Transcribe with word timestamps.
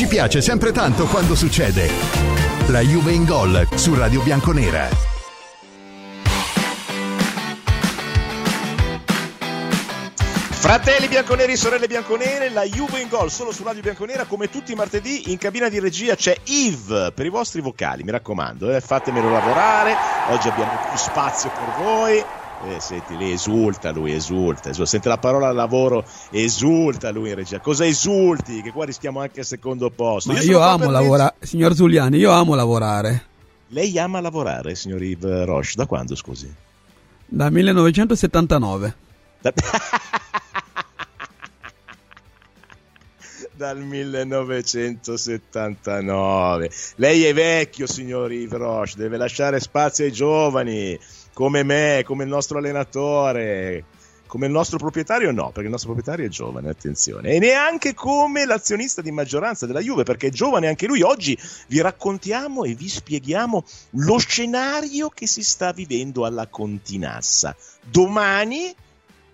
Ci 0.00 0.06
piace 0.06 0.40
sempre 0.40 0.72
tanto 0.72 1.04
quando 1.04 1.34
succede. 1.34 1.86
La 2.68 2.80
Juve 2.80 3.12
in 3.12 3.26
gol 3.26 3.68
su 3.74 3.94
Radio 3.94 4.22
Bianconera. 4.22 4.88
Fratelli 10.48 11.06
bianconeri, 11.06 11.54
sorelle 11.54 11.86
bianconere, 11.86 12.48
la 12.48 12.64
Juve 12.64 13.00
in 13.00 13.08
gol 13.08 13.30
solo 13.30 13.52
su 13.52 13.62
Radio 13.62 13.82
Bianconera 13.82 14.24
come 14.24 14.48
tutti 14.48 14.72
i 14.72 14.74
martedì 14.74 15.30
in 15.32 15.36
cabina 15.36 15.68
di 15.68 15.78
regia 15.78 16.14
c'è 16.14 16.34
Yves 16.44 17.12
per 17.14 17.26
i 17.26 17.30
vostri 17.30 17.60
vocali, 17.60 18.02
mi 18.02 18.10
raccomando, 18.10 18.74
eh, 18.74 18.80
fatemelo 18.80 19.28
lavorare, 19.28 19.94
oggi 20.30 20.48
abbiamo 20.48 20.78
più 20.88 20.96
spazio 20.96 21.50
per 21.50 21.84
voi. 21.84 22.24
Eh, 22.62 22.78
senti, 22.78 23.16
lei 23.16 23.32
esulta, 23.32 23.90
lui 23.90 24.12
esulta, 24.12 24.68
esulta, 24.68 24.90
sente 24.90 25.08
la 25.08 25.16
parola 25.16 25.50
lavoro, 25.50 26.04
esulta 26.30 27.10
lui 27.10 27.30
in 27.30 27.36
regia. 27.36 27.58
Cosa 27.58 27.86
esulti? 27.86 28.60
Che 28.60 28.70
qua 28.70 28.84
rischiamo 28.84 29.20
anche 29.20 29.40
al 29.40 29.46
secondo 29.46 29.88
posto. 29.88 30.30
Ma 30.30 30.40
io, 30.40 30.50
io 30.50 30.60
amo 30.60 30.90
lavorare, 30.90 31.36
signor 31.40 31.72
Giuliani, 31.72 32.18
io 32.18 32.32
amo 32.32 32.54
lavorare. 32.54 33.28
Lei 33.68 33.98
ama 33.98 34.20
lavorare, 34.20 34.74
signor 34.74 35.02
Yves 35.02 35.44
Roche, 35.44 35.72
da 35.74 35.86
quando 35.86 36.14
scusi? 36.14 36.52
Da 37.24 37.48
1979. 37.48 38.94
Da... 39.40 39.52
dal 43.60 43.78
1979. 43.78 46.70
Lei 46.96 47.24
è 47.24 47.34
vecchio, 47.34 47.86
signor 47.86 48.32
Yves 48.32 48.58
Roche, 48.58 48.94
deve 48.96 49.18
lasciare 49.18 49.60
spazio 49.60 50.06
ai 50.06 50.12
giovani, 50.12 50.98
come 51.32 51.62
me, 51.62 52.02
come 52.04 52.24
il 52.24 52.30
nostro 52.30 52.58
allenatore. 52.58 53.84
Come 54.26 54.46
il 54.46 54.52
nostro 54.52 54.78
proprietario 54.78 55.32
no, 55.32 55.46
perché 55.46 55.62
il 55.62 55.70
nostro 55.70 55.92
proprietario 55.92 56.26
è 56.26 56.28
giovane, 56.28 56.68
attenzione. 56.68 57.30
E 57.30 57.40
neanche 57.40 57.94
come 57.94 58.44
l'azionista 58.44 59.02
di 59.02 59.10
maggioranza 59.10 59.66
della 59.66 59.80
Juve, 59.80 60.04
perché 60.04 60.28
è 60.28 60.30
giovane 60.30 60.68
anche 60.68 60.86
lui. 60.86 61.02
Oggi 61.02 61.36
vi 61.66 61.80
raccontiamo 61.80 62.62
e 62.62 62.74
vi 62.74 62.88
spieghiamo 62.88 63.64
lo 63.94 64.18
scenario 64.18 65.08
che 65.08 65.26
si 65.26 65.42
sta 65.42 65.72
vivendo 65.72 66.24
alla 66.24 66.46
Continassa. 66.46 67.56
Domani 67.82 68.72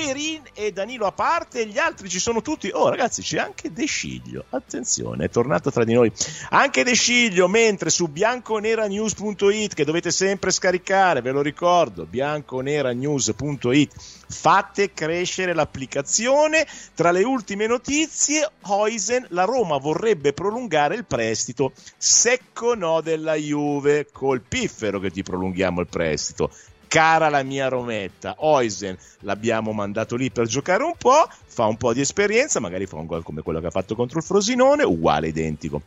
Perin 0.00 0.40
e 0.54 0.72
Danilo 0.72 1.04
a 1.04 1.12
parte, 1.12 1.66
gli 1.66 1.76
altri 1.76 2.08
ci 2.08 2.18
sono 2.18 2.40
tutti. 2.40 2.70
Oh, 2.72 2.88
ragazzi, 2.88 3.20
c'è 3.20 3.38
anche 3.38 3.70
De 3.70 3.84
Sciglio. 3.84 4.46
Attenzione, 4.48 5.26
è 5.26 5.28
tornato 5.28 5.70
tra 5.70 5.84
di 5.84 5.92
noi 5.92 6.10
anche 6.48 6.84
De 6.84 6.94
Sciglio. 6.94 7.48
Mentre 7.48 7.90
su 7.90 8.06
bianconeranews.it, 8.06 9.74
che 9.74 9.84
dovete 9.84 10.10
sempre 10.10 10.52
scaricare, 10.52 11.20
ve 11.20 11.32
lo 11.32 11.42
ricordo, 11.42 12.06
bianconeranews.it, 12.06 13.92
fate 14.26 14.94
crescere 14.94 15.52
l'applicazione. 15.52 16.66
Tra 16.94 17.10
le 17.10 17.22
ultime 17.22 17.66
notizie, 17.66 18.50
Hoisen, 18.62 19.26
la 19.30 19.44
Roma 19.44 19.76
vorrebbe 19.76 20.32
prolungare 20.32 20.94
il 20.94 21.04
prestito. 21.04 21.72
Secco 21.98 22.74
no 22.74 23.02
della 23.02 23.34
Juve, 23.34 24.08
col 24.10 24.40
piffero 24.40 24.98
che 24.98 25.10
ti 25.10 25.22
prolunghiamo 25.22 25.82
il 25.82 25.88
prestito 25.88 26.50
cara 26.90 27.28
la 27.28 27.44
mia 27.44 27.68
Rometta. 27.68 28.34
Oisen 28.38 28.98
l'abbiamo 29.20 29.70
mandato 29.70 30.16
lì 30.16 30.32
per 30.32 30.48
giocare 30.48 30.82
un 30.82 30.94
po', 30.98 31.28
fa 31.46 31.66
un 31.66 31.76
po' 31.76 31.92
di 31.92 32.00
esperienza, 32.00 32.58
magari 32.58 32.86
fa 32.86 32.96
un 32.96 33.06
gol 33.06 33.22
come 33.22 33.42
quello 33.42 33.60
che 33.60 33.68
ha 33.68 33.70
fatto 33.70 33.94
contro 33.94 34.18
il 34.18 34.24
Frosinone, 34.24 34.82
uguale, 34.82 35.28
identico 35.28 35.80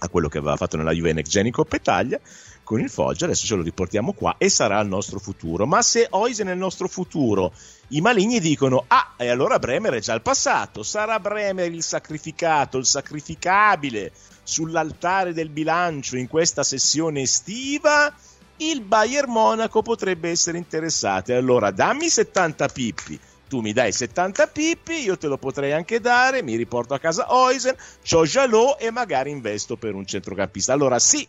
a 0.00 0.08
quello 0.08 0.28
che 0.28 0.38
aveva 0.38 0.54
fatto 0.54 0.76
nella 0.76 0.92
Juve 0.92 1.12
Next 1.12 1.32
Gen 1.32 1.46
in 1.46 1.52
Coppa 1.52 1.74
Italia 1.74 2.20
con 2.62 2.78
il 2.78 2.88
Foggia, 2.88 3.24
adesso 3.24 3.46
ce 3.46 3.56
lo 3.56 3.62
riportiamo 3.62 4.12
qua 4.12 4.36
e 4.38 4.48
sarà 4.48 4.78
il 4.78 4.86
nostro 4.86 5.18
futuro. 5.18 5.66
Ma 5.66 5.82
se 5.82 6.06
Oisen 6.10 6.46
è 6.46 6.52
il 6.52 6.58
nostro 6.58 6.86
futuro, 6.86 7.52
i 7.88 8.00
maligni 8.00 8.38
dicono: 8.38 8.84
Ah, 8.86 9.14
e 9.16 9.28
allora 9.30 9.58
Bremer 9.58 9.94
è 9.94 10.00
già 10.00 10.14
il 10.14 10.22
passato. 10.22 10.84
Sarà 10.84 11.18
Bremer 11.18 11.72
il 11.72 11.82
sacrificato, 11.82 12.78
il 12.78 12.86
sacrificabile 12.86 14.12
sull'altare 14.44 15.32
del 15.32 15.48
bilancio 15.48 16.16
in 16.16 16.28
questa 16.28 16.62
sessione 16.62 17.22
estiva? 17.22 18.14
Il 18.58 18.80
Bayern 18.80 19.30
Monaco 19.30 19.82
potrebbe 19.82 20.30
essere 20.30 20.58
interessato. 20.58 21.32
Allora 21.34 21.70
dammi 21.70 22.08
70 22.08 22.68
pippi. 22.68 23.20
Tu 23.48 23.60
mi 23.60 23.72
dai 23.72 23.92
70 23.92 24.46
pippi, 24.48 25.02
io 25.02 25.16
te 25.16 25.26
lo 25.26 25.38
potrei 25.38 25.72
anche 25.72 26.00
dare, 26.00 26.42
mi 26.42 26.54
riporto 26.54 26.92
a 26.92 26.98
casa 26.98 27.34
Oisen, 27.34 27.74
c'ho 28.06 28.24
Jalot 28.24 28.76
e 28.78 28.90
magari 28.90 29.30
investo 29.30 29.76
per 29.76 29.94
un 29.94 30.04
centrocampista. 30.04 30.74
Allora 30.74 30.98
sì 30.98 31.26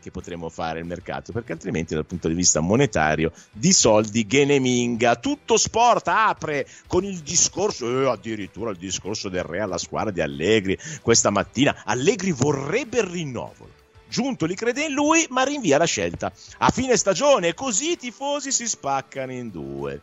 che 0.00 0.10
potremmo 0.10 0.48
fare 0.48 0.80
il 0.80 0.86
mercato, 0.86 1.30
perché 1.30 1.52
altrimenti 1.52 1.94
dal 1.94 2.06
punto 2.06 2.26
di 2.26 2.34
vista 2.34 2.60
monetario 2.60 3.32
di 3.52 3.72
soldi 3.72 4.26
geneminga. 4.26 5.16
Tutto 5.16 5.56
sport 5.56 6.08
apre 6.08 6.66
con 6.86 7.04
il 7.04 7.18
discorso, 7.18 7.86
eh, 7.86 8.08
addirittura 8.08 8.70
il 8.70 8.78
discorso 8.78 9.28
del 9.28 9.44
Re 9.44 9.60
alla 9.60 9.78
squadra 9.78 10.10
di 10.10 10.22
Allegri 10.22 10.76
questa 11.02 11.30
mattina. 11.30 11.82
Allegri 11.84 12.32
vorrebbe 12.32 12.98
il 12.98 13.04
rinnovo 13.04 13.78
Giuntoli 14.10 14.56
crede 14.56 14.86
in 14.86 14.92
lui, 14.92 15.24
ma 15.30 15.44
rinvia 15.44 15.78
la 15.78 15.84
scelta 15.84 16.32
a 16.58 16.70
fine 16.70 16.96
stagione, 16.96 17.54
così 17.54 17.92
i 17.92 17.96
tifosi 17.96 18.50
si 18.50 18.66
spaccano 18.66 19.30
in 19.30 19.50
due. 19.50 20.00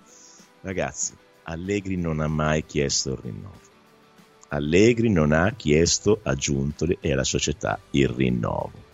Ragazzi, 0.62 1.14
Allegri 1.44 1.98
non 1.98 2.22
ha 2.22 2.28
mai 2.28 2.66
chiesto 2.66 3.12
il 3.12 3.20
rinnovo. 3.22 3.60
Allegri 4.48 5.10
non 5.10 5.34
ha 5.34 5.52
chiesto 5.58 6.22
a 6.24 6.36
Giuntoli 6.36 6.98
e 7.02 7.12
alla 7.12 7.26
società 7.26 7.78
il 7.92 8.08
rinnovo. 8.08 8.86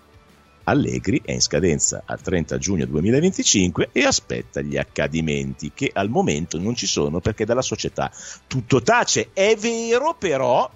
Allegri 0.63 1.21
è 1.23 1.33
in 1.33 1.41
scadenza 1.41 2.01
al 2.05 2.19
30 2.19 2.57
giugno 2.57 2.85
2025 2.85 3.89
e 3.91 4.05
aspetta 4.05 4.61
gli 4.61 4.77
accadimenti 4.77 5.71
che 5.75 5.91
al 5.93 6.09
momento 6.09 6.57
non 6.57 6.73
ci 6.73 6.87
sono 6.87 7.19
perché 7.19 7.45
dalla 7.45 7.61
società 7.61 8.11
tutto 8.47 8.81
tace. 8.81 9.29
È 9.31 9.55
vero 9.57 10.15
però 10.17 10.67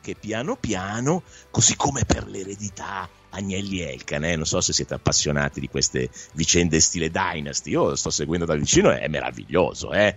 che 0.00 0.16
piano 0.18 0.56
piano, 0.56 1.22
così 1.50 1.76
come 1.76 2.04
per 2.04 2.26
l'eredità 2.26 3.08
Agnelli 3.34 3.80
Elkan, 3.80 4.22
non 4.22 4.46
so 4.46 4.60
se 4.60 4.72
siete 4.72 4.94
appassionati 4.94 5.60
di 5.60 5.68
queste 5.68 6.08
vicende 6.32 6.80
stile 6.80 7.10
Dynasty, 7.10 7.70
io 7.70 7.88
lo 7.88 7.96
sto 7.96 8.10
seguendo 8.10 8.46
da 8.46 8.54
vicino, 8.54 8.90
è 8.90 9.08
meraviglioso, 9.08 9.92
eh? 9.92 10.14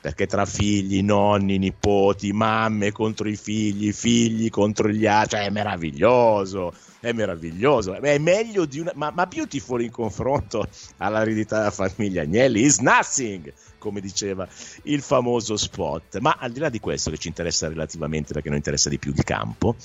perché 0.00 0.26
tra 0.26 0.46
figli, 0.46 1.02
nonni, 1.02 1.58
nipoti, 1.58 2.32
mamme 2.32 2.90
contro 2.90 3.28
i 3.28 3.36
figli, 3.36 3.92
figli 3.92 4.48
contro 4.48 4.88
gli 4.88 5.06
altri, 5.06 5.36
cioè 5.36 5.46
è 5.46 5.50
meraviglioso, 5.50 6.72
è 7.00 7.12
meraviglioso, 7.12 7.94
è 7.94 8.18
meglio 8.18 8.64
di 8.64 8.80
una, 8.80 8.92
ma, 8.94 9.10
ma 9.10 9.26
beautiful 9.26 9.82
in 9.82 9.90
confronto 9.90 10.66
all'eredità 10.98 11.58
della 11.58 11.70
famiglia 11.70 12.22
Agnelli 12.22 12.62
is 12.62 12.78
nothing, 12.78 13.52
come 13.76 14.00
diceva 14.00 14.48
il 14.84 15.02
famoso 15.02 15.56
spot, 15.56 16.18
ma 16.18 16.36
al 16.38 16.52
di 16.52 16.60
là 16.60 16.70
di 16.70 16.80
questo 16.80 17.10
che 17.10 17.18
ci 17.18 17.28
interessa 17.28 17.68
relativamente 17.68 18.32
perché 18.32 18.48
non 18.48 18.56
interessa 18.56 18.88
di 18.88 18.98
più 18.98 19.12
il 19.14 19.22
campo, 19.22 19.76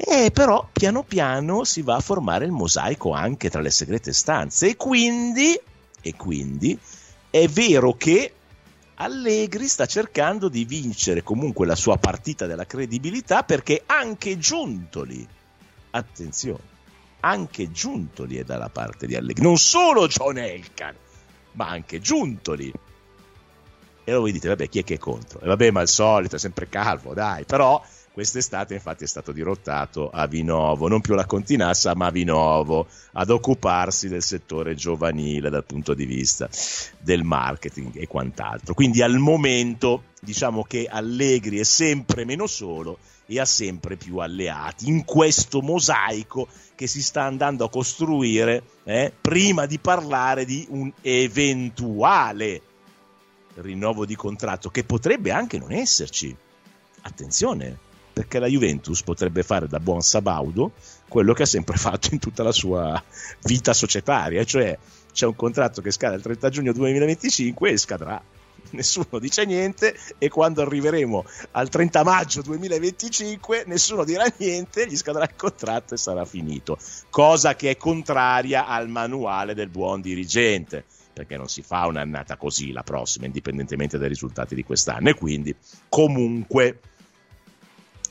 eh, 0.00 0.30
però 0.30 0.68
piano 0.70 1.02
piano 1.02 1.64
si 1.64 1.82
va 1.82 1.96
a 1.96 2.00
formare 2.00 2.44
il 2.44 2.52
mosaico 2.52 3.12
anche 3.12 3.50
tra 3.50 3.60
le 3.60 3.70
segrete 3.70 4.12
stanze 4.12 4.68
e 4.68 4.76
quindi, 4.76 5.60
e 6.00 6.14
quindi 6.14 6.78
è 7.28 7.48
vero 7.48 7.94
che 7.94 8.32
Allegri 8.94 9.66
sta 9.66 9.86
cercando 9.86 10.48
di 10.48 10.64
vincere 10.64 11.24
comunque 11.24 11.66
la 11.66 11.74
sua 11.74 11.96
partita 11.96 12.46
della 12.46 12.64
credibilità 12.64 13.42
perché 13.42 13.82
anche 13.86 14.38
Giuntoli, 14.38 15.26
attenzione, 15.90 16.62
anche 17.20 17.72
Giuntoli 17.72 18.36
è 18.36 18.44
dalla 18.44 18.68
parte 18.68 19.08
di 19.08 19.16
Allegri, 19.16 19.42
non 19.42 19.56
solo 19.56 20.06
John 20.06 20.38
Elkan, 20.38 20.94
ma 21.52 21.68
anche 21.70 22.00
Giuntoli. 22.00 22.68
E 22.68 24.10
allora 24.10 24.20
voi 24.20 24.32
dite, 24.32 24.48
vabbè, 24.48 24.68
chi 24.68 24.78
è 24.78 24.84
che 24.84 24.94
è 24.94 24.98
contro? 24.98 25.40
E 25.40 25.46
vabbè, 25.46 25.72
ma 25.72 25.80
al 25.80 25.88
solito 25.88 26.36
è 26.36 26.38
sempre 26.38 26.68
calvo, 26.68 27.14
dai, 27.14 27.44
però 27.44 27.84
Quest'estate 28.18 28.74
infatti 28.74 29.04
è 29.04 29.06
stato 29.06 29.30
dirottato 29.30 30.10
a 30.10 30.26
Vinovo, 30.26 30.88
non 30.88 31.00
più 31.00 31.14
la 31.14 31.24
Continassa 31.24 31.94
ma 31.94 32.06
a 32.06 32.10
Vinovo, 32.10 32.88
ad 33.12 33.30
occuparsi 33.30 34.08
del 34.08 34.24
settore 34.24 34.74
giovanile 34.74 35.50
dal 35.50 35.64
punto 35.64 35.94
di 35.94 36.04
vista 36.04 36.48
del 36.98 37.22
marketing 37.22 37.92
e 37.94 38.08
quant'altro. 38.08 38.74
Quindi 38.74 39.02
al 39.02 39.18
momento 39.18 40.06
diciamo 40.20 40.64
che 40.64 40.88
Allegri 40.90 41.60
è 41.60 41.62
sempre 41.62 42.24
meno 42.24 42.48
solo 42.48 42.98
e 43.26 43.38
ha 43.38 43.44
sempre 43.44 43.94
più 43.94 44.16
alleati 44.16 44.88
in 44.88 45.04
questo 45.04 45.62
mosaico 45.62 46.48
che 46.74 46.88
si 46.88 47.04
sta 47.04 47.22
andando 47.22 47.66
a 47.66 47.70
costruire 47.70 48.64
eh, 48.82 49.12
prima 49.20 49.64
di 49.66 49.78
parlare 49.78 50.44
di 50.44 50.66
un 50.70 50.92
eventuale 51.02 52.62
rinnovo 53.54 54.04
di 54.04 54.16
contratto 54.16 54.70
che 54.70 54.82
potrebbe 54.82 55.30
anche 55.30 55.56
non 55.56 55.70
esserci. 55.70 56.36
Attenzione, 57.02 57.86
perché 58.18 58.40
la 58.40 58.48
Juventus 58.48 59.04
potrebbe 59.04 59.44
fare 59.44 59.68
da 59.68 59.78
buon 59.78 60.00
sabaudo 60.00 60.72
quello 61.06 61.32
che 61.34 61.44
ha 61.44 61.46
sempre 61.46 61.76
fatto 61.78 62.08
in 62.10 62.18
tutta 62.18 62.42
la 62.42 62.50
sua 62.50 63.00
vita 63.44 63.72
societaria, 63.72 64.42
cioè 64.42 64.76
c'è 65.12 65.24
un 65.24 65.36
contratto 65.36 65.80
che 65.80 65.92
scade 65.92 66.16
il 66.16 66.22
30 66.22 66.48
giugno 66.48 66.72
2025 66.72 67.70
e 67.70 67.76
scadrà. 67.76 68.20
Nessuno 68.70 69.20
dice 69.20 69.44
niente 69.44 69.96
e 70.18 70.28
quando 70.28 70.62
arriveremo 70.62 71.24
al 71.52 71.68
30 71.68 72.02
maggio 72.02 72.42
2025 72.42 73.62
nessuno 73.68 74.02
dirà 74.02 74.24
niente, 74.38 74.88
gli 74.88 74.96
scadrà 74.96 75.22
il 75.22 75.36
contratto 75.36 75.94
e 75.94 75.96
sarà 75.96 76.24
finito. 76.24 76.76
Cosa 77.10 77.54
che 77.54 77.70
è 77.70 77.76
contraria 77.76 78.66
al 78.66 78.88
manuale 78.88 79.54
del 79.54 79.68
buon 79.68 80.00
dirigente 80.00 80.84
perché 81.12 81.36
non 81.36 81.48
si 81.48 81.62
fa 81.62 81.86
un'annata 81.86 82.36
così 82.36 82.72
la 82.72 82.82
prossima, 82.82 83.26
indipendentemente 83.26 83.96
dai 83.96 84.08
risultati 84.08 84.56
di 84.56 84.64
quest'anno. 84.64 85.08
E 85.08 85.14
quindi, 85.14 85.54
comunque, 85.88 86.78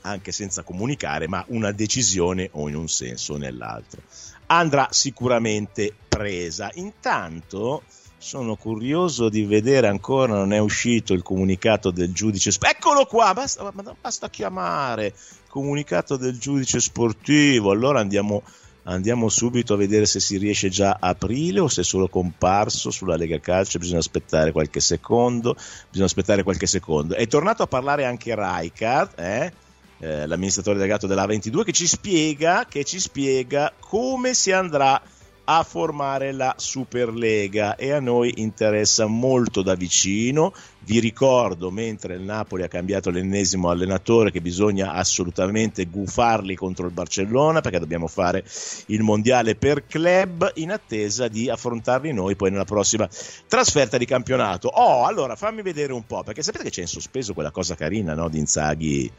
anche 0.02 0.32
senza 0.32 0.62
comunicare, 0.62 1.28
ma 1.28 1.44
una 1.48 1.72
decisione 1.72 2.48
o 2.52 2.68
in 2.68 2.76
un 2.76 2.88
senso 2.88 3.34
o 3.34 3.36
nell'altro. 3.36 4.00
Andrà 4.46 4.88
sicuramente 4.90 5.94
presa. 6.08 6.70
Intanto 6.74 7.82
sono 8.16 8.56
curioso 8.56 9.28
di 9.28 9.44
vedere 9.44 9.86
ancora, 9.86 10.34
non 10.34 10.52
è 10.52 10.58
uscito 10.58 11.12
il 11.12 11.22
comunicato 11.22 11.90
del 11.90 12.12
giudice. 12.12 12.50
Eccolo 12.60 13.06
qua, 13.06 13.32
basta, 13.34 13.72
basta 14.00 14.28
chiamare 14.28 15.14
comunicato 15.48 16.16
del 16.16 16.38
giudice 16.38 16.80
sportivo. 16.80 17.70
Allora 17.70 18.00
andiamo 18.00 18.42
Andiamo 18.88 19.28
subito 19.28 19.74
a 19.74 19.76
vedere 19.76 20.06
se 20.06 20.18
si 20.18 20.38
riesce 20.38 20.70
già 20.70 20.96
a 20.98 21.08
aprile 21.08 21.60
o 21.60 21.68
se 21.68 21.82
è 21.82 21.84
solo 21.84 22.08
comparso 22.08 22.90
sulla 22.90 23.16
Lega 23.16 23.38
Calcio. 23.38 23.78
Bisogna 23.78 23.98
aspettare 23.98 24.50
qualche 24.50 24.80
secondo. 24.80 25.54
Bisogna 25.88 26.06
aspettare 26.06 26.42
qualche 26.42 26.66
secondo. 26.66 27.14
È 27.14 27.26
tornato 27.26 27.62
a 27.62 27.66
parlare 27.66 28.06
anche 28.06 28.34
Rijkaard, 28.34 29.18
eh? 29.18 29.52
Eh, 30.00 30.26
l'amministratore 30.26 30.76
delegato 30.76 31.06
della 31.06 31.26
22, 31.26 31.64
che 31.64 31.72
ci 31.72 31.86
spiega, 31.86 32.66
che 32.68 32.84
ci 32.84 33.00
spiega 33.00 33.72
come 33.80 34.32
si 34.34 34.52
andrà 34.52 35.02
a 35.50 35.62
formare 35.62 36.32
la 36.32 36.54
Superlega 36.58 37.74
e 37.76 37.90
a 37.92 38.00
noi 38.00 38.34
interessa 38.36 39.06
molto 39.06 39.62
da 39.62 39.74
vicino. 39.74 40.52
Vi 40.80 41.00
ricordo, 41.00 41.70
mentre 41.70 42.14
il 42.14 42.20
Napoli 42.20 42.64
ha 42.64 42.68
cambiato 42.68 43.08
l'ennesimo 43.08 43.70
allenatore, 43.70 44.30
che 44.30 44.42
bisogna 44.42 44.92
assolutamente 44.92 45.86
gufarli 45.86 46.54
contro 46.54 46.86
il 46.86 46.92
Barcellona 46.92 47.62
perché 47.62 47.78
dobbiamo 47.78 48.08
fare 48.08 48.44
il 48.86 49.02
mondiale 49.02 49.54
per 49.54 49.86
club 49.86 50.52
in 50.56 50.70
attesa 50.70 51.28
di 51.28 51.48
affrontarli 51.48 52.12
noi 52.12 52.36
poi 52.36 52.50
nella 52.50 52.66
prossima 52.66 53.08
trasferta 53.46 53.96
di 53.96 54.04
campionato. 54.04 54.68
Oh, 54.68 55.06
allora 55.06 55.34
fammi 55.34 55.62
vedere 55.62 55.94
un 55.94 56.04
po', 56.04 56.22
perché 56.24 56.42
sapete 56.42 56.64
che 56.64 56.70
c'è 56.70 56.82
in 56.82 56.88
sospeso 56.88 57.32
quella 57.32 57.50
cosa 57.50 57.74
carina 57.74 58.12
no, 58.12 58.28
di 58.28 58.38
Inzaghi. 58.38 59.10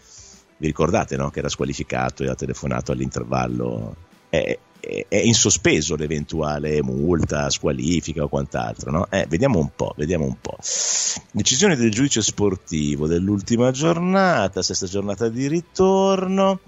Vi 0.60 0.68
ricordate 0.68 1.16
no, 1.16 1.30
che 1.30 1.40
era 1.40 1.48
squalificato 1.48 2.24
e 2.24 2.28
ha 2.28 2.36
telefonato 2.36 2.92
all'intervallo? 2.92 3.96
Eh, 4.30 4.60
è 5.08 5.16
in 5.16 5.34
sospeso 5.34 5.96
l'eventuale 5.96 6.82
multa, 6.82 7.50
squalifica 7.50 8.24
o 8.24 8.28
quant'altro. 8.28 8.92
No? 8.92 9.08
Eh, 9.10 9.26
vediamo 9.30 9.60
un 9.60 9.70
po', 9.74 9.94
vediamo 9.96 10.26
un 10.26 10.36
po'. 10.42 10.58
Decisione 11.32 11.78
del 11.78 11.92
giudice 11.92 12.22
sportivo 12.22 13.08
dell'ultima 13.08 13.72
giornata, 13.72 14.62
sesta 14.62 14.86
giornata 14.86 15.30
di 15.30 15.48
ritorno. 15.48 16.60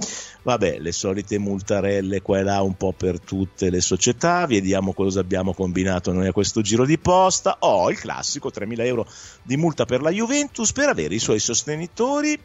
Vabbè, 0.44 0.80
le 0.80 0.92
solite 0.94 1.38
multarelle 1.38 2.22
qua 2.22 2.40
e 2.40 2.44
là 2.44 2.62
un 2.62 2.76
po' 2.76 2.94
per 2.94 3.20
tutte 3.20 3.70
le 3.70 3.82
società. 3.82 4.46
Vediamo 4.46 4.94
cosa 4.94 5.20
abbiamo 5.20 5.54
combinato 5.54 6.14
noi 6.14 6.28
a 6.28 6.34
questo 6.34 6.62
giro 6.62 6.86
di 6.86 6.98
posta. 6.98 7.58
Oh, 7.60 7.92
il 7.92 8.00
classico 8.00 8.50
3.000 8.50 8.86
euro 8.86 9.06
di 9.44 9.58
multa 9.58 9.86
per 9.86 10.02
la 10.02 10.12
Juventus 10.12 10.72
per 10.72 10.88
avere 10.88 11.16
i 11.16 11.20
suoi 11.20 11.40
sostenitori 11.40 12.40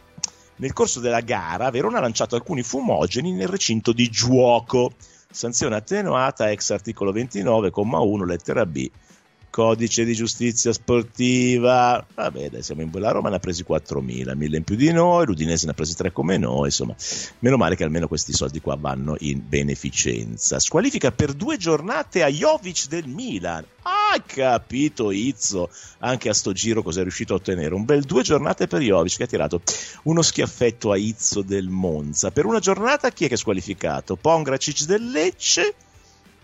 nel 0.56 0.72
corso 0.72 1.00
della 1.00 1.20
gara 1.20 1.70
Verona 1.70 1.98
ha 1.98 2.02
lanciato 2.02 2.34
alcuni 2.34 2.62
fumogeni 2.62 3.32
nel 3.32 3.48
recinto 3.48 3.92
di 3.92 4.08
gioco. 4.08 4.92
Sanzione 5.30 5.76
attenuata 5.76 6.50
ex 6.50 6.70
articolo 6.70 7.12
29,1 7.12 8.24
lettera 8.24 8.64
B 8.64 8.90
codice 9.56 10.04
di 10.04 10.12
giustizia 10.12 10.70
sportiva. 10.70 12.04
Vabbè, 12.14 12.50
dai, 12.50 12.62
siamo 12.62 12.82
in 12.82 12.90
la 12.92 13.10
Roma 13.10 13.30
ne 13.30 13.36
ha 13.36 13.38
presi 13.38 13.64
4.000, 13.66 14.36
1.000 14.36 14.54
in 14.54 14.64
più 14.64 14.76
di 14.76 14.92
noi, 14.92 15.24
l'Udinese 15.24 15.64
ne 15.64 15.70
ha 15.70 15.74
presi 15.74 15.94
3 15.94 16.12
come 16.12 16.36
noi, 16.36 16.66
insomma, 16.66 16.94
meno 17.38 17.56
male 17.56 17.74
che 17.74 17.82
almeno 17.82 18.06
questi 18.06 18.34
soldi 18.34 18.60
qua 18.60 18.76
vanno 18.78 19.16
in 19.20 19.40
beneficenza. 19.48 20.58
Squalifica 20.58 21.10
per 21.10 21.32
due 21.32 21.56
giornate 21.56 22.22
a 22.22 22.28
Jovic 22.28 22.88
del 22.88 23.06
Milan. 23.06 23.64
Ah, 23.80 24.20
capito 24.26 25.10
Izzo, 25.10 25.70
anche 26.00 26.28
a 26.28 26.34
sto 26.34 26.52
giro 26.52 26.82
cosa 26.82 27.00
è 27.00 27.02
riuscito 27.02 27.32
a 27.32 27.36
ottenere. 27.36 27.74
Un 27.74 27.86
bel 27.86 28.02
due 28.02 28.22
giornate 28.22 28.66
per 28.66 28.82
Jovic 28.82 29.16
che 29.16 29.22
ha 29.22 29.26
tirato 29.26 29.62
uno 30.02 30.20
schiaffetto 30.20 30.90
a 30.90 30.98
Izzo 30.98 31.40
del 31.40 31.68
Monza. 31.70 32.30
Per 32.30 32.44
una 32.44 32.58
giornata 32.58 33.08
chi 33.08 33.24
è 33.24 33.28
che 33.28 33.34
è 33.34 33.38
squalificato? 33.38 34.16
Pongracic 34.16 34.84
del 34.84 35.10
Lecce 35.10 35.74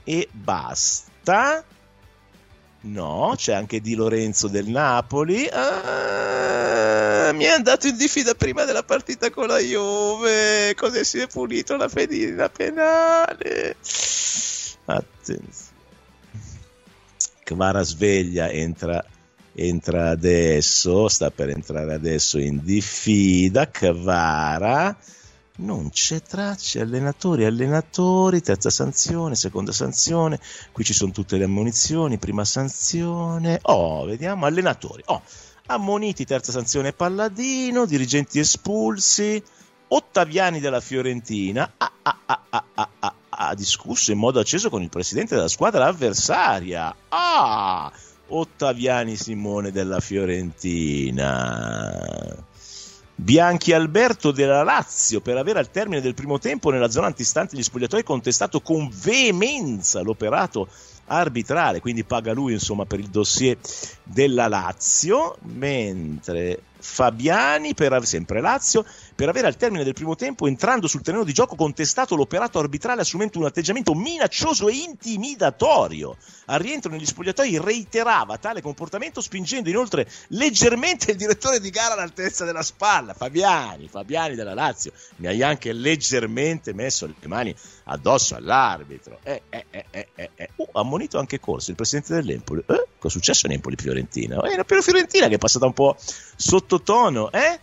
e 0.03 0.29
basta. 0.33 1.63
No, 2.85 3.35
c'è 3.37 3.53
anche 3.53 3.81
Di 3.81 3.95
Lorenzo 3.95 4.49
del 4.49 4.67
Napoli. 4.67 5.49
Ah, 5.49 7.31
mi 7.33 7.45
è 7.45 7.49
andato 7.49 7.87
in 7.87 7.97
diffida 7.97 8.35
prima 8.35 8.65
della 8.65 8.83
partita 8.83 9.31
con 9.31 9.47
la 9.47 9.59
Juve. 9.59 10.75
Così 10.75 11.05
si 11.05 11.19
è 11.19 11.29
pulito 11.29 11.77
la 11.77 11.89
pedina 11.89 12.49
penale. 12.49 13.77
Attenzione. 14.85 15.71
Kvara 17.45 17.83
sveglia, 17.83 18.51
entra, 18.51 19.05
entra 19.55 20.11
adesso, 20.11 21.09
sta 21.09 21.31
per 21.31 21.51
entrare 21.51 21.95
adesso 21.95 22.39
in 22.39 22.61
diffida. 22.65 23.69
Kvara 23.69 24.97
non 25.57 25.91
c'è 25.91 26.23
traccia, 26.23 26.81
allenatori, 26.81 27.45
allenatori, 27.45 28.41
terza 28.41 28.71
sanzione, 28.71 29.35
seconda 29.35 29.73
sanzione, 29.73 30.41
qui 30.73 30.85
ci 30.85 30.95
sono 30.95 31.13
tutte 31.13 31.37
le 31.37 31.45
ammonizioni, 31.45 32.19
prima 32.19 32.45
sanzione, 32.45 33.59
oh, 33.63 34.05
vediamo, 34.05 34.47
allenatori, 34.47 35.03
oh, 35.07 35.23
ammoniti, 35.67 36.25
terza 36.25 36.53
sanzione 36.53 36.93
Palladino, 36.93 37.85
dirigenti 37.85 38.39
espulsi, 38.39 39.43
Ottaviani 39.95 40.59
della 40.59 40.81
Fiorentina 40.81 41.71
ha, 41.77 41.93
ha, 42.03 42.19
ha, 42.25 42.65
ha, 43.29 43.55
discusso 43.55 44.11
in 44.11 44.17
modo 44.17 44.41
acceso 44.41 44.71
con 44.71 44.81
il 44.81 44.89
presidente 44.89 45.35
della 45.35 45.49
squadra 45.49 45.85
avversaria. 45.85 46.97
Ah, 47.11 47.93
Ottaviani 48.29 49.17
Simone 49.17 49.71
della 49.71 50.01
Fiorentina. 50.01 52.43
Bianchi 53.23 53.73
Alberto 53.73 54.33
della 54.33 54.65
Lazio 54.65 55.21
per 55.21 55.37
aver 55.37 55.57
al 55.57 55.71
termine 55.71 56.01
del 56.01 56.13
primo 56.13 56.41
tempo 56.41 56.71
nella 56.71 56.91
zona 56.91 57.07
antistante 57.07 57.57
gli 57.57 57.63
spogliatoi 57.63 58.03
contestato 58.03 58.61
con 58.61 58.91
veemenza 58.93 60.03
l'operato 60.03 60.67
arbitrale, 61.07 61.81
quindi 61.81 62.03
paga 62.03 62.33
lui 62.33 62.53
insomma 62.53 62.85
per 62.85 62.99
il 62.99 63.09
dossier 63.09 63.57
della 64.03 64.49
Lazio, 64.49 65.37
mentre 65.43 66.63
Fabiani, 66.83 67.75
per, 67.75 68.05
sempre 68.05 68.41
Lazio, 68.41 68.85
per 69.15 69.29
avere 69.29 69.47
al 69.47 69.57
termine 69.57 69.85
del 69.85 69.93
primo 69.93 70.17
tempo, 70.17 70.49
entrando 70.49 70.89
sul 70.89 71.01
terreno 71.01 71.23
di 71.23 71.33
gioco, 71.33 71.55
contestato 71.55 72.17
l'operato 72.17 72.59
arbitrale 72.59 73.03
assumendo 73.03 73.39
un 73.39 73.45
atteggiamento 73.45 73.95
minaccioso 73.95 74.69
e 74.69 74.75
intimidatorio. 74.75 76.17
Al 76.47 76.59
rientro 76.59 76.91
negli 76.91 77.07
spogliatoi 77.07 77.59
reiterava 77.59 78.37
tale 78.39 78.61
comportamento, 78.61 79.21
spingendo 79.21 79.69
inoltre 79.69 80.09
leggermente 80.29 81.13
il 81.13 81.17
direttore 81.17 81.61
di 81.61 81.71
gara 81.71 81.95
all'altezza 81.95 82.45
della 82.45 82.63
spalla. 82.63 83.15
Fabiani, 83.15 83.89
Fabiani 83.89 84.35
della 84.35 84.55
Lazio, 84.55 84.93
mi 85.17 85.29
hai 85.29 85.43
anche 85.43 85.73
leggermente 85.73 86.75
messo 86.75 87.07
le 87.07 87.15
mani 87.29 87.55
addosso 87.85 88.35
all'arbitro. 88.35 89.21
Eh, 89.23 89.43
eh, 89.49 89.67
eh, 89.71 89.85
eh, 89.91 90.09
eh. 90.15 90.31
eh. 90.35 90.51
Uh, 90.57 90.69
ammonito 90.73 91.19
anche 91.19 91.39
Corso, 91.39 91.71
il 91.71 91.77
presidente 91.77 92.15
dell'Empoli. 92.15 92.65
Eh? 92.67 92.87
Cosa 93.03 93.17
è 93.17 93.19
successo 93.19 93.47
in 93.47 93.53
Empoli-Fiorentina? 93.55 94.41
Eh, 94.43 94.53
era 94.53 94.63
per 94.63 94.81
Fiorentina 94.81 95.27
che 95.27 95.35
è 95.35 95.39
passata 95.39 95.67
un 95.67 95.73
po' 95.73 95.97
sottotono, 96.37 97.33
eh? 97.33 97.59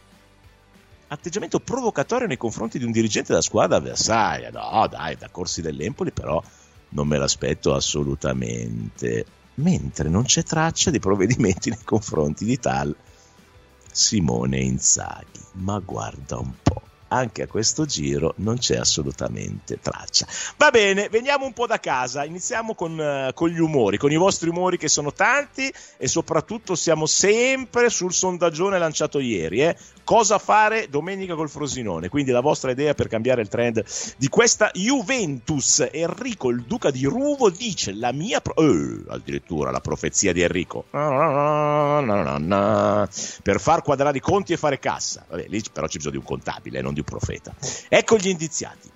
Atteggiamento 1.07 1.61
provocatorio 1.61 2.27
nei 2.27 2.35
confronti 2.35 2.77
di 2.77 2.83
un 2.83 2.91
dirigente 2.91 3.29
della 3.29 3.41
squadra 3.41 3.77
avversaria. 3.77 4.49
No, 4.49 4.85
dai, 4.87 5.15
da 5.15 5.29
corsi 5.29 5.61
dell'Empoli, 5.61 6.11
però 6.11 6.43
non 6.89 7.07
me 7.07 7.17
l'aspetto 7.17 7.73
assolutamente. 7.73 9.25
Mentre 9.55 10.09
non 10.09 10.23
c'è 10.23 10.43
traccia 10.43 10.91
di 10.91 10.99
provvedimenti 10.99 11.69
nei 11.69 11.83
confronti 11.85 12.43
di 12.43 12.59
tal 12.59 12.93
Simone 13.89 14.59
Inzaghi. 14.59 15.39
Ma 15.53 15.79
guarda 15.79 16.37
un 16.37 16.51
po' 16.61 16.81
anche 17.09 17.43
a 17.43 17.47
questo 17.47 17.85
giro 17.85 18.33
non 18.37 18.57
c'è 18.57 18.77
assolutamente 18.77 19.79
traccia. 19.79 20.25
Va 20.57 20.69
bene, 20.71 21.09
veniamo 21.09 21.45
un 21.45 21.53
po' 21.53 21.67
da 21.67 21.79
casa, 21.79 22.25
iniziamo 22.25 22.73
con, 22.73 22.97
uh, 22.97 23.33
con, 23.33 23.49
gli 23.49 23.59
umori, 23.59 23.97
con 23.97 24.11
i 24.11 24.17
vostri 24.17 24.49
umori 24.49 24.77
che 24.77 24.87
sono 24.87 25.13
tanti 25.13 25.71
e 25.97 26.07
soprattutto 26.07 26.75
siamo 26.75 27.05
sempre 27.05 27.89
sul 27.89 28.13
sondaggione 28.13 28.79
lanciato 28.79 29.19
ieri. 29.19 29.61
Eh? 29.61 29.75
Cosa 30.03 30.39
fare 30.39 30.87
domenica 30.89 31.35
col 31.35 31.49
Frosinone? 31.49 32.09
Quindi 32.09 32.31
la 32.31 32.41
vostra 32.41 32.71
idea 32.71 32.93
per 32.93 33.07
cambiare 33.07 33.41
il 33.41 33.47
trend 33.47 33.83
di 34.17 34.27
questa 34.27 34.71
Juventus. 34.73 35.87
Enrico, 35.91 36.49
il 36.49 36.63
duca 36.63 36.89
di 36.91 37.05
Ruvo, 37.05 37.49
dice 37.49 37.93
la 37.93 38.11
mia... 38.11 38.41
Pro- 38.41 38.55
eh, 38.55 39.03
addirittura 39.07 39.71
la 39.71 39.81
profezia 39.81 40.33
di 40.33 40.41
Enrico. 40.41 40.85
Per 43.43 43.59
far 43.59 43.81
quadrare 43.83 44.17
i 44.17 44.21
conti 44.21 44.53
e 44.53 44.57
fare 44.57 44.79
cassa. 44.79 45.25
Vabbè, 45.29 45.45
lì 45.47 45.61
però 45.71 45.87
c'è 45.87 45.97
bisogno 45.97 46.13
di 46.13 46.17
un 46.17 46.23
contabile, 46.23 46.81
non 46.81 46.93
di 46.93 46.98
un 46.99 47.05
profeta. 47.05 47.53
Ecco 47.87 48.17
gli 48.17 48.27
indiziati. 48.27 48.89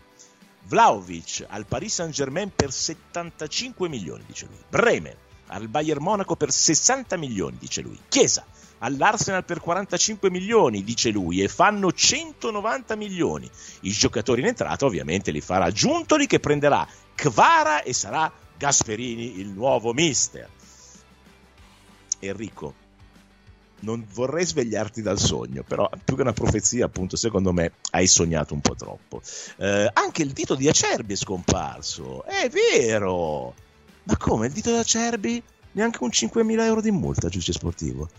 Vlaovic 0.65 1.45
al 1.49 1.65
Paris 1.65 1.95
Saint-Germain 1.95 2.51
per 2.55 2.71
75 2.71 3.89
milioni, 3.89 4.23
dice 4.25 4.45
lui. 4.47 4.59
Bremer 4.69 5.17
al 5.47 5.67
Bayern 5.67 6.01
Monaco 6.01 6.35
per 6.35 6.51
60 6.51 7.17
milioni, 7.17 7.57
dice 7.59 7.81
lui. 7.81 7.99
Chiesa 8.07 8.45
all'Arsenal 8.79 9.45
per 9.45 9.59
45 9.59 10.29
milioni, 10.29 10.83
dice 10.83 11.09
lui, 11.09 11.41
e 11.41 11.47
fanno 11.47 11.91
190 11.91 12.95
milioni. 12.95 13.49
I 13.81 13.91
giocatori 13.91 14.41
in 14.41 14.47
entrata 14.47 14.85
ovviamente 14.85 15.31
li 15.31 15.41
farà 15.41 15.71
Giuntoli 15.71 16.27
che 16.27 16.39
prenderà 16.39 16.87
Kvara 17.15 17.83
e 17.83 17.93
sarà 17.93 18.31
Gasperini 18.57 19.39
il 19.39 19.47
nuovo 19.47 19.93
mister. 19.93 20.49
Enrico, 22.19 22.73
non 23.83 24.05
vorrei 24.13 24.45
svegliarti 24.45 25.01
dal 25.01 25.19
sogno, 25.19 25.63
però 25.63 25.89
più 26.03 26.15
che 26.15 26.21
una 26.21 26.33
profezia, 26.33 26.85
appunto, 26.85 27.15
secondo 27.15 27.53
me 27.53 27.73
hai 27.91 28.07
sognato 28.07 28.53
un 28.53 28.61
po' 28.61 28.75
troppo. 28.75 29.21
Eh, 29.57 29.89
anche 29.93 30.21
il 30.23 30.31
dito 30.31 30.55
di 30.55 30.67
Acerbi 30.67 31.13
è 31.13 31.17
scomparso, 31.17 32.25
è 32.25 32.49
vero! 32.49 33.53
Ma 34.03 34.17
come, 34.17 34.47
il 34.47 34.53
dito 34.53 34.71
di 34.71 34.77
Acerbi? 34.77 35.41
Neanche 35.73 36.03
un 36.03 36.09
5.000 36.09 36.59
euro 36.61 36.81
di 36.81 36.91
multa, 36.91 37.29
giudice 37.29 37.53
sportivo. 37.53 38.09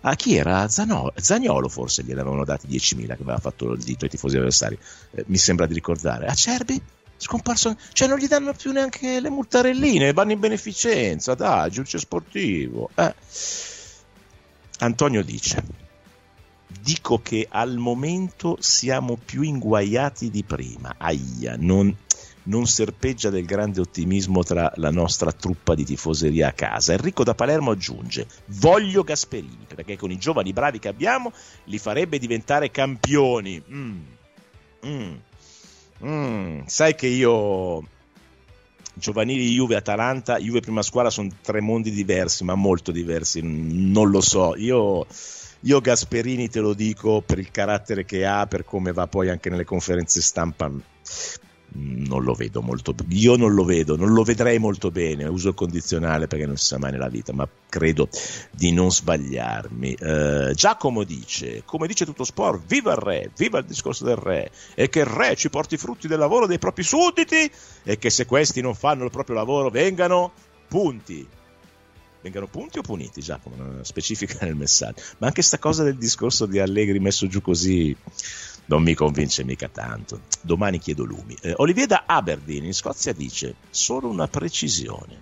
A 0.00 0.14
chi 0.14 0.36
era? 0.36 0.68
Zano- 0.68 1.12
Zagnolo 1.16 1.68
forse 1.68 2.02
gliene 2.02 2.20
avevano 2.20 2.44
dati 2.44 2.66
10.000 2.66 3.06
che 3.06 3.22
aveva 3.22 3.38
fatto 3.38 3.72
il 3.72 3.82
dito 3.82 4.04
ai 4.04 4.10
tifosi 4.10 4.36
avversari, 4.36 4.78
eh, 5.12 5.24
mi 5.26 5.36
sembra 5.36 5.66
di 5.66 5.74
ricordare. 5.74 6.26
Acerbi? 6.26 6.80
Scomparso, 7.18 7.76
cioè 7.92 8.08
non 8.08 8.18
gli 8.18 8.26
danno 8.26 8.52
più 8.52 8.72
neanche 8.72 9.20
le 9.20 9.30
multarelline, 9.30 10.12
vanno 10.12 10.32
in 10.32 10.38
beneficenza, 10.38 11.34
dai, 11.34 11.70
giudice 11.70 11.98
sportivo. 11.98 12.90
Eh. 12.94 13.14
Antonio 14.78 15.22
dice: 15.22 15.62
Dico 16.80 17.20
che 17.22 17.46
al 17.48 17.76
momento 17.76 18.56
siamo 18.60 19.16
più 19.22 19.42
inguaiati 19.42 20.30
di 20.30 20.44
prima. 20.44 20.94
Aia, 20.98 21.56
non, 21.58 21.94
non 22.44 22.66
serpeggia 22.66 23.30
del 23.30 23.44
grande 23.44 23.80
ottimismo 23.80 24.42
tra 24.42 24.70
la 24.76 24.90
nostra 24.90 25.32
truppa 25.32 25.74
di 25.74 25.84
tifoseria 25.84 26.48
a 26.48 26.52
casa. 26.52 26.92
Enrico 26.92 27.24
da 27.24 27.34
Palermo 27.34 27.70
aggiunge: 27.70 28.26
Voglio 28.46 29.02
Gasperini 29.02 29.64
perché 29.66 29.96
con 29.96 30.10
i 30.10 30.18
giovani 30.18 30.52
bravi 30.52 30.78
che 30.78 30.88
abbiamo 30.88 31.32
li 31.64 31.78
farebbe 31.78 32.18
diventare 32.18 32.70
campioni. 32.70 33.62
Mm. 33.70 34.00
Mm. 34.86 35.14
Mm. 36.04 36.60
Sai 36.66 36.94
che 36.94 37.06
io 37.06 37.82
giovanili 38.98 39.52
Juve 39.52 39.76
Atalanta, 39.76 40.38
Juve 40.38 40.60
prima 40.60 40.82
squadra 40.82 41.10
sono 41.10 41.28
tre 41.42 41.60
mondi 41.60 41.90
diversi, 41.90 42.44
ma 42.44 42.54
molto 42.54 42.90
diversi, 42.90 43.40
non 43.42 44.10
lo 44.10 44.22
so. 44.22 44.56
Io, 44.56 45.06
io, 45.60 45.80
Gasperini 45.80 46.48
te 46.48 46.60
lo 46.60 46.72
dico 46.72 47.20
per 47.20 47.38
il 47.38 47.50
carattere 47.50 48.04
che 48.04 48.24
ha, 48.24 48.46
per 48.46 48.64
come 48.64 48.92
va 48.92 49.06
poi 49.06 49.28
anche 49.28 49.50
nelle 49.50 49.64
conferenze 49.64 50.22
stampa 50.22 50.70
non 51.76 52.22
lo 52.22 52.34
vedo 52.34 52.62
molto. 52.62 52.94
Io 53.08 53.36
non 53.36 53.54
lo 53.54 53.64
vedo, 53.64 53.96
non 53.96 54.12
lo 54.12 54.22
vedrei 54.22 54.58
molto 54.58 54.90
bene. 54.90 55.26
Uso 55.26 55.48
il 55.48 55.54
condizionale 55.54 56.26
perché 56.26 56.46
non 56.46 56.56
si 56.56 56.66
sa 56.66 56.78
mai 56.78 56.92
nella 56.92 57.08
vita, 57.08 57.32
ma 57.32 57.48
credo 57.68 58.08
di 58.50 58.72
non 58.72 58.90
sbagliarmi. 58.90 59.94
Eh, 59.94 60.52
Giacomo 60.54 61.04
dice: 61.04 61.62
Come 61.64 61.86
dice 61.86 62.04
tutto 62.04 62.24
sport, 62.24 62.64
viva 62.66 62.92
il 62.92 62.98
re, 62.98 63.30
viva 63.36 63.58
il 63.58 63.64
discorso 63.64 64.04
del 64.04 64.16
re, 64.16 64.50
e 64.74 64.88
che 64.88 65.00
il 65.00 65.06
re 65.06 65.36
ci 65.36 65.50
porti 65.50 65.74
i 65.74 65.78
frutti 65.78 66.08
del 66.08 66.18
lavoro 66.18 66.46
dei 66.46 66.58
propri 66.58 66.82
sudditi, 66.82 67.50
e 67.82 67.98
che 67.98 68.10
se 68.10 68.26
questi 68.26 68.60
non 68.60 68.74
fanno 68.74 69.04
il 69.04 69.10
proprio 69.10 69.36
lavoro 69.36 69.70
vengano 69.70 70.32
punti. 70.68 71.26
Vengano 72.22 72.48
punti 72.48 72.78
o 72.78 72.82
puniti, 72.82 73.20
Giacomo? 73.20 73.82
Specifica 73.82 74.38
nel 74.44 74.56
messaggio. 74.56 75.00
Ma 75.18 75.28
anche 75.28 75.42
sta 75.42 75.58
cosa 75.58 75.84
del 75.84 75.96
discorso 75.96 76.46
di 76.46 76.58
Allegri 76.58 76.98
messo 76.98 77.28
giù 77.28 77.40
così 77.40 77.96
non 78.66 78.82
mi 78.82 78.94
convince 78.94 79.44
mica 79.44 79.68
tanto. 79.68 80.22
Domani 80.40 80.78
chiedo 80.78 81.04
lumi. 81.04 81.36
Eh, 81.40 81.54
Olivier 81.56 81.86
da 81.86 82.04
Aberdeen 82.06 82.64
in 82.64 82.74
Scozia 82.74 83.12
dice 83.12 83.56
solo 83.70 84.08
una 84.08 84.28
precisione, 84.28 85.20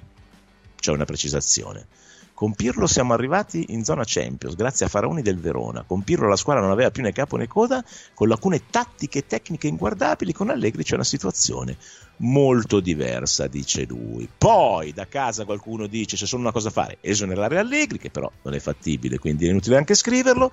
cioè 0.79 0.95
una 0.95 1.05
precisazione. 1.05 1.87
Con 2.35 2.53
Pirlo 2.53 2.89
siamo 2.89 3.13
arrivati 3.13 3.67
in 3.69 3.85
zona 3.85 4.03
Champions, 4.05 4.57
grazie 4.57 4.87
a 4.87 4.89
Faraoni 4.89 5.23
del 5.23 5.39
Verona. 5.39 5.85
Con 5.87 6.03
Pirlo 6.03 6.27
la 6.27 6.35
squadra 6.35 6.63
non 6.63 6.73
aveva 6.73 6.91
più 6.91 7.05
né 7.05 7.13
capo 7.13 7.37
né 7.37 7.47
coda, 7.47 7.85
con 8.13 8.27
lacune 8.27 8.63
tattiche 8.69 9.21
e 9.21 9.27
tecniche 9.27 9.69
inguardabili, 9.69 10.33
con 10.33 10.51
Allegri 10.51 10.83
c'è 10.83 10.95
una 10.95 11.05
situazione 11.05 11.77
molto 12.17 12.81
diversa, 12.81 13.47
dice 13.47 13.85
lui. 13.85 14.29
Poi 14.37 14.93
da 14.93 15.07
casa 15.07 15.45
qualcuno 15.45 15.87
dice 15.87 16.17
c'è 16.17 16.27
solo 16.27 16.43
una 16.43 16.51
cosa 16.51 16.71
a 16.71 16.73
fare, 16.73 16.99
esonerare 17.03 17.57
Allegri, 17.57 17.99
che 17.99 18.11
però 18.11 18.29
non 18.43 18.53
è 18.53 18.59
fattibile, 18.59 19.21
quindi 19.21 19.47
è 19.47 19.51
inutile 19.51 19.77
anche 19.77 19.95
scriverlo. 19.95 20.51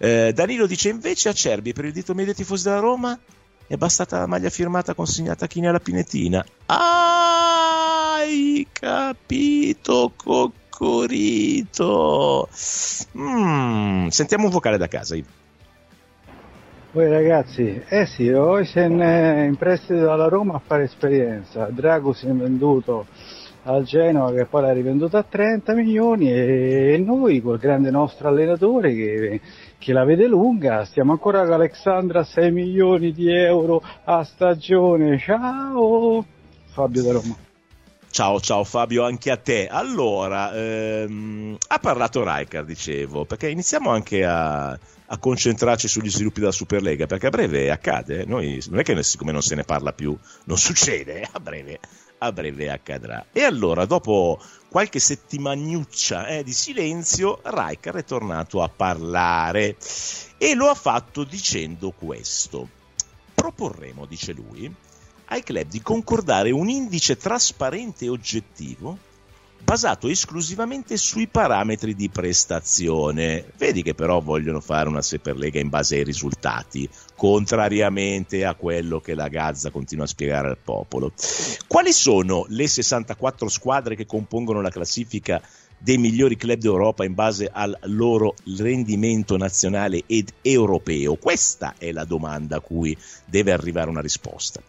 Eh, 0.00 0.32
Danilo 0.34 0.66
dice 0.66 0.88
invece 0.88 1.28
a 1.28 1.32
Cerbi 1.32 1.72
per 1.72 1.84
il 1.84 1.92
dito 1.92 2.12
medio 2.12 2.34
tifosi 2.34 2.64
della 2.64 2.80
Roma 2.80 3.16
è 3.68 3.76
bastata 3.76 4.18
la 4.18 4.26
maglia 4.26 4.50
firmata 4.50 4.94
consegnata 4.94 5.44
a 5.44 5.48
Chini 5.48 5.68
alla 5.68 5.78
Pinetina. 5.78 6.44
Hai 8.20 8.66
capito, 8.72 10.12
Coccorito? 10.80 12.48
Mm, 13.18 14.06
sentiamo 14.06 14.46
un 14.46 14.50
vocale 14.50 14.78
da 14.78 14.88
casa. 14.88 15.14
Voi 16.92 17.08
ragazzi, 17.08 17.82
eh 17.86 18.06
sì, 18.06 18.30
Oisen 18.30 18.98
è 18.98 19.42
in 19.42 19.56
prestito 19.56 20.00
dalla 20.00 20.28
Roma 20.28 20.54
a 20.54 20.62
fare 20.64 20.84
esperienza, 20.84 21.66
Drago 21.66 22.14
si 22.14 22.26
è 22.26 22.32
venduto 22.32 23.06
al 23.64 23.84
Genoa 23.84 24.32
che 24.32 24.46
poi 24.46 24.62
l'ha 24.62 24.72
rivenduto 24.72 25.18
a 25.18 25.22
30 25.22 25.74
milioni 25.74 26.32
e 26.32 27.00
noi 27.04 27.42
col 27.42 27.58
grande 27.58 27.90
nostro 27.90 28.28
allenatore 28.28 28.94
che, 28.94 29.40
che 29.76 29.92
la 29.92 30.04
vede 30.04 30.26
lunga 30.26 30.86
stiamo 30.86 31.12
ancora 31.12 31.44
con 31.44 31.52
Alexandra 31.52 32.20
a 32.20 32.24
6 32.24 32.50
milioni 32.50 33.12
di 33.12 33.30
euro 33.30 33.82
a 34.04 34.24
stagione, 34.24 35.18
ciao 35.18 36.24
Fabio 36.72 37.02
da 37.02 37.12
Roma. 37.12 37.48
Ciao, 38.12 38.40
ciao 38.40 38.64
Fabio, 38.64 39.04
anche 39.04 39.30
a 39.30 39.36
te. 39.36 39.68
Allora, 39.68 40.52
ehm, 40.52 41.56
ha 41.68 41.78
parlato 41.78 42.24
Rijkaard, 42.24 42.66
dicevo, 42.66 43.24
perché 43.24 43.48
iniziamo 43.48 43.88
anche 43.90 44.24
a, 44.24 44.70
a, 44.70 45.18
concentrarci 45.18 45.86
sugli 45.86 46.10
sviluppi 46.10 46.40
della 46.40 46.50
Superlega, 46.50 47.06
perché 47.06 47.28
a 47.28 47.30
breve 47.30 47.70
accade. 47.70 48.24
Noi, 48.24 48.60
non 48.68 48.80
è 48.80 48.82
che 48.82 49.00
siccome 49.04 49.30
non 49.30 49.42
se 49.42 49.54
ne 49.54 49.62
parla 49.62 49.92
più, 49.92 50.18
non 50.46 50.58
succede, 50.58 51.22
a 51.30 51.38
breve, 51.38 51.78
a 52.18 52.32
breve 52.32 52.68
accadrà. 52.68 53.26
E 53.30 53.44
allora, 53.44 53.86
dopo 53.86 54.42
qualche 54.68 54.98
settimanuccia 54.98 56.26
eh, 56.26 56.42
di 56.42 56.52
silenzio, 56.52 57.40
Rijkaard 57.44 57.98
è 57.98 58.04
tornato 58.04 58.60
a 58.60 58.68
parlare 58.68 59.76
e 60.36 60.54
lo 60.54 60.66
ha 60.66 60.74
fatto 60.74 61.22
dicendo 61.22 61.92
questo. 61.92 62.68
Proporremo, 63.34 64.04
dice 64.04 64.32
lui, 64.32 64.74
ai 65.30 65.42
club 65.42 65.68
di 65.68 65.80
concordare 65.80 66.50
un 66.50 66.68
indice 66.68 67.16
trasparente 67.16 68.04
e 68.04 68.08
oggettivo 68.08 68.98
basato 69.62 70.08
esclusivamente 70.08 70.96
sui 70.96 71.28
parametri 71.28 71.94
di 71.94 72.08
prestazione. 72.08 73.52
Vedi 73.56 73.82
che 73.82 73.94
però 73.94 74.20
vogliono 74.20 74.60
fare 74.60 74.88
una 74.88 75.02
Superlega 75.02 75.60
in 75.60 75.68
base 75.68 75.96
ai 75.96 76.04
risultati, 76.04 76.88
contrariamente 77.14 78.44
a 78.44 78.54
quello 78.54 79.00
che 79.00 79.14
la 79.14 79.28
Gazza 79.28 79.70
continua 79.70 80.04
a 80.04 80.08
spiegare 80.08 80.48
al 80.48 80.58
popolo. 80.58 81.12
Quali 81.66 81.92
sono 81.92 82.46
le 82.48 82.66
64 82.66 83.48
squadre 83.48 83.94
che 83.94 84.06
compongono 84.06 84.60
la 84.60 84.70
classifica 84.70 85.40
dei 85.82 85.96
migliori 85.96 86.36
club 86.36 86.58
d'Europa 86.58 87.04
in 87.04 87.14
base 87.14 87.48
al 87.50 87.76
loro 87.84 88.34
rendimento 88.58 89.36
nazionale 89.36 90.02
ed 90.06 90.30
europeo? 90.42 91.16
Questa 91.16 91.74
è 91.78 91.90
la 91.90 92.04
domanda 92.04 92.56
a 92.56 92.60
cui 92.60 92.96
deve 93.24 93.52
arrivare 93.52 93.88
una 93.88 94.02
risposta. 94.02 94.62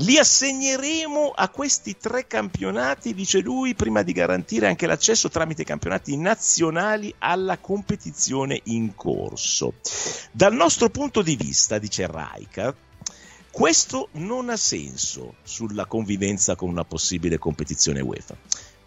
Li 0.00 0.16
assegneremo 0.16 1.32
a 1.34 1.48
questi 1.48 1.96
tre 1.96 2.28
campionati, 2.28 3.14
dice 3.14 3.40
lui, 3.40 3.74
prima 3.74 4.02
di 4.02 4.12
garantire 4.12 4.68
anche 4.68 4.86
l'accesso 4.86 5.28
tramite 5.28 5.64
campionati 5.64 6.16
nazionali 6.16 7.12
alla 7.18 7.58
competizione 7.58 8.60
in 8.64 8.94
corso. 8.94 9.74
Dal 10.30 10.54
nostro 10.54 10.88
punto 10.90 11.20
di 11.20 11.34
vista, 11.34 11.78
dice 11.78 12.06
Rijkaard, 12.06 12.76
questo 13.50 14.10
non 14.12 14.50
ha 14.50 14.56
senso 14.56 15.34
sulla 15.42 15.86
convivenza 15.86 16.54
con 16.54 16.68
una 16.68 16.84
possibile 16.84 17.38
competizione 17.38 18.00
UEFA. 18.00 18.36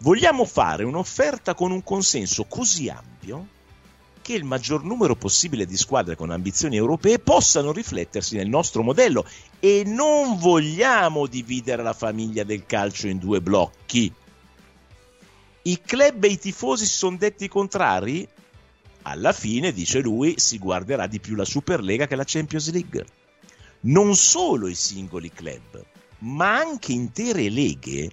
Vogliamo 0.02 0.44
fare 0.44 0.82
un'offerta 0.82 1.54
con 1.54 1.70
un 1.70 1.84
consenso 1.84 2.46
così 2.46 2.88
ampio 2.88 3.46
che 4.20 4.34
il 4.34 4.42
maggior 4.42 4.82
numero 4.82 5.14
possibile 5.14 5.64
di 5.64 5.76
squadre 5.76 6.16
con 6.16 6.30
ambizioni 6.30 6.74
europee 6.74 7.20
possano 7.20 7.70
riflettersi 7.70 8.34
nel 8.34 8.48
nostro 8.48 8.82
modello 8.82 9.24
e 9.60 9.84
non 9.86 10.38
vogliamo 10.38 11.28
dividere 11.28 11.84
la 11.84 11.92
famiglia 11.92 12.42
del 12.42 12.66
calcio 12.66 13.06
in 13.06 13.18
due 13.18 13.40
blocchi. 13.40 14.12
I 15.62 15.80
club 15.80 16.24
e 16.24 16.28
i 16.28 16.38
tifosi 16.38 16.84
si 16.84 16.94
sono 16.94 17.16
detti 17.16 17.46
contrari? 17.46 18.26
Alla 19.02 19.32
fine, 19.32 19.72
dice 19.72 20.00
lui, 20.00 20.34
si 20.36 20.58
guarderà 20.58 21.06
di 21.06 21.20
più 21.20 21.36
la 21.36 21.44
Superlega 21.44 22.08
che 22.08 22.16
la 22.16 22.24
Champions 22.26 22.72
League. 22.72 23.06
Non 23.82 24.16
solo 24.16 24.66
i 24.66 24.74
singoli 24.74 25.30
club, 25.30 25.84
ma 26.18 26.56
anche 26.56 26.90
intere 26.90 27.48
leghe. 27.50 28.10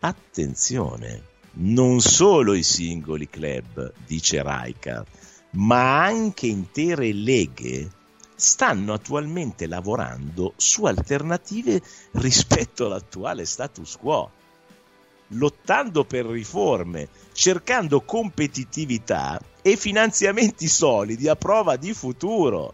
Attenzione, 0.00 1.22
non 1.54 2.00
solo 2.00 2.54
i 2.54 2.62
singoli 2.62 3.28
club, 3.28 3.92
dice 4.06 4.42
Rijkaard, 4.44 5.06
ma 5.52 6.04
anche 6.04 6.46
intere 6.46 7.12
leghe 7.12 7.90
stanno 8.36 8.92
attualmente 8.92 9.66
lavorando 9.66 10.52
su 10.56 10.84
alternative 10.84 11.82
rispetto 12.12 12.86
all'attuale 12.86 13.44
status 13.44 13.96
quo, 13.96 14.30
lottando 15.28 16.04
per 16.04 16.26
riforme, 16.26 17.08
cercando 17.32 18.02
competitività 18.02 19.40
e 19.60 19.76
finanziamenti 19.76 20.68
solidi 20.68 21.26
a 21.26 21.34
prova 21.34 21.74
di 21.74 21.92
futuro. 21.92 22.72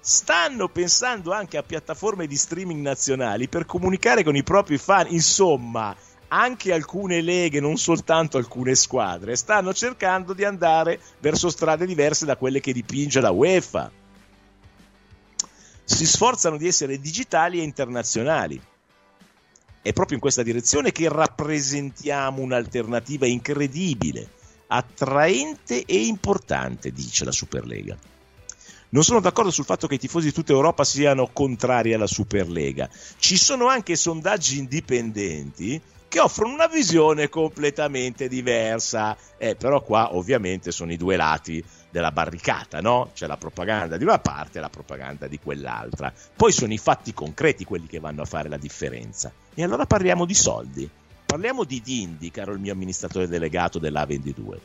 Stanno 0.00 0.68
pensando 0.68 1.32
anche 1.32 1.56
a 1.56 1.62
piattaforme 1.62 2.26
di 2.26 2.36
streaming 2.36 2.82
nazionali 2.82 3.48
per 3.48 3.66
comunicare 3.66 4.24
con 4.24 4.34
i 4.34 4.42
propri 4.42 4.78
fan, 4.78 5.06
insomma, 5.10 5.96
anche 6.28 6.72
alcune 6.72 7.20
leghe, 7.20 7.60
non 7.60 7.76
soltanto 7.76 8.36
alcune 8.36 8.74
squadre, 8.74 9.36
stanno 9.36 9.72
cercando 9.72 10.32
di 10.32 10.44
andare 10.44 11.00
verso 11.20 11.48
strade 11.48 11.86
diverse 11.86 12.24
da 12.24 12.36
quelle 12.36 12.60
che 12.60 12.72
dipinge 12.72 13.20
la 13.20 13.30
UEFA 13.30 13.90
si 15.86 16.04
sforzano 16.04 16.56
di 16.56 16.66
essere 16.66 16.98
digitali 16.98 17.60
e 17.60 17.62
internazionali. 17.62 18.60
È 19.80 19.92
proprio 19.92 20.16
in 20.16 20.20
questa 20.20 20.42
direzione 20.42 20.90
che 20.90 21.08
rappresentiamo 21.08 22.42
un'alternativa 22.42 23.26
incredibile, 23.26 24.28
attraente 24.66 25.84
e 25.84 26.06
importante, 26.06 26.90
dice 26.90 27.24
la 27.24 27.30
Superlega. 27.30 27.96
Non 28.88 29.04
sono 29.04 29.20
d'accordo 29.20 29.52
sul 29.52 29.64
fatto 29.64 29.86
che 29.86 29.94
i 29.94 29.98
tifosi 29.98 30.26
di 30.26 30.32
tutta 30.32 30.52
Europa 30.52 30.82
siano 30.82 31.28
contrari 31.32 31.94
alla 31.94 32.08
Superlega. 32.08 32.90
Ci 33.18 33.36
sono 33.36 33.68
anche 33.68 33.94
sondaggi 33.94 34.58
indipendenti 34.58 35.80
che 36.08 36.20
offrono 36.20 36.54
una 36.54 36.66
visione 36.66 37.28
completamente 37.28 38.28
diversa. 38.28 39.16
Eh, 39.36 39.54
però 39.54 39.82
qua 39.82 40.14
ovviamente 40.14 40.70
sono 40.70 40.92
i 40.92 40.96
due 40.96 41.16
lati 41.16 41.62
della 41.90 42.12
barricata, 42.12 42.80
no? 42.80 43.10
C'è 43.14 43.26
la 43.26 43.36
propaganda 43.36 43.96
di 43.96 44.04
una 44.04 44.18
parte 44.18 44.58
e 44.58 44.60
la 44.60 44.68
propaganda 44.68 45.26
di 45.26 45.38
quell'altra. 45.38 46.12
Poi 46.34 46.52
sono 46.52 46.72
i 46.72 46.78
fatti 46.78 47.12
concreti 47.12 47.64
quelli 47.64 47.86
che 47.86 48.00
vanno 48.00 48.22
a 48.22 48.26
fare 48.26 48.48
la 48.48 48.58
differenza. 48.58 49.32
E 49.54 49.62
allora 49.62 49.86
parliamo 49.86 50.24
di 50.24 50.34
soldi. 50.34 50.88
Parliamo 51.24 51.64
di 51.64 51.80
Dindi, 51.82 52.30
caro 52.30 52.52
il 52.52 52.60
mio 52.60 52.72
amministratore 52.72 53.26
delegato 53.26 53.78
dell'A22. 53.78 54.58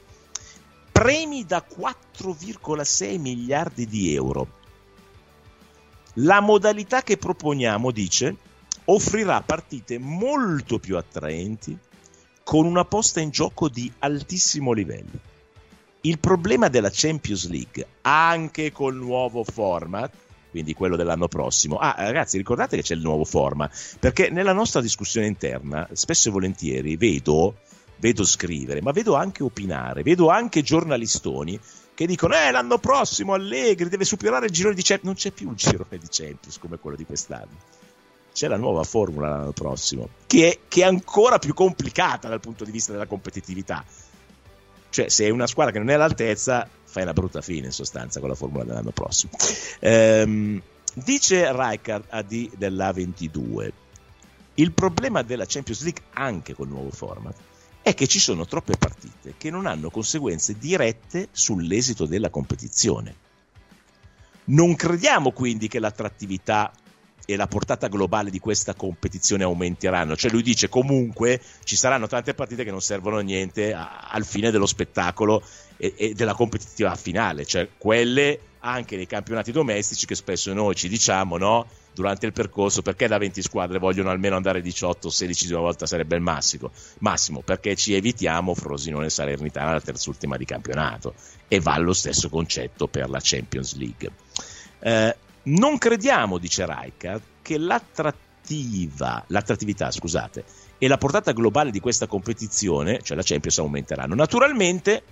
Premi 0.91 1.45
da 1.45 1.65
4,6 1.67 3.19
miliardi 3.19 3.87
di 3.87 4.13
euro. 4.13 4.59
La 6.15 6.41
modalità 6.41 7.01
che 7.01 7.17
proponiamo, 7.17 7.91
dice, 7.91 8.35
offrirà 8.93 9.41
partite 9.41 9.97
molto 9.97 10.77
più 10.77 10.97
attraenti 10.97 11.77
con 12.43 12.65
una 12.65 12.83
posta 12.83 13.21
in 13.21 13.29
gioco 13.29 13.69
di 13.69 13.91
altissimo 13.99 14.73
livello. 14.73 15.29
Il 16.01 16.19
problema 16.19 16.67
della 16.67 16.89
Champions 16.91 17.47
League, 17.47 17.85
anche 18.01 18.71
col 18.71 18.95
nuovo 18.95 19.43
format, 19.43 20.11
quindi 20.49 20.73
quello 20.73 20.97
dell'anno 20.97 21.27
prossimo. 21.27 21.77
Ah, 21.77 21.95
ragazzi, 21.97 22.37
ricordate 22.37 22.75
che 22.75 22.81
c'è 22.81 22.95
il 22.95 23.01
nuovo 23.01 23.23
format, 23.23 23.97
perché 23.99 24.29
nella 24.29 24.51
nostra 24.51 24.81
discussione 24.81 25.27
interna, 25.27 25.87
spesso 25.93 26.27
e 26.27 26.31
volentieri 26.31 26.97
vedo, 26.97 27.59
vedo 27.97 28.25
scrivere, 28.25 28.81
ma 28.81 28.91
vedo 28.91 29.15
anche 29.15 29.43
opinare, 29.43 30.03
vedo 30.03 30.29
anche 30.29 30.63
giornalistoni 30.63 31.57
che 31.93 32.05
dicono 32.07 32.33
eh 32.35 32.51
l'anno 32.51 32.79
prossimo 32.79 33.33
Allegri 33.33 33.87
deve 33.87 34.05
superare 34.05 34.47
il 34.47 34.51
girone 34.51 34.75
di 34.75 34.81
Champions. 34.81 35.05
Non 35.05 35.15
c'è 35.15 35.31
più 35.31 35.49
il 35.51 35.55
girone 35.69 35.97
di 35.97 36.07
Champions 36.09 36.57
come 36.57 36.79
quello 36.79 36.97
di 36.97 37.05
quest'anno 37.05 37.80
c'è 38.33 38.47
la 38.47 38.57
nuova 38.57 38.83
formula 38.83 39.29
l'anno 39.29 39.51
prossimo 39.51 40.09
che 40.25 40.49
è, 40.49 40.59
che 40.67 40.81
è 40.81 40.85
ancora 40.85 41.37
più 41.39 41.53
complicata 41.53 42.27
dal 42.27 42.39
punto 42.39 42.63
di 42.63 42.71
vista 42.71 42.91
della 42.91 43.07
competitività 43.07 43.83
cioè, 44.91 45.07
se 45.07 45.25
è 45.25 45.29
una 45.29 45.47
squadra 45.47 45.71
che 45.71 45.79
non 45.79 45.89
è 45.89 45.93
all'altezza, 45.93 46.69
fai 46.83 47.03
una 47.03 47.13
brutta 47.13 47.41
fine 47.41 47.67
in 47.67 47.71
sostanza 47.71 48.19
con 48.19 48.27
la 48.27 48.35
formula 48.35 48.65
dell'anno 48.65 48.91
prossimo. 48.91 49.31
Ehm, 49.79 50.61
dice 50.93 51.49
Rijkaard 51.49 52.05
AD 52.09 52.57
dell'A22: 52.57 53.71
il 54.55 54.71
problema 54.73 55.21
della 55.21 55.45
Champions 55.47 55.81
League, 55.83 56.03
anche 56.11 56.53
col 56.53 56.67
nuovo 56.67 56.91
format, 56.91 57.35
è 57.81 57.93
che 57.93 58.05
ci 58.05 58.19
sono 58.19 58.45
troppe 58.45 58.75
partite 58.77 59.35
che 59.37 59.49
non 59.49 59.65
hanno 59.65 59.89
conseguenze 59.89 60.57
dirette 60.57 61.29
sull'esito 61.31 62.05
della 62.05 62.29
competizione. 62.29 63.15
Non 64.43 64.75
crediamo 64.75 65.31
quindi 65.31 65.69
che 65.69 65.79
l'attrattività 65.79 66.73
e 67.25 67.35
la 67.35 67.47
portata 67.47 67.87
globale 67.87 68.29
di 68.29 68.39
questa 68.39 68.73
competizione 68.73 69.43
aumenteranno. 69.43 70.15
Cioè 70.15 70.31
lui 70.31 70.41
dice 70.41 70.69
comunque 70.69 71.41
ci 71.63 71.75
saranno 71.75 72.07
tante 72.07 72.33
partite 72.33 72.63
che 72.63 72.71
non 72.71 72.81
servono 72.81 73.17
a 73.17 73.21
niente 73.21 73.73
a, 73.73 74.07
al 74.09 74.25
fine 74.25 74.51
dello 74.51 74.65
spettacolo 74.65 75.43
e, 75.77 75.93
e, 75.97 76.13
della 76.13 76.33
competitività 76.33 76.95
finale, 76.95 77.45
cioè 77.45 77.67
quelle 77.77 78.39
anche 78.61 78.95
nei 78.95 79.07
campionati 79.07 79.51
domestici 79.51 80.05
che 80.05 80.15
spesso 80.15 80.53
noi 80.53 80.75
ci 80.75 80.87
diciamo 80.87 81.37
no? 81.37 81.67
durante 81.93 82.25
il 82.25 82.31
percorso 82.31 82.81
perché 82.81 83.07
da 83.07 83.17
20 83.17 83.41
squadre 83.41 83.79
vogliono 83.79 84.09
almeno 84.09 84.35
andare 84.35 84.61
18 84.61 85.07
o 85.07 85.09
16 85.09 85.47
di 85.47 85.53
una 85.53 85.61
volta 85.61 85.85
sarebbe 85.85 86.15
il 86.15 86.21
massimo, 86.21 86.71
massimo 86.99 87.41
perché 87.41 87.75
ci 87.75 87.93
evitiamo 87.93 88.53
Frosinone 88.53 89.07
e 89.07 89.09
Salernitana 89.09 89.73
la 89.73 89.81
terzultima 89.81 90.37
di 90.37 90.45
campionato 90.45 91.13
e 91.47 91.59
va 91.59 91.77
lo 91.77 91.93
stesso 91.93 92.29
concetto 92.29 92.87
per 92.87 93.09
la 93.09 93.19
Champions 93.21 93.75
League. 93.75 94.11
Eh, 94.79 95.15
non 95.43 95.77
crediamo, 95.77 96.37
dice 96.37 96.65
Rijkaard, 96.65 97.21
che 97.41 97.57
l'attrattività 97.57 99.91
scusate, 99.91 100.43
e 100.77 100.87
la 100.87 100.97
portata 100.97 101.31
globale 101.31 101.71
di 101.71 101.79
questa 101.79 102.07
competizione, 102.07 102.99
cioè 103.01 103.15
la 103.15 103.23
Champions, 103.23 103.59
aumenteranno. 103.59 104.15
Naturalmente 104.15 105.03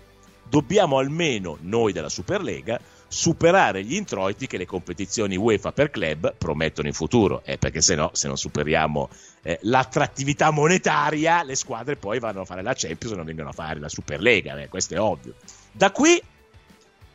dobbiamo 0.49 0.97
almeno, 0.97 1.57
noi 1.61 1.93
della 1.93 2.09
Superlega, 2.09 2.79
superare 3.07 3.83
gli 3.83 3.95
introiti 3.95 4.45
che 4.45 4.57
le 4.57 4.65
competizioni 4.65 5.35
UEFA 5.35 5.71
per 5.71 5.89
club 5.89 6.35
promettono 6.37 6.87
in 6.87 6.93
futuro, 6.93 7.41
eh, 7.43 7.57
perché 7.57 7.81
se 7.81 7.95
no, 7.95 8.11
se 8.13 8.27
non 8.27 8.37
superiamo 8.37 9.09
eh, 9.41 9.57
l'attrattività 9.63 10.51
monetaria, 10.51 11.43
le 11.43 11.55
squadre 11.55 11.95
poi 11.95 12.19
vanno 12.19 12.41
a 12.41 12.45
fare 12.45 12.61
la 12.61 12.73
Champions 12.75 13.13
e 13.13 13.17
non 13.17 13.25
vengono 13.25 13.49
a 13.49 13.53
fare 13.53 13.79
la 13.79 13.89
Superlega, 13.89 14.59
eh, 14.59 14.69
questo 14.69 14.93
è 14.93 14.99
ovvio. 14.99 15.35
Da 15.71 15.91
qui 15.91 16.21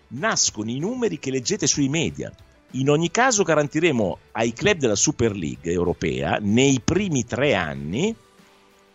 nascono 0.09 0.71
i 0.71 0.79
numeri 0.79 1.19
che 1.19 1.31
leggete 1.31 1.67
sui 1.67 1.89
media. 1.89 2.33
In 2.77 2.91
ogni 2.91 3.11
caso 3.13 3.45
garantiremo 3.45 4.19
ai 4.33 4.53
club 4.53 4.79
della 4.79 4.97
Super 4.97 5.37
League 5.37 5.71
europea 5.71 6.39
nei 6.41 6.81
primi 6.83 7.25
tre 7.25 7.55
anni 7.55 8.15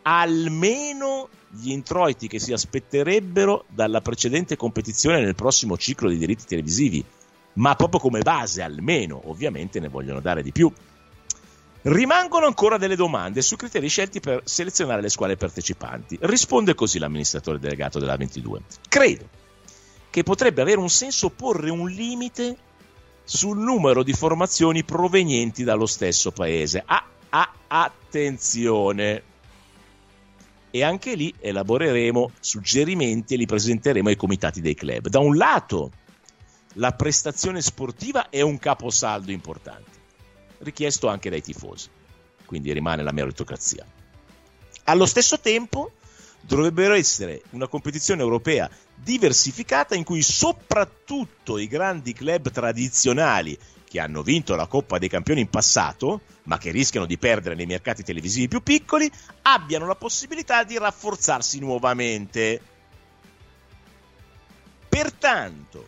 almeno 0.01 1.29
gli 1.49 1.71
introiti 1.71 2.27
che 2.27 2.39
si 2.39 2.51
aspetterebbero 2.51 3.65
dalla 3.69 4.01
precedente 4.01 4.57
competizione 4.57 5.21
nel 5.21 5.35
prossimo 5.35 5.77
ciclo 5.77 6.09
di 6.09 6.17
diritti 6.17 6.45
televisivi, 6.45 7.03
ma 7.53 7.75
proprio 7.75 8.01
come 8.01 8.19
base 8.19 8.61
almeno, 8.61 9.21
ovviamente 9.29 9.79
ne 9.79 9.87
vogliono 9.87 10.19
dare 10.19 10.43
di 10.43 10.51
più. 10.51 10.71
Rimangono 11.83 12.47
ancora 12.47 12.77
delle 12.77 12.97
domande 12.97 13.41
sui 13.41 13.55
criteri 13.55 13.87
scelti 13.87 14.19
per 14.19 14.41
selezionare 14.43 15.01
le 15.01 15.09
squadre 15.09 15.37
partecipanti. 15.37 16.17
Risponde 16.21 16.75
così 16.75 16.99
l'amministratore 16.99 17.59
delegato 17.59 17.97
della 17.99 18.17
22. 18.17 18.61
Credo 18.89 19.29
che 20.09 20.23
potrebbe 20.23 20.61
avere 20.61 20.79
un 20.79 20.89
senso 20.89 21.29
porre 21.29 21.69
un 21.69 21.87
limite 21.87 22.57
sul 23.31 23.59
numero 23.59 24.01
di 24.01 24.13
formazioni 24.13 24.83
provenienti 24.83 25.63
dallo 25.63 25.85
stesso 25.85 26.31
paese. 26.31 26.81
Ah, 26.83 27.05
ah, 27.29 27.53
attenzione! 27.67 29.23
E 30.71 30.83
anche 30.83 31.13
lì 31.13 31.31
elaboreremo 31.39 32.31
suggerimenti 32.39 33.35
e 33.35 33.37
li 33.37 33.45
presenteremo 33.45 34.09
ai 34.09 34.15
comitati 34.15 34.61
dei 34.61 34.73
club. 34.73 35.09
Da 35.09 35.19
un 35.19 35.37
lato, 35.37 35.91
la 36.73 36.91
prestazione 36.93 37.61
sportiva 37.61 38.29
è 38.29 38.41
un 38.41 38.57
caposaldo 38.57 39.29
importante, 39.29 39.91
richiesto 40.59 41.07
anche 41.07 41.29
dai 41.29 41.43
tifosi, 41.43 41.87
quindi 42.45 42.73
rimane 42.73 43.03
la 43.03 43.11
meritocrazia. 43.11 43.85
Allo 44.85 45.05
stesso 45.05 45.39
tempo, 45.39 45.91
dovrebbero 46.41 46.93
essere 46.93 47.41
una 47.51 47.67
competizione 47.67 48.21
europea 48.21 48.69
diversificata 48.95 49.95
in 49.95 50.03
cui 50.03 50.21
soprattutto 50.21 51.57
i 51.57 51.67
grandi 51.67 52.13
club 52.13 52.51
tradizionali 52.51 53.57
che 53.89 53.99
hanno 53.99 54.21
vinto 54.21 54.55
la 54.55 54.67
Coppa 54.67 54.99
dei 54.99 55.09
Campioni 55.09 55.41
in 55.41 55.49
passato, 55.49 56.21
ma 56.43 56.59
che 56.59 56.69
rischiano 56.69 57.07
di 57.07 57.17
perdere 57.17 57.55
nei 57.55 57.65
mercati 57.65 58.03
televisivi 58.03 58.47
più 58.47 58.61
piccoli, 58.61 59.11
abbiano 59.41 59.87
la 59.87 59.95
possibilità 59.95 60.63
di 60.63 60.77
rafforzarsi 60.77 61.59
nuovamente. 61.59 62.61
Pertanto, 64.87 65.87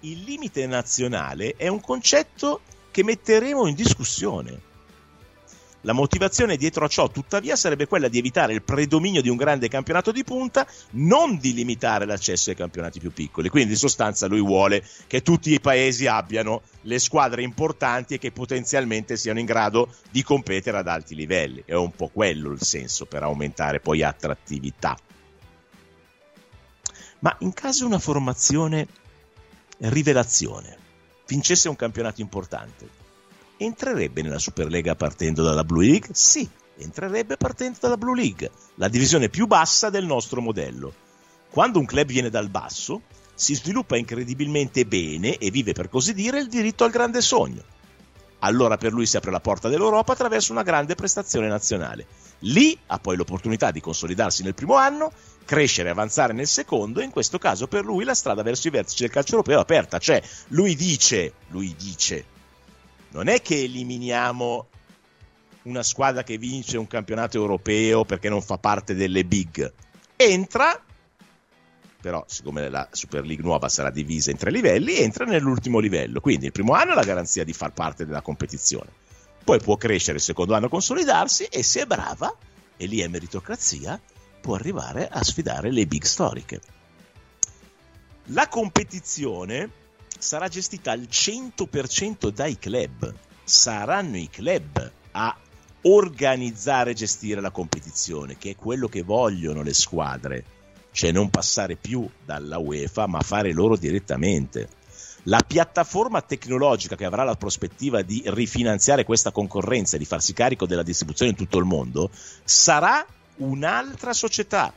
il 0.00 0.22
limite 0.22 0.66
nazionale 0.66 1.54
è 1.56 1.66
un 1.66 1.80
concetto 1.80 2.60
che 2.92 3.02
metteremo 3.02 3.66
in 3.66 3.74
discussione 3.74 4.68
la 5.82 5.92
motivazione 5.92 6.56
dietro 6.56 6.84
a 6.84 6.88
ciò, 6.88 7.08
tuttavia, 7.08 7.56
sarebbe 7.56 7.86
quella 7.86 8.08
di 8.08 8.18
evitare 8.18 8.52
il 8.52 8.62
predominio 8.62 9.22
di 9.22 9.28
un 9.28 9.36
grande 9.36 9.68
campionato 9.68 10.12
di 10.12 10.24
punta, 10.24 10.66
non 10.92 11.38
di 11.38 11.54
limitare 11.54 12.04
l'accesso 12.04 12.50
ai 12.50 12.56
campionati 12.56 12.98
più 12.98 13.12
piccoli. 13.12 13.48
Quindi, 13.48 13.72
in 13.72 13.78
sostanza, 13.78 14.26
lui 14.26 14.40
vuole 14.40 14.84
che 15.06 15.22
tutti 15.22 15.52
i 15.52 15.60
paesi 15.60 16.06
abbiano 16.06 16.62
le 16.82 16.98
squadre 16.98 17.42
importanti 17.42 18.14
e 18.14 18.18
che 18.18 18.30
potenzialmente 18.30 19.16
siano 19.16 19.38
in 19.38 19.46
grado 19.46 19.94
di 20.10 20.22
competere 20.22 20.78
ad 20.78 20.88
alti 20.88 21.14
livelli. 21.14 21.62
È 21.64 21.74
un 21.74 21.92
po' 21.92 22.10
quello 22.12 22.50
il 22.50 22.60
senso 22.60 23.06
per 23.06 23.22
aumentare 23.22 23.80
poi 23.80 24.02
attrattività. 24.02 24.98
Ma 27.20 27.34
in 27.40 27.52
caso 27.52 27.86
una 27.86 27.98
formazione 27.98 28.86
rivelazione, 29.78 30.76
vincesse 31.26 31.68
un 31.68 31.76
campionato 31.76 32.20
importante, 32.20 32.99
entrerebbe 33.64 34.22
nella 34.22 34.38
Superlega 34.38 34.94
partendo 34.94 35.42
dalla 35.42 35.64
Blue 35.64 35.84
League? 35.84 36.08
Sì, 36.12 36.48
entrerebbe 36.78 37.36
partendo 37.36 37.76
dalla 37.80 37.98
Blue 37.98 38.16
League, 38.16 38.50
la 38.76 38.88
divisione 38.88 39.28
più 39.28 39.46
bassa 39.46 39.90
del 39.90 40.06
nostro 40.06 40.40
modello. 40.40 40.92
Quando 41.50 41.78
un 41.78 41.84
club 41.84 42.06
viene 42.06 42.30
dal 42.30 42.48
basso, 42.48 43.02
si 43.34 43.54
sviluppa 43.54 43.98
incredibilmente 43.98 44.86
bene 44.86 45.36
e 45.36 45.50
vive 45.50 45.72
per 45.72 45.90
così 45.90 46.14
dire 46.14 46.40
il 46.40 46.48
diritto 46.48 46.84
al 46.84 46.90
grande 46.90 47.20
sogno. 47.20 47.62
Allora 48.38 48.78
per 48.78 48.92
lui 48.92 49.04
si 49.04 49.18
apre 49.18 49.30
la 49.30 49.40
porta 49.40 49.68
dell'Europa 49.68 50.12
attraverso 50.12 50.52
una 50.52 50.62
grande 50.62 50.94
prestazione 50.94 51.46
nazionale. 51.46 52.06
Lì 52.40 52.78
ha 52.86 52.98
poi 52.98 53.16
l'opportunità 53.16 53.70
di 53.70 53.82
consolidarsi 53.82 54.42
nel 54.42 54.54
primo 54.54 54.76
anno, 54.76 55.12
crescere 55.44 55.88
e 55.88 55.92
avanzare 55.92 56.32
nel 56.32 56.46
secondo 56.46 57.00
e 57.00 57.04
in 57.04 57.10
questo 57.10 57.36
caso 57.36 57.66
per 57.66 57.84
lui 57.84 58.04
la 58.04 58.14
strada 58.14 58.42
verso 58.42 58.68
i 58.68 58.70
vertici 58.70 59.02
del 59.02 59.12
calcio 59.12 59.32
europeo 59.32 59.58
è 59.58 59.60
aperta. 59.60 59.98
Cioè 59.98 60.22
lui 60.48 60.74
dice, 60.74 61.34
lui 61.48 61.74
dice, 61.76 62.24
non 63.10 63.28
è 63.28 63.40
che 63.40 63.62
eliminiamo 63.62 64.68
una 65.62 65.82
squadra 65.82 66.22
che 66.22 66.38
vince 66.38 66.78
un 66.78 66.86
campionato 66.86 67.36
europeo 67.36 68.04
perché 68.04 68.28
non 68.28 68.42
fa 68.42 68.58
parte 68.58 68.94
delle 68.94 69.24
big. 69.24 69.72
Entra, 70.16 70.82
però 72.00 72.24
siccome 72.26 72.68
la 72.68 72.88
Super 72.90 73.24
League 73.24 73.44
nuova 73.44 73.68
sarà 73.68 73.90
divisa 73.90 74.30
in 74.30 74.36
tre 74.36 74.50
livelli, 74.50 74.96
entra 74.96 75.24
nell'ultimo 75.24 75.78
livello. 75.78 76.20
Quindi 76.20 76.46
il 76.46 76.52
primo 76.52 76.72
anno 76.72 76.92
ha 76.92 76.94
la 76.94 77.04
garanzia 77.04 77.44
di 77.44 77.52
far 77.52 77.72
parte 77.72 78.06
della 78.06 78.22
competizione. 78.22 78.90
Poi 79.42 79.58
può 79.60 79.76
crescere 79.76 80.18
il 80.18 80.22
secondo 80.22 80.54
anno, 80.54 80.68
consolidarsi 80.68 81.44
e 81.44 81.62
se 81.62 81.82
è 81.82 81.86
brava, 81.86 82.34
e 82.76 82.86
lì 82.86 83.00
è 83.00 83.08
meritocrazia, 83.08 84.00
può 84.40 84.54
arrivare 84.54 85.08
a 85.08 85.22
sfidare 85.22 85.70
le 85.70 85.86
big 85.86 86.04
storiche. 86.04 86.60
La 88.26 88.48
competizione 88.48 89.70
sarà 90.20 90.48
gestita 90.48 90.92
al 90.92 91.08
100% 91.10 92.28
dai 92.28 92.58
club. 92.58 93.12
Saranno 93.42 94.16
i 94.16 94.28
club 94.30 94.92
a 95.12 95.36
organizzare 95.82 96.90
e 96.90 96.94
gestire 96.94 97.40
la 97.40 97.50
competizione, 97.50 98.36
che 98.36 98.50
è 98.50 98.56
quello 98.56 98.86
che 98.86 99.02
vogliono 99.02 99.62
le 99.62 99.72
squadre, 99.72 100.44
cioè 100.92 101.10
non 101.10 101.30
passare 101.30 101.76
più 101.76 102.08
dalla 102.24 102.58
UEFA, 102.58 103.06
ma 103.06 103.20
fare 103.20 103.52
loro 103.52 103.76
direttamente. 103.76 104.68
La 105.24 105.42
piattaforma 105.46 106.22
tecnologica 106.22 106.96
che 106.96 107.04
avrà 107.04 107.24
la 107.24 107.34
prospettiva 107.34 108.02
di 108.02 108.22
rifinanziare 108.26 109.04
questa 109.04 109.32
concorrenza 109.32 109.96
e 109.96 109.98
di 109.98 110.04
farsi 110.04 110.32
carico 110.32 110.66
della 110.66 110.82
distribuzione 110.82 111.32
in 111.32 111.36
tutto 111.36 111.58
il 111.58 111.64
mondo 111.64 112.10
sarà 112.44 113.04
un'altra 113.36 114.12
società. 114.12 114.72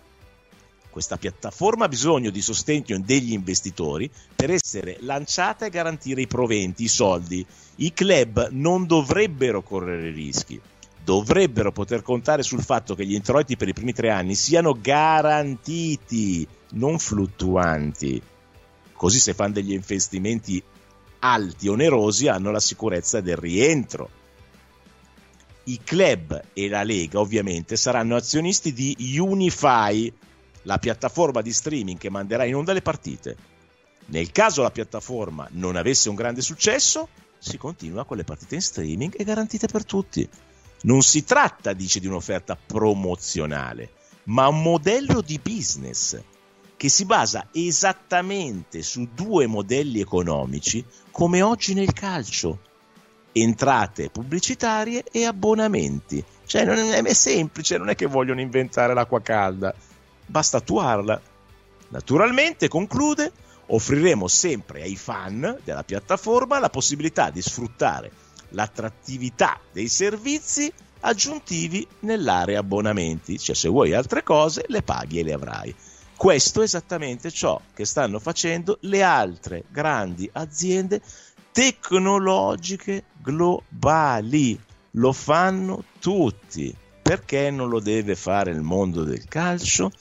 Questa 0.94 1.18
piattaforma 1.18 1.86
ha 1.86 1.88
bisogno 1.88 2.30
di 2.30 2.40
sostegno 2.40 3.00
degli 3.00 3.32
investitori 3.32 4.08
per 4.36 4.52
essere 4.52 4.98
lanciata 5.00 5.66
e 5.66 5.72
garantire 5.72 6.22
i 6.22 6.28
proventi, 6.28 6.84
i 6.84 6.88
soldi. 6.88 7.44
I 7.78 7.94
club 7.94 8.50
non 8.52 8.86
dovrebbero 8.86 9.64
correre 9.64 10.12
rischi 10.12 10.62
dovrebbero 11.04 11.72
poter 11.72 12.04
contare 12.04 12.44
sul 12.44 12.62
fatto 12.62 12.94
che 12.94 13.08
gli 13.08 13.16
introiti 13.16 13.58
per 13.58 13.68
i 13.68 13.74
primi 13.74 13.92
tre 13.92 14.12
anni 14.12 14.36
siano 14.36 14.78
garantiti, 14.80 16.48
non 16.74 17.00
fluttuanti. 17.00 18.22
Così 18.94 19.20
se 19.20 19.34
fanno 19.34 19.54
degli 19.54 19.74
investimenti 19.74 20.64
alti, 21.20 21.68
onerosi, 21.68 22.28
hanno 22.28 22.52
la 22.52 22.60
sicurezza 22.60 23.20
del 23.20 23.36
rientro. 23.36 24.10
I 25.64 25.80
club 25.84 26.42
e 26.54 26.70
la 26.70 26.84
Lega 26.84 27.20
ovviamente 27.20 27.78
saranno 27.78 28.16
azionisti 28.16 28.72
di 28.74 29.18
Unify, 29.18 30.14
la 30.64 30.78
piattaforma 30.78 31.42
di 31.42 31.54
streaming 31.54 31.98
che 31.98 32.10
manderà 32.10 32.46
in 32.46 32.56
onda 32.56 32.74
le 32.74 32.82
partite. 32.82 33.38
Nel 34.08 34.32
caso 34.32 34.62
la 34.62 34.72
piattaforma 34.72 35.48
non 35.52 35.76
avesse 35.76 36.10
un 36.10 36.16
grande 36.16 36.42
successo, 36.42 37.08
si 37.40 37.58
continua 37.58 38.06
con 38.06 38.18
le 38.18 38.24
partite 38.24 38.56
in 38.56 38.62
streaming 38.62 39.14
e 39.18 39.24
garantite 39.24 39.68
per 39.68 39.86
tutti. 39.86 40.28
Non 40.84 41.02
si 41.02 41.24
tratta, 41.24 41.74
dice, 41.74 42.00
di 42.00 42.08
un'offerta 42.08 42.58
promozionale, 42.58 43.92
ma 44.26 44.48
un 44.48 44.62
modello 44.62 45.22
di 45.22 45.40
business 45.42 46.22
che 46.76 46.90
si 46.90 47.06
basa 47.06 47.48
esattamente 47.54 48.82
su 48.82 49.08
due 49.14 49.48
modelli 49.48 50.02
economici 50.02 50.84
come 51.12 51.42
oggi 51.42 51.74
nel 51.74 51.94
calcio. 51.94 52.60
Entrate 53.32 54.10
pubblicitarie 54.10 55.06
e 55.10 55.26
abbonamenti. 55.26 56.24
Cioè 56.46 56.66
non 56.66 56.78
è, 56.78 57.02
è 57.02 57.14
semplice, 57.14 57.78
non 57.78 57.90
è 57.90 57.96
che 57.96 58.06
vogliono 58.06 58.42
inventare 58.42 58.94
l'acqua 58.94 59.22
calda, 59.22 59.74
basta 60.26 60.58
attuarla. 60.58 61.22
Naturalmente, 61.90 62.68
conclude, 62.68 63.32
offriremo 63.68 64.28
sempre 64.28 64.82
ai 64.82 64.96
fan 64.96 65.60
della 65.64 65.84
piattaforma 65.84 66.60
la 66.60 66.70
possibilità 66.70 67.30
di 67.30 67.42
sfruttare 67.42 68.12
l'attrattività 68.50 69.60
dei 69.72 69.88
servizi 69.88 70.72
aggiuntivi 71.02 71.86
nell'area 72.02 72.60
abbonamenti, 72.60 73.38
cioè 73.38 73.56
se 73.56 73.68
vuoi 73.68 73.94
altre 73.94 74.24
cose 74.24 74.66
le 74.68 74.82
paghi 74.82 75.20
e 75.20 75.24
le 75.24 75.34
avrai. 75.34 75.76
Questo 76.16 76.62
è 76.62 76.64
esattamente 76.64 77.32
ciò 77.32 77.60
che 77.74 77.86
stanno 77.86 78.20
facendo 78.20 78.78
le 78.82 79.04
altre 79.04 79.66
grandi 79.70 80.30
aziende 80.32 81.02
tecnologiche 81.52 83.06
globali. 83.22 84.60
Lo 84.92 85.12
fanno 85.12 85.84
tutti. 86.00 86.74
Perché 87.14 87.52
non 87.52 87.70
lo 87.70 87.80
deve 87.80 88.16
fare 88.16 88.50
il 88.50 88.62
mondo 88.62 89.04
del 89.04 89.26
calcio? 89.26 89.92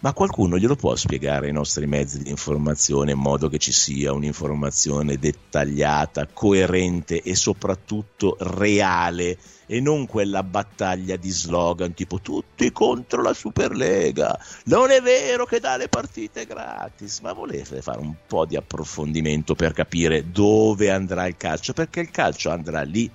ma 0.00 0.12
qualcuno 0.12 0.58
glielo 0.58 0.74
può 0.74 0.94
spiegare 0.94 1.46
ai 1.46 1.52
nostri 1.52 1.86
mezzi 1.86 2.22
di 2.22 2.30
informazione 2.30 3.12
in 3.12 3.18
modo 3.18 3.48
che 3.48 3.58
ci 3.58 3.72
sia 3.72 4.12
un'informazione 4.12 5.18
dettagliata, 5.18 6.26
coerente 6.26 7.22
e 7.22 7.34
soprattutto 7.34 8.36
reale 8.40 9.38
e 9.66 9.80
non 9.80 10.06
quella 10.06 10.42
battaglia 10.42 11.16
di 11.16 11.30
slogan 11.30 11.94
tipo 11.94 12.20
tutti 12.20 12.70
contro 12.72 13.22
la 13.22 13.32
Superlega, 13.32 14.38
non 14.64 14.90
è 14.90 15.00
vero 15.00 15.46
che 15.46 15.60
dà 15.60 15.76
le 15.76 15.88
partite 15.88 16.44
gratis, 16.44 17.20
ma 17.20 17.32
volete 17.32 17.80
fare 17.82 18.00
un 18.00 18.14
po' 18.26 18.44
di 18.44 18.56
approfondimento 18.56 19.54
per 19.54 19.72
capire 19.72 20.30
dove 20.30 20.90
andrà 20.90 21.26
il 21.26 21.36
calcio, 21.36 21.72
perché 21.72 22.00
il 22.00 22.10
calcio 22.10 22.50
andrà 22.50 22.82
lì, 22.82 23.10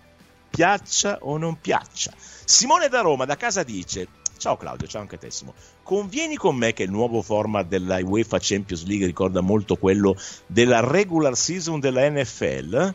piaccia 0.51 1.17
o 1.21 1.37
non 1.37 1.59
piaccia. 1.59 2.11
Simone 2.17 2.89
da 2.89 3.01
Roma 3.01 3.25
da 3.25 3.37
casa 3.37 3.63
dice 3.63 4.07
Ciao 4.41 4.57
Claudio, 4.57 4.87
ciao 4.87 5.01
anche 5.01 5.19
te 5.19 5.29
Simo. 5.29 5.53
Convieni 5.83 6.35
con 6.35 6.55
me 6.55 6.73
che 6.73 6.81
il 6.81 6.89
nuovo 6.89 7.21
format 7.21 7.67
della 7.67 7.99
UEFA 8.01 8.39
Champions 8.41 8.85
League 8.85 9.05
ricorda 9.05 9.39
molto 9.41 9.75
quello 9.75 10.17
della 10.47 10.79
regular 10.79 11.37
season 11.37 11.79
della 11.79 12.09
NFL? 12.09 12.93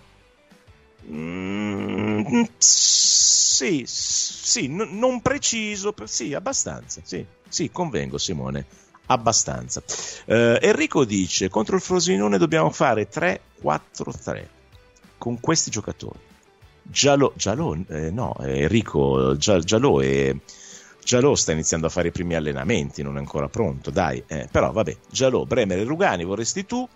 Mm, 1.09 2.43
sì, 2.59 3.85
sì, 3.87 4.67
n- 4.67 4.99
non 4.99 5.23
preciso, 5.23 5.95
sì, 6.03 6.35
abbastanza, 6.35 7.01
sì, 7.05 7.25
sì, 7.49 7.71
convengo 7.71 8.19
Simone, 8.19 8.67
abbastanza. 9.07 9.85
Uh, 10.25 10.59
Enrico 10.61 11.05
dice, 11.05 11.49
contro 11.49 11.77
il 11.77 11.83
Frosinone 11.83 12.39
dobbiamo 12.39 12.71
fare 12.71 13.09
3-4-3 13.09 14.47
con 15.17 15.39
questi 15.39 15.71
giocatori. 15.71 16.26
Giallo, 16.89 17.33
Giallo 17.37 17.77
eh, 17.89 18.11
no, 18.11 18.37
Enrico 18.41 19.37
Giallo 19.37 20.01
e 20.01 20.41
Giallo 21.07 21.35
sta 21.37 21.53
iniziando 21.53 21.87
a 21.87 21.91
fare 21.91 22.09
i 22.09 22.11
primi 22.11 22.35
allenamenti, 22.35 23.03
non 23.03 23.17
è 23.17 23.19
ancora 23.21 23.49
pronto, 23.49 23.91
dai. 23.91 24.23
Eh, 24.27 24.49
però 24.51 24.73
vabbè, 24.73 24.97
Giallo, 25.09 25.47
Bremer 25.47 25.79
e 25.79 25.85
Rugani 25.85 26.25
vorresti 26.25 26.67
tu. 26.67 26.87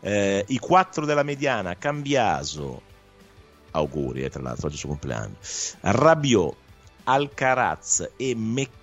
Eh, 0.00 0.44
I 0.48 0.58
quattro 0.58 1.04
della 1.04 1.22
mediana, 1.22 1.76
Cambiaso, 1.76 2.80
auguri 3.72 4.22
eh, 4.22 4.30
tra 4.30 4.42
l'altro 4.42 4.68
oggi 4.68 4.74
è 4.74 4.78
il 4.78 4.80
suo 4.80 4.88
compleanno, 4.88 5.34
Rabiot, 5.80 6.54
Alcaraz 7.04 8.12
e 8.16 8.34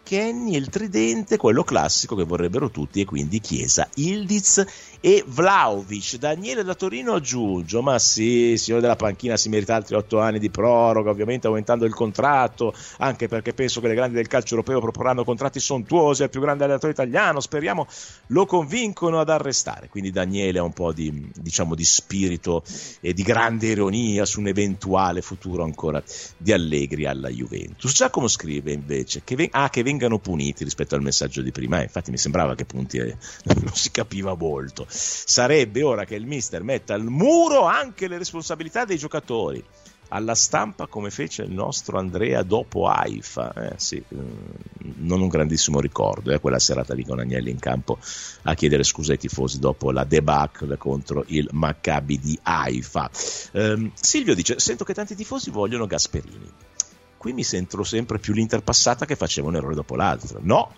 McKenny, 0.01 0.55
il 0.55 0.69
tridente, 0.69 1.37
quello 1.37 1.63
classico 1.63 2.15
che 2.15 2.23
vorrebbero 2.23 2.69
tutti, 2.69 2.99
e 2.99 3.05
quindi 3.05 3.39
Chiesa, 3.39 3.87
Ildiz 3.95 4.65
e 4.99 5.23
Vlaovic. 5.25 6.17
Daniele 6.17 6.63
da 6.63 6.75
Torino 6.75 7.13
aggiunge, 7.13 7.79
ma 7.81 7.97
sì, 7.99 8.57
signore 8.57 8.81
della 8.81 8.95
panchina 8.95 9.37
si 9.37 9.47
merita 9.49 9.75
altri 9.75 9.95
otto 9.95 10.19
anni 10.19 10.39
di 10.39 10.49
proroga, 10.49 11.11
ovviamente 11.11 11.47
aumentando 11.47 11.85
il 11.85 11.93
contratto, 11.93 12.73
anche 12.97 13.27
perché 13.27 13.53
penso 13.53 13.79
che 13.79 13.87
le 13.87 13.93
grandi 13.93 14.15
del 14.15 14.27
calcio 14.27 14.55
europeo 14.55 14.81
proporranno 14.81 15.23
contratti 15.23 15.59
sontuosi 15.59 16.23
al 16.23 16.29
più 16.29 16.41
grande 16.41 16.63
allenatore 16.63 16.91
italiano, 16.91 17.39
speriamo 17.39 17.87
lo 18.27 18.45
convincono 18.45 19.19
ad 19.19 19.29
arrestare. 19.29 19.87
Quindi 19.87 20.11
Daniele 20.11 20.59
ha 20.59 20.63
un 20.63 20.73
po' 20.73 20.91
di, 20.91 21.31
diciamo, 21.33 21.75
di 21.75 21.85
spirito 21.85 22.63
e 22.99 23.13
di 23.13 23.23
grande 23.23 23.67
ironia 23.67 24.25
su 24.25 24.39
un 24.39 24.47
eventuale 24.47 25.21
futuro 25.21 25.63
ancora 25.63 26.03
di 26.37 26.51
Allegri 26.51 27.05
alla 27.05 27.29
Juventus. 27.29 27.93
Giacomo 27.93 28.27
scrive 28.27 28.71
invece 28.73 29.21
che, 29.23 29.35
ven- 29.35 29.49
ah, 29.51 29.69
che 29.69 29.83
vengano 29.91 30.19
puniti 30.19 30.63
rispetto 30.63 30.95
al 30.95 31.01
messaggio 31.01 31.41
di 31.41 31.51
prima, 31.51 31.79
eh, 31.79 31.83
infatti 31.83 32.11
mi 32.11 32.17
sembrava 32.17 32.55
che 32.55 32.65
punti 32.65 32.97
eh, 32.97 33.17
non 33.61 33.73
si 33.73 33.91
capiva 33.91 34.35
molto. 34.35 34.85
Sarebbe 34.87 35.83
ora 35.83 36.05
che 36.05 36.15
il 36.15 36.25
mister 36.25 36.63
metta 36.63 36.93
al 36.93 37.03
muro 37.03 37.63
anche 37.63 38.07
le 38.07 38.17
responsabilità 38.17 38.85
dei 38.85 38.97
giocatori. 38.97 39.63
alla 40.13 40.35
stampa 40.35 40.87
come 40.87 41.09
fece 41.09 41.43
il 41.43 41.51
nostro 41.51 41.97
Andrea 41.97 42.43
dopo 42.43 42.87
Haifa. 42.87 43.53
Eh, 43.53 43.73
sì, 43.77 44.03
mm, 44.13 44.29
non 44.97 45.21
un 45.21 45.29
grandissimo 45.29 45.79
ricordo, 45.79 46.33
eh, 46.33 46.39
quella 46.41 46.59
serata 46.59 46.93
lì 46.93 47.05
con 47.05 47.19
Agnelli 47.19 47.49
in 47.49 47.59
campo 47.59 47.97
a 48.41 48.53
chiedere 48.53 48.83
scusa 48.83 49.13
ai 49.13 49.17
tifosi 49.17 49.59
dopo 49.59 49.89
la 49.91 50.03
debacle 50.03 50.75
contro 50.75 51.23
il 51.27 51.47
Maccabi 51.51 52.19
di 52.19 52.37
Haifa. 52.43 53.09
Um, 53.53 53.91
Silvio 53.93 54.35
dice: 54.35 54.59
Sento 54.59 54.83
che 54.83 54.93
tanti 54.93 55.15
tifosi 55.15 55.49
vogliono 55.49 55.87
Gasperini. 55.87 56.70
Qui 57.21 57.33
mi 57.33 57.43
sento 57.43 57.83
sempre 57.83 58.17
più 58.17 58.33
l'interpassata 58.33 59.05
che 59.05 59.15
faceva 59.15 59.47
un 59.47 59.55
errore 59.55 59.75
dopo 59.75 59.95
l'altro. 59.95 60.39
No, 60.41 60.73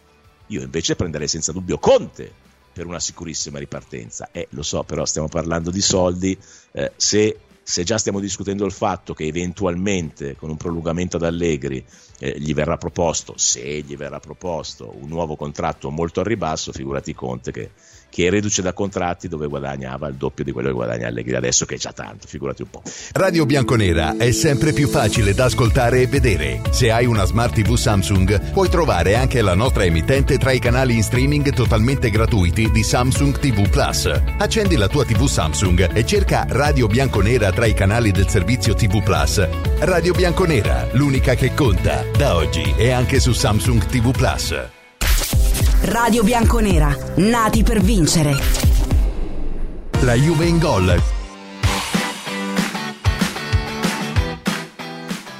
io 0.47 0.62
invece 0.62 0.97
prenderei 0.97 1.29
senza 1.29 1.53
dubbio 1.53 1.77
Conte 1.77 2.29
per 2.73 2.86
una 2.86 2.99
sicurissima 2.99 3.60
ripartenza. 3.60 4.27
Eh, 4.29 4.47
lo 4.49 4.62
so, 4.62 4.84
però 4.84 5.06
stiamo 5.06 5.29
parlando 5.29 5.71
di 5.71 5.79
soldi. 5.79 6.38
Eh, 6.73 6.91
se 6.97 7.38
se 7.63 7.86
già 7.86 7.97
stiamo 7.97 8.19
discutendo 8.19 8.65
il 8.65 8.73
fatto 8.73 9.13
che 9.13 9.23
eventualmente 9.23 10.36
con 10.36 10.49
un 10.49 10.58
prolungamento 10.58 11.15
ad 11.15 11.23
Allegri 11.23 11.82
eh, 12.19 12.38
gli 12.38 12.53
verrà 12.53 12.77
proposto, 12.77 13.36
se 13.38 13.79
gli 13.79 13.95
verrà 13.95 14.19
proposto 14.19 14.93
un 14.99 15.08
nuovo 15.08 15.38
contratto 15.38 15.89
molto 15.89 16.19
a 16.19 16.23
ribasso, 16.23 16.73
figurati 16.73 17.13
Conte 17.13 17.53
che 17.53 17.71
che 18.13 18.28
è 18.28 18.30
reduce 18.30 18.62
da 18.62 18.73
contratti 18.73 19.28
dove 19.28 19.47
guadagnava 19.47 20.08
il 20.08 20.13
doppio 20.13 20.43
di 20.43 20.52
quello 20.52 20.67
che 20.67 20.76
guadagna 20.76 21.08
Allegri 21.08 21.34
adesso 21.34 21.65
che 21.65 21.76
è 21.76 21.78
già 21.80 21.91
tanto, 21.91 22.28
figurati 22.28 22.62
un 22.62 22.69
po'. 22.69 22.84
Radio 23.13 23.47
Bianconera 23.47 24.17
è 24.17 24.32
sempre 24.32 24.71
più 24.71 24.88
facile 24.88 25.34
da 25.34 25.45
ascoltare 25.45 26.02
e 26.02 26.06
vedere. 26.06 26.62
Se 26.69 26.91
hai 26.91 27.08
una 27.08 27.26
Smart 27.26 27.56
TV 27.56 27.73
Samsung 27.73 28.52
puoi 28.52 28.69
trovare 28.69 29.15
anche 29.15 29.41
la 29.41 29.56
nostra 29.56 29.84
emittente 29.86 30.38
tra 30.38 30.52
i 30.52 30.60
canali 30.60 30.95
in 30.95 31.02
streaming 31.02 31.52
totalmente 31.54 32.12
gratuiti 32.12 32.69
di 32.69 32.84
Samsung 32.84 33.39
TV 33.39 33.67
Plus. 33.67 34.06
Accendi 34.38 34.76
la 34.76 34.88
tua 34.88 35.06
TV 35.06 35.26
Samsung 35.26 35.89
e 35.91 36.06
cerca 36.06 36.45
Radio 36.49 36.86
Bianconera 36.86 37.52
tra 37.52 37.65
i 37.65 37.73
canali 37.73 38.12
del 38.12 38.30
servizio 38.30 38.76
TV 38.76 39.02
Plus. 39.02 39.47
Radio 39.80 40.13
Bianconera, 40.13 40.88
l'unica 40.91 41.34
che 41.34 41.56
conta, 41.56 42.06
da 42.15 42.36
oggi 42.36 42.76
e 42.78 42.91
anche 42.91 43.19
su 43.19 43.34
Samsung 43.34 43.84
TV 43.88 44.12
Plus. 44.12 44.72
Radio 45.86 46.24
Bianconera, 46.24 46.96
nati 47.15 47.62
per 47.62 47.82
vincere. 47.82 48.32
La 50.04 50.13
Juve 50.13 50.46
in 50.46 50.58
gol. 50.58 50.89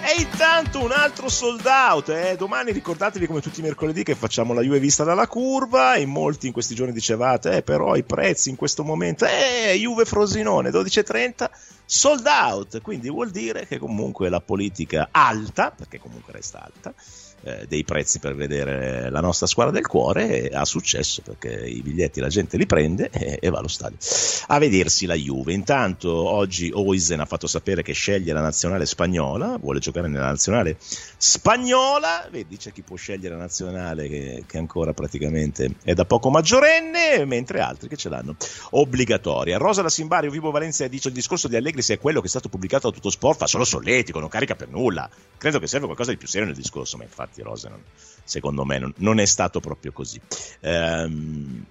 E 0.02 0.22
intanto 0.22 0.84
un 0.84 0.92
altro 0.92 1.30
sold 1.30 1.66
out. 1.66 2.10
Eh? 2.10 2.36
Domani 2.38 2.74
ricordatevi 2.74 3.26
come 3.26 3.40
tutti 3.40 3.62
i 3.62 3.64
mercoledì 3.64 4.04
che 4.04 4.16
facciamo 4.16 4.54
la 4.54 4.60
Juve 4.60 4.80
vista 4.80 5.06
dalla 5.06 5.28
curva. 5.28 5.96
In 5.96 6.10
molti 6.10 6.48
in 6.48 6.54
questi 6.54 6.76
giorni 6.76 6.92
dicevate, 6.92 7.56
eh, 7.58 7.64
però 7.64 7.96
i 7.96 8.04
prezzi 8.04 8.50
in 8.50 8.58
questo 8.58 8.84
momento, 8.84 9.26
eh, 9.26 9.74
Juve 9.78 10.04
Frosinone 10.04 10.72
12.30 10.72 11.50
sold 11.86 12.26
out. 12.26 12.82
Quindi 12.82 13.10
vuol 13.10 13.30
dire 13.30 13.66
che 13.66 13.80
comunque 13.80 14.28
la 14.28 14.42
politica 14.42 15.08
alta, 15.10 15.72
perché 15.72 16.00
comunque 16.00 16.34
resta 16.34 16.62
alta, 16.62 16.94
eh, 17.44 17.66
dei 17.68 17.84
prezzi 17.84 18.20
per 18.20 18.36
vedere 18.36 19.10
la 19.10 19.20
nostra 19.20 19.48
squadra 19.48 19.74
del 19.74 19.86
cuore 19.88 20.50
ha 20.50 20.66
successo 20.66 21.22
perché 21.22 21.66
i 21.66 21.82
biglietti 21.82 22.20
la 22.20 22.28
gente 22.30 22.58
li 22.58 22.66
prende 22.66 23.10
e, 23.12 23.38
e 23.42 23.50
va 23.50 23.60
allo 23.60 23.68
stadio 23.68 23.98
a 24.48 24.60
vedersi 24.60 25.06
la 25.06 25.16
Juve. 25.16 25.54
Intanto 25.54 26.12
oggi 26.12 26.72
Oisen 26.74 27.20
ha 27.20 27.26
fatto 27.26 27.48
sapere 27.48 27.82
che 27.84 27.94
sceglie 27.94 28.34
la 28.34 28.42
nazionale 28.42 28.86
spagnola, 28.86 29.58
vuole 29.58 29.80
giocare 29.80 30.08
nella 30.08 30.28
nazionale 30.28 30.78
spagnola, 30.80 32.28
vedi 32.32 32.58
c'è 32.58 32.72
chi 32.72 32.82
può 32.82 32.96
scegliere 32.96 33.36
la 33.36 33.42
nazionale 33.42 34.08
che, 34.08 34.44
che 34.48 34.58
ancora 34.58 34.94
praticamente 34.94 35.76
è 35.84 35.94
da 35.94 36.06
poco 36.06 36.30
maggiorenne, 36.30 37.26
mentre 37.26 37.60
altri 37.60 37.88
che 37.88 37.96
ce 37.96 38.10
l'hanno 38.10 38.36
obbligatoria. 38.72 39.58
Rosa 39.58 39.82
da 39.82 39.90
Simbario, 39.90 40.32
Vivo 40.32 40.52
Valencia 40.52 40.88
dice 40.88 41.10
il 41.10 41.14
discorso 41.14 41.48
di 41.48 41.56
Allegri 41.56 41.82
sia 41.82 41.98
quello 41.98 42.20
che 42.20 42.28
è 42.28 42.30
stato 42.30 42.50
pubblicato 42.50 42.90
da 42.90 42.96
tutto 42.96 43.10
sport 43.10 43.40
fa 43.40 43.48
solo 43.48 43.64
solletico, 43.64 44.20
non 44.20 44.30
carica 44.30 44.56
per 44.56 44.70
nulla. 44.70 45.10
Credo 45.38 45.60
che 45.60 45.68
serve 45.68 45.86
qualcosa 45.86 46.12
di 46.12 46.18
più 46.18 46.28
serio 46.28 46.48
nel 46.48 46.56
discorso, 46.56 46.98
ma 46.98 47.04
infatti 47.04 47.33
infatti 47.34 47.42
Rose 47.42 47.70
non, 47.70 47.84
secondo 48.24 48.64
me 48.64 48.78
non, 48.78 48.94
non, 48.98 49.20
è 49.20 49.26
stato 49.26 49.60
proprio 49.60 49.92
così. 49.92 50.22
Um, 50.62 51.66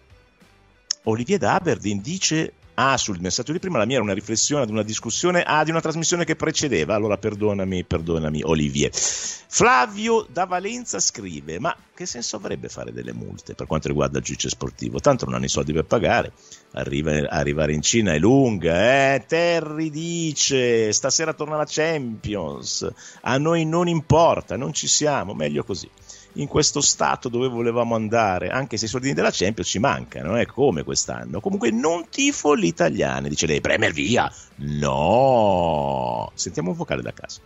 Olivier 1.05 1.39
D'Aberdeen 1.39 2.01
dice 2.01 2.53
Ah, 2.75 2.97
sul 2.97 3.21
messaggio 3.21 3.53
di 3.53 3.59
prima 3.59 3.77
la 3.77 3.85
mia 3.85 3.97
era 3.97 4.05
una 4.05 4.15
riflessione 4.15 4.63
ad 4.63 4.71
una 4.71 4.83
discussione 4.83 5.43
ah, 5.43 5.63
di 5.63 5.71
una 5.71 5.83
trasmissione 5.83 6.25
che 6.25 6.37
precedeva, 6.37 6.95
allora 6.95 7.19
perdonami, 7.19 7.85
perdonami 7.85 8.43
Olivier. 8.43 8.91
Flavio 8.93 10.27
da 10.31 10.47
Valenza 10.47 10.99
scrive, 10.99 11.59
ma 11.59 11.77
che 11.95 12.07
senso 12.07 12.37
avrebbe 12.37 12.71
fare 12.71 12.91
delle 12.91 13.13
multe 13.13 13.55
per 13.55 13.67
quanto 13.67 13.89
riguarda 13.89 14.19
il 14.19 14.25
giudice 14.25 14.49
sportivo? 14.49 15.01
Tanto 15.01 15.27
non 15.27 15.35
hanno 15.35 15.45
i 15.45 15.49
soldi 15.49 15.75
per 15.75 15.85
pagare, 15.85 16.33
Arriva, 16.73 17.29
arrivare 17.29 17.75
in 17.75 17.83
Cina 17.83 18.15
è 18.15 18.19
lunga, 18.19 19.15
eh? 19.15 19.25
Terry 19.27 19.91
dice, 19.91 20.91
stasera 20.95 21.35
torna 21.35 21.57
la 21.57 21.67
Champions, 21.69 22.91
a 23.21 23.37
noi 23.37 23.67
non 23.67 23.89
importa, 23.89 24.57
non 24.57 24.73
ci 24.73 24.87
siamo, 24.89 25.35
meglio 25.35 25.65
così 25.65 25.89
in 26.35 26.47
questo 26.47 26.81
stato 26.81 27.29
dove 27.29 27.49
volevamo 27.49 27.95
andare, 27.95 28.49
anche 28.49 28.77
se 28.77 28.87
i 28.87 28.89
soldini 28.89 29.15
della 29.15 29.31
Champions 29.31 29.69
ci 29.69 29.79
mancano, 29.79 30.39
eh, 30.39 30.47
come 30.47 30.83
quest'anno. 30.83 31.41
Comunque 31.41 31.71
non 31.71 32.09
tifo 32.09 32.57
gli 32.57 32.67
italiani, 32.67 33.29
dice 33.29 33.47
lei, 33.47 33.61
Bremer 33.61 33.93
via. 33.93 34.31
No! 34.57 36.31
Sentiamo 36.35 36.71
un 36.71 36.77
vocale 36.77 37.03
da 37.03 37.13
casa. 37.13 37.41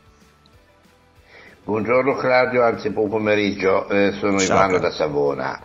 Buongiorno 1.65 2.15
Claudio, 2.15 2.63
anzi 2.63 2.91
buon 2.91 3.09
pomeriggio, 3.09 3.89
eh, 3.89 4.13
sono 4.21 4.39
Ciao, 4.39 4.57
Ivano 4.57 4.79
da 4.79 4.93
Savona. 4.93 5.61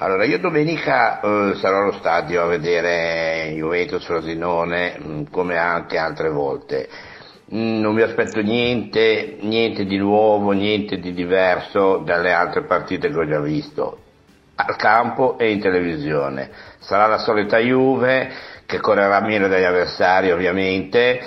Allora, 0.00 0.24
io 0.24 0.38
domenica 0.38 1.20
eh, 1.20 1.54
sarò 1.56 1.82
allo 1.82 1.92
stadio 1.98 2.42
a 2.42 2.46
vedere 2.46 3.52
Juventus 3.56 4.04
Frosinone, 4.04 5.00
mm, 5.02 5.22
come 5.30 5.56
anche 5.56 5.96
altre 5.96 6.28
volte. 6.28 6.88
Mm, 7.54 7.80
non 7.80 7.94
mi 7.94 8.02
aspetto 8.02 8.42
niente, 8.42 9.38
niente 9.40 9.86
di 9.86 9.96
nuovo, 9.96 10.52
niente 10.52 10.98
di 10.98 11.14
diverso 11.14 12.02
dalle 12.04 12.32
altre 12.32 12.64
partite 12.64 13.08
che 13.08 13.16
ho 13.16 13.26
già 13.26 13.40
visto, 13.40 13.98
al 14.56 14.76
campo 14.76 15.38
e 15.38 15.50
in 15.50 15.60
televisione. 15.60 16.50
Sarà 16.80 17.06
la 17.06 17.16
solita 17.16 17.56
Juve, 17.56 18.30
che 18.66 18.80
correrà 18.80 19.20
meno 19.20 19.48
dagli 19.48 19.64
avversari 19.64 20.30
ovviamente, 20.30 21.20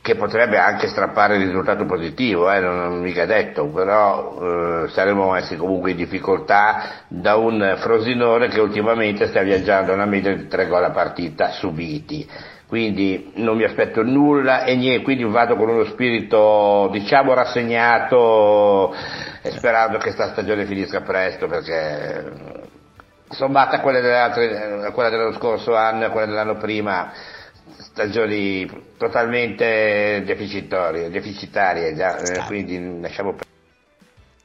che 0.00 0.14
potrebbe 0.16 0.56
anche 0.56 0.88
strappare 0.88 1.36
il 1.36 1.44
risultato 1.44 1.84
positivo, 1.84 2.50
eh, 2.50 2.58
non, 2.58 2.78
non 2.78 3.00
mica 3.00 3.26
detto, 3.26 3.66
però 3.66 4.84
eh, 4.84 4.88
saremo 4.88 5.32
messi 5.32 5.56
comunque 5.56 5.90
in 5.90 5.96
difficoltà 5.98 7.04
da 7.08 7.36
un 7.36 7.76
Frosinone 7.78 8.48
che 8.48 8.58
ultimamente 8.58 9.26
sta 9.28 9.42
viaggiando 9.42 9.92
a 9.92 9.96
una 9.96 10.06
media 10.06 10.34
di 10.34 10.48
tre 10.48 10.66
gol 10.66 10.84
a 10.84 10.90
partita 10.90 11.50
subiti 11.50 12.26
quindi 12.72 13.32
non 13.34 13.58
mi 13.58 13.64
aspetto 13.64 14.02
nulla 14.02 14.64
e 14.64 14.74
niente, 14.76 15.04
quindi 15.04 15.24
vado 15.24 15.56
con 15.56 15.68
uno 15.68 15.84
spirito 15.84 16.88
diciamo 16.90 17.34
rassegnato 17.34 18.94
e 19.42 19.50
sperando 19.50 19.98
che 19.98 20.04
questa 20.04 20.32
stagione 20.32 20.64
finisca 20.64 21.02
presto 21.02 21.46
perché 21.48 22.32
sommata 23.28 23.76
a 23.76 23.80
quelle 23.80 24.00
delle 24.00 24.16
altre, 24.16 24.86
a 24.86 24.90
quella 24.90 25.10
dello 25.10 25.34
scorso 25.34 25.76
anno 25.76 26.04
e 26.04 26.06
a 26.06 26.10
quella 26.12 26.24
dell'anno 26.24 26.56
prima 26.56 27.12
stagioni 27.76 28.66
totalmente 28.96 30.22
deficitarie, 30.24 31.10
deficitarie 31.10 31.94
già, 31.94 32.16
eh, 32.16 32.46
quindi 32.46 33.02
lasciamo 33.02 33.34
perdere. 33.34 33.50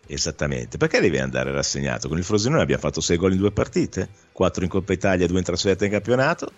Esattamente, 0.06 0.76
perché 0.76 1.00
devi 1.00 1.18
andare 1.18 1.54
rassegnato? 1.54 2.10
Con 2.10 2.18
il 2.18 2.26
Frosinone 2.26 2.62
abbiamo 2.62 2.82
fatto 2.82 3.00
6 3.00 3.16
gol 3.16 3.32
in 3.32 3.38
due 3.38 3.52
partite, 3.54 4.10
4 4.34 4.66
in 4.66 4.70
Coppa 4.70 4.92
Italia, 4.92 5.26
2 5.28 5.38
in 5.38 5.46
trasferta 5.46 5.86
in 5.86 5.92
campionato 5.92 6.52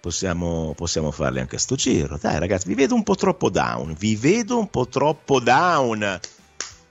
possiamo, 0.00 0.72
possiamo 0.76 1.10
farli 1.10 1.40
anche 1.40 1.56
a 1.56 1.58
sto 1.58 1.76
giro. 1.76 2.18
Dai 2.20 2.38
ragazzi, 2.38 2.66
vi 2.66 2.74
vedo 2.74 2.94
un 2.94 3.02
po' 3.02 3.14
troppo 3.14 3.50
down, 3.50 3.94
vi 3.98 4.16
vedo 4.16 4.58
un 4.58 4.68
po' 4.68 4.88
troppo 4.88 5.40
down. 5.40 6.02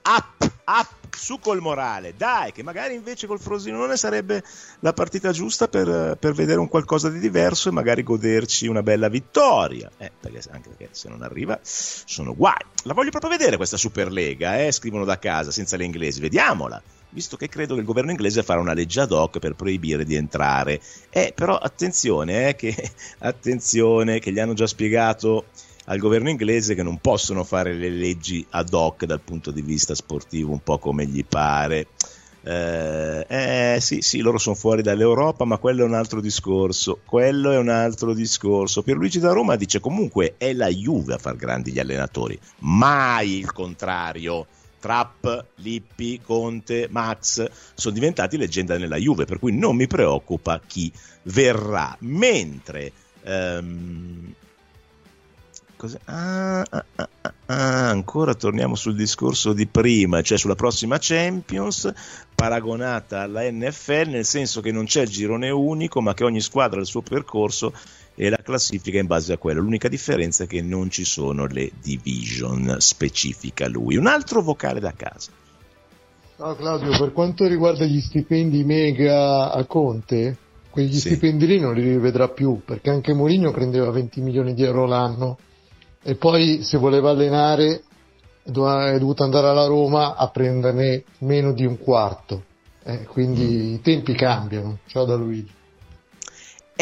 Up, 0.02 0.52
up, 0.64 1.14
su 1.14 1.38
col 1.38 1.60
morale, 1.60 2.14
dai, 2.16 2.52
che 2.52 2.62
magari 2.62 2.94
invece 2.94 3.26
col 3.26 3.38
Frosinone 3.38 3.96
sarebbe 3.96 4.42
la 4.80 4.92
partita 4.92 5.30
giusta 5.32 5.68
per, 5.68 6.16
per, 6.18 6.32
vedere 6.32 6.58
un 6.58 6.68
qualcosa 6.68 7.10
di 7.10 7.18
diverso 7.18 7.68
e 7.68 7.72
magari 7.72 8.02
goderci 8.02 8.66
una 8.66 8.82
bella 8.82 9.08
vittoria. 9.08 9.90
Eh, 9.98 10.10
perché, 10.18 10.40
anche 10.50 10.68
perché 10.70 10.88
se 10.92 11.08
non 11.08 11.22
arriva 11.22 11.58
sono 11.62 12.34
guai. 12.34 12.64
La 12.84 12.94
voglio 12.94 13.10
proprio 13.10 13.30
vedere 13.30 13.56
questa 13.56 13.76
Superlega, 13.76 14.60
eh, 14.60 14.72
scrivono 14.72 15.04
da 15.04 15.18
casa, 15.18 15.50
senza 15.50 15.76
le 15.76 15.84
inglesi, 15.84 16.20
vediamola 16.20 16.82
visto 17.10 17.36
che 17.36 17.48
credo 17.48 17.74
che 17.74 17.80
il 17.80 17.86
governo 17.86 18.10
inglese 18.10 18.42
farà 18.42 18.60
una 18.60 18.72
legge 18.72 19.00
ad 19.00 19.12
hoc 19.12 19.38
per 19.38 19.54
proibire 19.54 20.04
di 20.04 20.14
entrare. 20.14 20.80
Eh, 21.10 21.32
però 21.34 21.56
attenzione, 21.56 22.48
eh, 22.48 22.56
che, 22.56 22.74
attenzione, 23.20 24.18
che 24.18 24.32
gli 24.32 24.38
hanno 24.38 24.54
già 24.54 24.66
spiegato 24.66 25.46
al 25.86 25.98
governo 25.98 26.28
inglese 26.28 26.74
che 26.74 26.82
non 26.82 26.98
possono 26.98 27.42
fare 27.42 27.74
le 27.74 27.90
leggi 27.90 28.44
ad 28.50 28.72
hoc 28.72 29.04
dal 29.04 29.20
punto 29.20 29.50
di 29.50 29.62
vista 29.62 29.94
sportivo 29.94 30.52
un 30.52 30.62
po' 30.62 30.78
come 30.78 31.06
gli 31.06 31.24
pare. 31.24 31.88
Eh, 32.42 33.26
eh, 33.28 33.78
sì, 33.80 34.00
sì, 34.00 34.20
loro 34.20 34.38
sono 34.38 34.54
fuori 34.54 34.82
dall'Europa, 34.82 35.44
ma 35.44 35.58
quello 35.58 35.82
è 35.82 35.86
un 35.86 35.94
altro 35.94 36.20
discorso. 36.20 37.00
Quello 37.04 37.50
è 37.50 37.58
un 37.58 37.68
altro 37.68 38.14
discorso. 38.14 38.82
Pierluigi 38.82 39.18
da 39.18 39.32
Roma 39.32 39.56
dice 39.56 39.80
comunque 39.80 40.34
è 40.38 40.52
la 40.52 40.68
Juve 40.68 41.14
a 41.14 41.18
far 41.18 41.36
grandi 41.36 41.72
gli 41.72 41.78
allenatori, 41.78 42.38
mai 42.60 43.38
il 43.38 43.52
contrario. 43.52 44.46
Trapp, 44.80 45.26
Lippi, 45.56 46.20
Conte, 46.20 46.88
Max 46.90 47.48
sono 47.74 47.94
diventati 47.94 48.36
leggenda 48.36 48.78
nella 48.78 48.96
Juve, 48.96 49.26
per 49.26 49.38
cui 49.38 49.56
non 49.56 49.76
mi 49.76 49.86
preoccupa 49.86 50.60
chi 50.66 50.90
verrà. 51.24 51.94
Mentre 52.00 52.92
Ah, 56.04 56.60
ah, 56.60 56.84
ah, 56.96 57.08
ah, 57.22 57.88
ancora 57.88 58.34
torniamo 58.34 58.74
sul 58.74 58.94
discorso 58.94 59.54
di 59.54 59.66
prima, 59.66 60.20
cioè 60.20 60.36
sulla 60.36 60.54
prossima 60.54 60.98
Champions, 61.00 61.90
paragonata 62.34 63.22
alla 63.22 63.50
NFL, 63.50 64.08
nel 64.08 64.26
senso 64.26 64.60
che 64.60 64.72
non 64.72 64.84
c'è 64.84 65.02
il 65.02 65.08
girone 65.08 65.48
unico, 65.48 66.02
ma 66.02 66.12
che 66.12 66.24
ogni 66.24 66.40
squadra 66.40 66.78
ha 66.78 66.82
il 66.82 66.86
suo 66.86 67.00
percorso 67.00 67.72
e 68.22 68.28
la 68.28 68.42
classifica 68.42 68.98
in 68.98 69.06
base 69.06 69.32
a 69.32 69.38
quello. 69.38 69.62
L'unica 69.62 69.88
differenza 69.88 70.44
è 70.44 70.46
che 70.46 70.60
non 70.60 70.90
ci 70.90 71.06
sono 71.06 71.46
le 71.46 71.70
division, 71.80 72.76
specifica 72.78 73.66
lui. 73.66 73.96
Un 73.96 74.06
altro 74.06 74.42
vocale 74.42 74.78
da 74.78 74.92
casa. 74.92 75.30
Ciao 76.36 76.54
Claudio, 76.54 76.90
per 76.98 77.12
quanto 77.12 77.46
riguarda 77.46 77.86
gli 77.86 77.98
stipendi 77.98 78.62
mega 78.62 79.50
a 79.50 79.64
Conte, 79.64 80.36
quegli 80.68 80.92
sì. 80.92 81.08
stipendi 81.08 81.46
lì 81.46 81.60
non 81.60 81.72
li 81.72 81.80
rivedrà 81.80 82.28
più, 82.28 82.60
perché 82.62 82.90
anche 82.90 83.14
Mourinho 83.14 83.52
prendeva 83.52 83.90
20 83.90 84.20
milioni 84.20 84.52
di 84.52 84.64
euro 84.64 84.84
l'anno 84.84 85.38
e 86.02 86.14
poi 86.16 86.62
se 86.62 86.76
voleva 86.76 87.10
allenare 87.12 87.84
è 88.42 88.50
dovuto 88.50 89.24
andare 89.24 89.48
alla 89.48 89.66
Roma 89.66 90.14
a 90.14 90.28
prenderne 90.28 91.04
meno 91.20 91.54
di 91.54 91.64
un 91.64 91.78
quarto. 91.78 92.44
Eh, 92.82 93.04
quindi 93.04 93.44
mm. 93.44 93.74
i 93.74 93.80
tempi 93.80 94.12
cambiano. 94.14 94.80
Ciao 94.88 95.06
da 95.06 95.14
Luigi. 95.14 95.58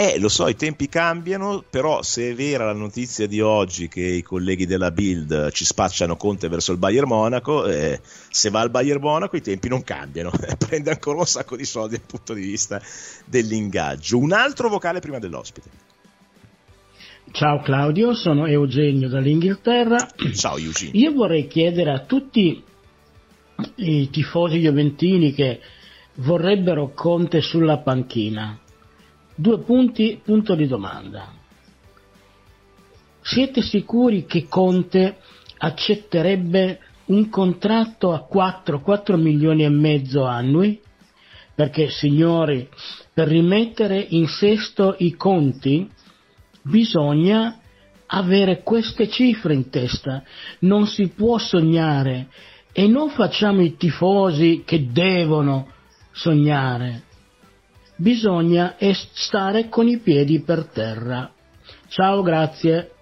Eh, 0.01 0.21
lo 0.21 0.29
so, 0.29 0.47
i 0.47 0.55
tempi 0.55 0.89
cambiano, 0.89 1.65
però 1.69 2.05
se 2.05 2.31
è 2.31 2.35
vera 2.37 2.67
la 2.67 2.73
notizia 2.73 3.27
di 3.27 3.41
oggi 3.41 3.89
che 3.89 4.01
i 4.01 4.23
colleghi 4.23 4.65
della 4.65 4.93
Bild 4.93 5.51
ci 5.51 5.65
spacciano 5.65 6.15
Conte 6.15 6.47
verso 6.47 6.71
il 6.71 6.79
Bayern 6.79 7.09
Monaco, 7.09 7.67
eh, 7.67 8.01
se 8.31 8.49
va 8.49 8.61
al 8.61 8.71
Bayern 8.71 9.01
Monaco 9.01 9.35
i 9.35 9.41
tempi 9.41 9.67
non 9.67 9.83
cambiano, 9.83 10.31
prende 10.57 10.93
ancora 10.93 11.19
un 11.19 11.27
sacco 11.27 11.57
di 11.57 11.65
soldi 11.65 11.97
dal 11.97 12.07
punto 12.07 12.33
di 12.33 12.43
vista 12.43 12.81
dell'ingaggio. 13.25 14.19
Un 14.19 14.31
altro 14.31 14.69
vocale 14.69 15.01
prima 15.01 15.19
dell'ospite. 15.19 15.69
Ciao 17.33 17.61
Claudio, 17.63 18.15
sono 18.15 18.47
Eugenio 18.47 19.09
dall'Inghilterra. 19.09 19.97
Ciao 20.33 20.59
Eugenio. 20.59 20.93
Io 20.95 21.13
vorrei 21.13 21.49
chiedere 21.49 21.91
a 21.91 22.05
tutti 22.05 22.63
i 23.75 24.11
tifosi 24.11 24.59
juventini 24.61 25.35
che 25.35 25.59
vorrebbero 26.19 26.93
Conte 26.95 27.41
sulla 27.41 27.79
panchina. 27.79 28.61
Due 29.41 29.61
punti, 29.61 30.21
punto 30.21 30.57
di 30.57 30.67
domanda. 30.67 31.33
Siete 33.23 33.63
sicuri 33.63 34.27
che 34.27 34.49
Conte 34.49 35.19
accetterebbe 35.59 36.81
un 37.05 37.29
contratto 37.29 38.13
a 38.13 38.25
4, 38.25 38.81
4 38.81 39.17
milioni 39.17 39.63
e 39.63 39.69
mezzo 39.69 40.25
annui? 40.25 40.81
Perché, 41.55 41.89
signori, 41.89 42.69
per 43.15 43.29
rimettere 43.29 44.05
in 44.09 44.27
sesto 44.27 44.97
i 44.99 45.15
conti 45.15 45.89
bisogna 46.63 47.61
avere 48.07 48.65
queste 48.65 49.09
cifre 49.09 49.55
in 49.55 49.71
testa, 49.71 50.25
non 50.61 50.89
si 50.89 51.11
può 51.11 51.39
sognare 51.39 52.27
e 52.73 52.89
non 52.89 53.11
facciamo 53.11 53.63
i 53.63 53.77
tifosi 53.77 54.65
che 54.67 54.91
devono 54.91 55.69
sognare, 56.11 57.05
bisogna 57.99 58.77
stare 59.13 59.69
con 59.69 59.89
i 59.89 59.99
piedi 59.99 60.41
per 60.41 60.67
terra. 60.67 61.31
Ciao, 61.89 62.23
grazie. 62.23 62.93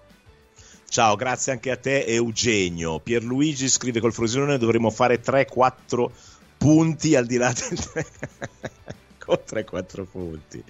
Ciao, 0.89 1.15
grazie 1.15 1.51
anche 1.51 1.71
a 1.71 1.77
te 1.77 2.05
Eugenio. 2.05 2.99
Pierluigi 2.99 3.69
scrive 3.69 3.99
col 3.99 4.13
Frosinone 4.13 4.57
dovremmo 4.57 4.89
fare 4.89 5.21
3-4 5.21 6.09
punti 6.57 7.15
al 7.15 7.25
di 7.25 7.37
là 7.37 7.53
del 7.53 7.77
con 9.23 9.37
3-4 9.45 10.05
punti. 10.09 10.63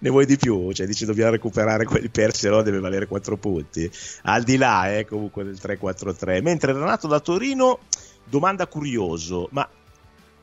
Ne 0.00 0.10
vuoi 0.10 0.26
di 0.26 0.36
più? 0.36 0.70
Cioè, 0.72 0.86
dici 0.86 1.06
dobbiamo 1.06 1.32
recuperare 1.32 1.84
quelli 1.84 2.10
persi, 2.10 2.46
allora 2.46 2.62
deve 2.62 2.78
valere 2.78 3.06
4 3.06 3.36
punti. 3.38 3.90
Al 4.22 4.44
di 4.44 4.58
là, 4.58 4.94
eh, 4.94 5.06
comunque, 5.06 5.44
del 5.44 5.58
3-4-3. 5.60 6.42
Mentre 6.42 6.72
Renato 6.74 7.08
da 7.08 7.18
Torino, 7.18 7.80
domanda 8.24 8.66
curioso, 8.66 9.48
ma 9.52 9.68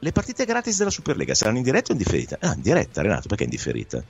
le 0.06 0.12
partite 0.12 0.46
gratis 0.46 0.78
della 0.78 0.91
Superlega 0.91 1.34
saranno 1.34 1.58
in 1.58 1.63
diretta 1.63 1.89
o 1.89 1.94
in 1.94 1.98
differita? 1.98 2.38
Ah, 2.39 2.54
in 2.54 2.62
diretta, 2.62 3.02
Renato, 3.02 3.28
perché 3.28 3.46
in 3.46 3.50
differita? 3.50 4.04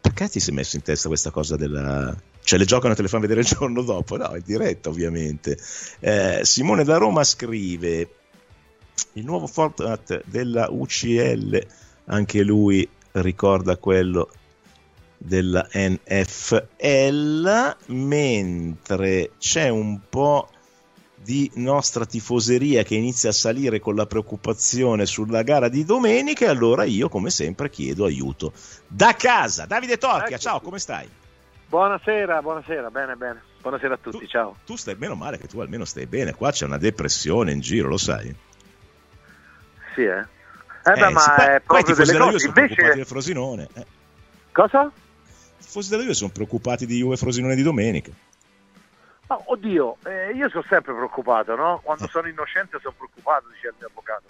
Perché 0.00 0.28
ti 0.28 0.40
sei 0.40 0.52
messo 0.52 0.74
in 0.74 0.82
testa 0.82 1.06
questa 1.06 1.30
cosa 1.30 1.54
della... 1.54 2.12
Cioè 2.42 2.58
le 2.58 2.64
giocano 2.64 2.92
e 2.92 2.96
te 2.96 3.02
le 3.02 3.08
fanno 3.08 3.22
vedere 3.22 3.42
il 3.42 3.46
giorno 3.46 3.82
dopo? 3.82 4.16
No, 4.16 4.34
in 4.34 4.42
diretta 4.44 4.88
ovviamente. 4.88 5.56
Eh, 6.00 6.40
Simone 6.42 6.82
da 6.82 6.96
Roma 6.96 7.22
scrive 7.22 8.08
il 9.12 9.24
nuovo 9.24 9.46
format 9.46 10.24
della 10.24 10.66
UCL 10.68 11.66
anche 12.06 12.42
lui 12.42 12.88
ricorda 13.12 13.76
quello 13.76 14.28
della 15.16 15.68
NFL, 15.72 16.66
mentre 17.86 19.30
c'è 19.38 19.68
un 19.68 20.00
po' 20.08 20.48
di 21.24 21.50
nostra 21.54 22.04
tifoseria 22.04 22.82
che 22.82 22.96
inizia 22.96 23.30
a 23.30 23.32
salire 23.32 23.80
con 23.80 23.94
la 23.94 24.04
preoccupazione 24.04 25.06
sulla 25.06 25.42
gara 25.42 25.68
di 25.68 25.82
domenica 25.82 26.44
e 26.44 26.48
allora 26.48 26.84
io 26.84 27.08
come 27.08 27.30
sempre 27.30 27.70
chiedo 27.70 28.04
aiuto 28.04 28.52
da 28.86 29.14
casa. 29.14 29.64
Davide 29.64 29.96
Torchia, 29.96 30.36
ciao, 30.36 30.60
come 30.60 30.78
stai? 30.78 31.08
Buonasera, 31.66 32.42
buonasera, 32.42 32.90
bene, 32.90 33.16
bene. 33.16 33.42
Buonasera 33.62 33.94
a 33.94 33.96
tutti, 33.96 34.18
tu, 34.18 34.26
ciao. 34.26 34.56
Tu 34.66 34.76
stai 34.76 34.96
meno 34.98 35.14
male 35.14 35.38
che 35.38 35.48
tu 35.48 35.60
almeno 35.60 35.86
stai 35.86 36.04
bene, 36.04 36.34
qua 36.34 36.50
c'è 36.50 36.66
una 36.66 36.76
depressione 36.76 37.52
in 37.52 37.60
giro, 37.60 37.88
lo 37.88 37.96
sai? 37.96 38.34
Sì, 39.94 40.02
eh. 40.02 40.20
Eh, 40.86 40.92
beh, 40.92 41.06
eh, 41.06 41.08
ma 41.08 41.20
sì, 41.20 41.30
è 41.40 41.62
proprio 41.64 41.94
delle 41.94 42.18
cose. 42.18 42.38
Sono 42.38 42.52
Invece... 42.54 42.94
del 42.94 43.06
Frosinone. 43.06 43.68
Eh. 43.72 43.86
Cosa? 44.52 44.92
I 44.92 45.64
tifosi 45.64 45.88
della 45.88 46.02
Juve 46.02 46.14
sono 46.14 46.30
preoccupati 46.30 46.84
di 46.84 46.98
Juve 46.98 47.16
Frosinone 47.16 47.54
di 47.54 47.62
domenica. 47.62 48.12
Oh, 49.34 49.42
oddio, 49.46 49.96
eh, 50.04 50.32
io 50.32 50.48
sono 50.48 50.64
sempre 50.68 50.92
preoccupato, 50.92 51.54
no? 51.56 51.80
Quando 51.82 52.06
sono 52.08 52.28
innocente 52.28 52.78
sono 52.80 52.94
preoccupato, 52.96 53.46
dice 53.52 53.68
il 53.68 53.74
mio 53.78 53.88
avvocato. 53.88 54.24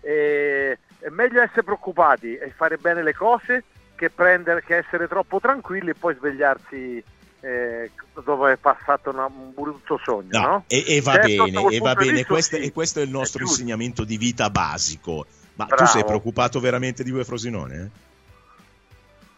E, 0.00 0.78
è 0.98 1.08
meglio 1.08 1.42
essere 1.42 1.62
preoccupati 1.62 2.36
e 2.36 2.50
fare 2.50 2.76
bene 2.76 3.02
le 3.02 3.14
cose 3.14 3.64
che, 3.94 4.10
prendere, 4.10 4.62
che 4.62 4.76
essere 4.76 5.08
troppo 5.08 5.40
tranquilli 5.40 5.90
e 5.90 5.94
poi 5.94 6.14
svegliarsi 6.14 7.02
eh, 7.40 7.90
dopo 8.12 8.44
aver 8.44 8.58
passato 8.58 9.10
una, 9.10 9.26
un 9.26 9.52
brutto 9.54 9.98
sogno. 10.02 10.38
No, 10.38 10.46
no? 10.46 10.64
E, 10.68 10.84
e, 10.86 11.00
va 11.00 11.12
certo, 11.12 11.44
bene, 11.44 11.74
e 11.74 11.78
va 11.78 11.94
bene. 11.94 12.24
Questo, 12.24 12.56
sì, 12.56 12.62
e 12.62 12.72
questo 12.72 13.00
è 13.00 13.02
il 13.02 13.10
nostro 13.10 13.40
è 13.40 13.42
insegnamento 13.42 14.04
di 14.04 14.16
vita 14.16 14.50
basico 14.50 15.26
ma 15.54 15.66
Bravo. 15.66 15.84
tu 15.84 15.88
sei 15.88 16.04
preoccupato 16.04 16.58
veramente 16.60 17.04
di 17.04 17.10
Ue 17.10 17.24
Frosinone? 17.24 17.76
Eh? 17.76 18.12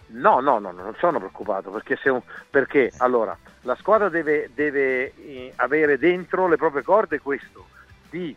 No, 0.08 0.40
no, 0.40 0.58
no, 0.58 0.70
non 0.70 0.94
sono 0.98 1.18
preoccupato 1.18 1.70
perché, 1.70 1.98
un, 2.08 2.22
perché 2.48 2.92
allora, 2.98 3.36
la 3.66 3.74
squadra 3.74 4.08
deve, 4.08 4.48
deve 4.54 5.12
eh, 5.14 5.52
avere 5.56 5.98
dentro 5.98 6.46
le 6.46 6.56
proprie 6.56 6.82
corde 6.82 7.18
questo, 7.18 7.66
di 8.08 8.34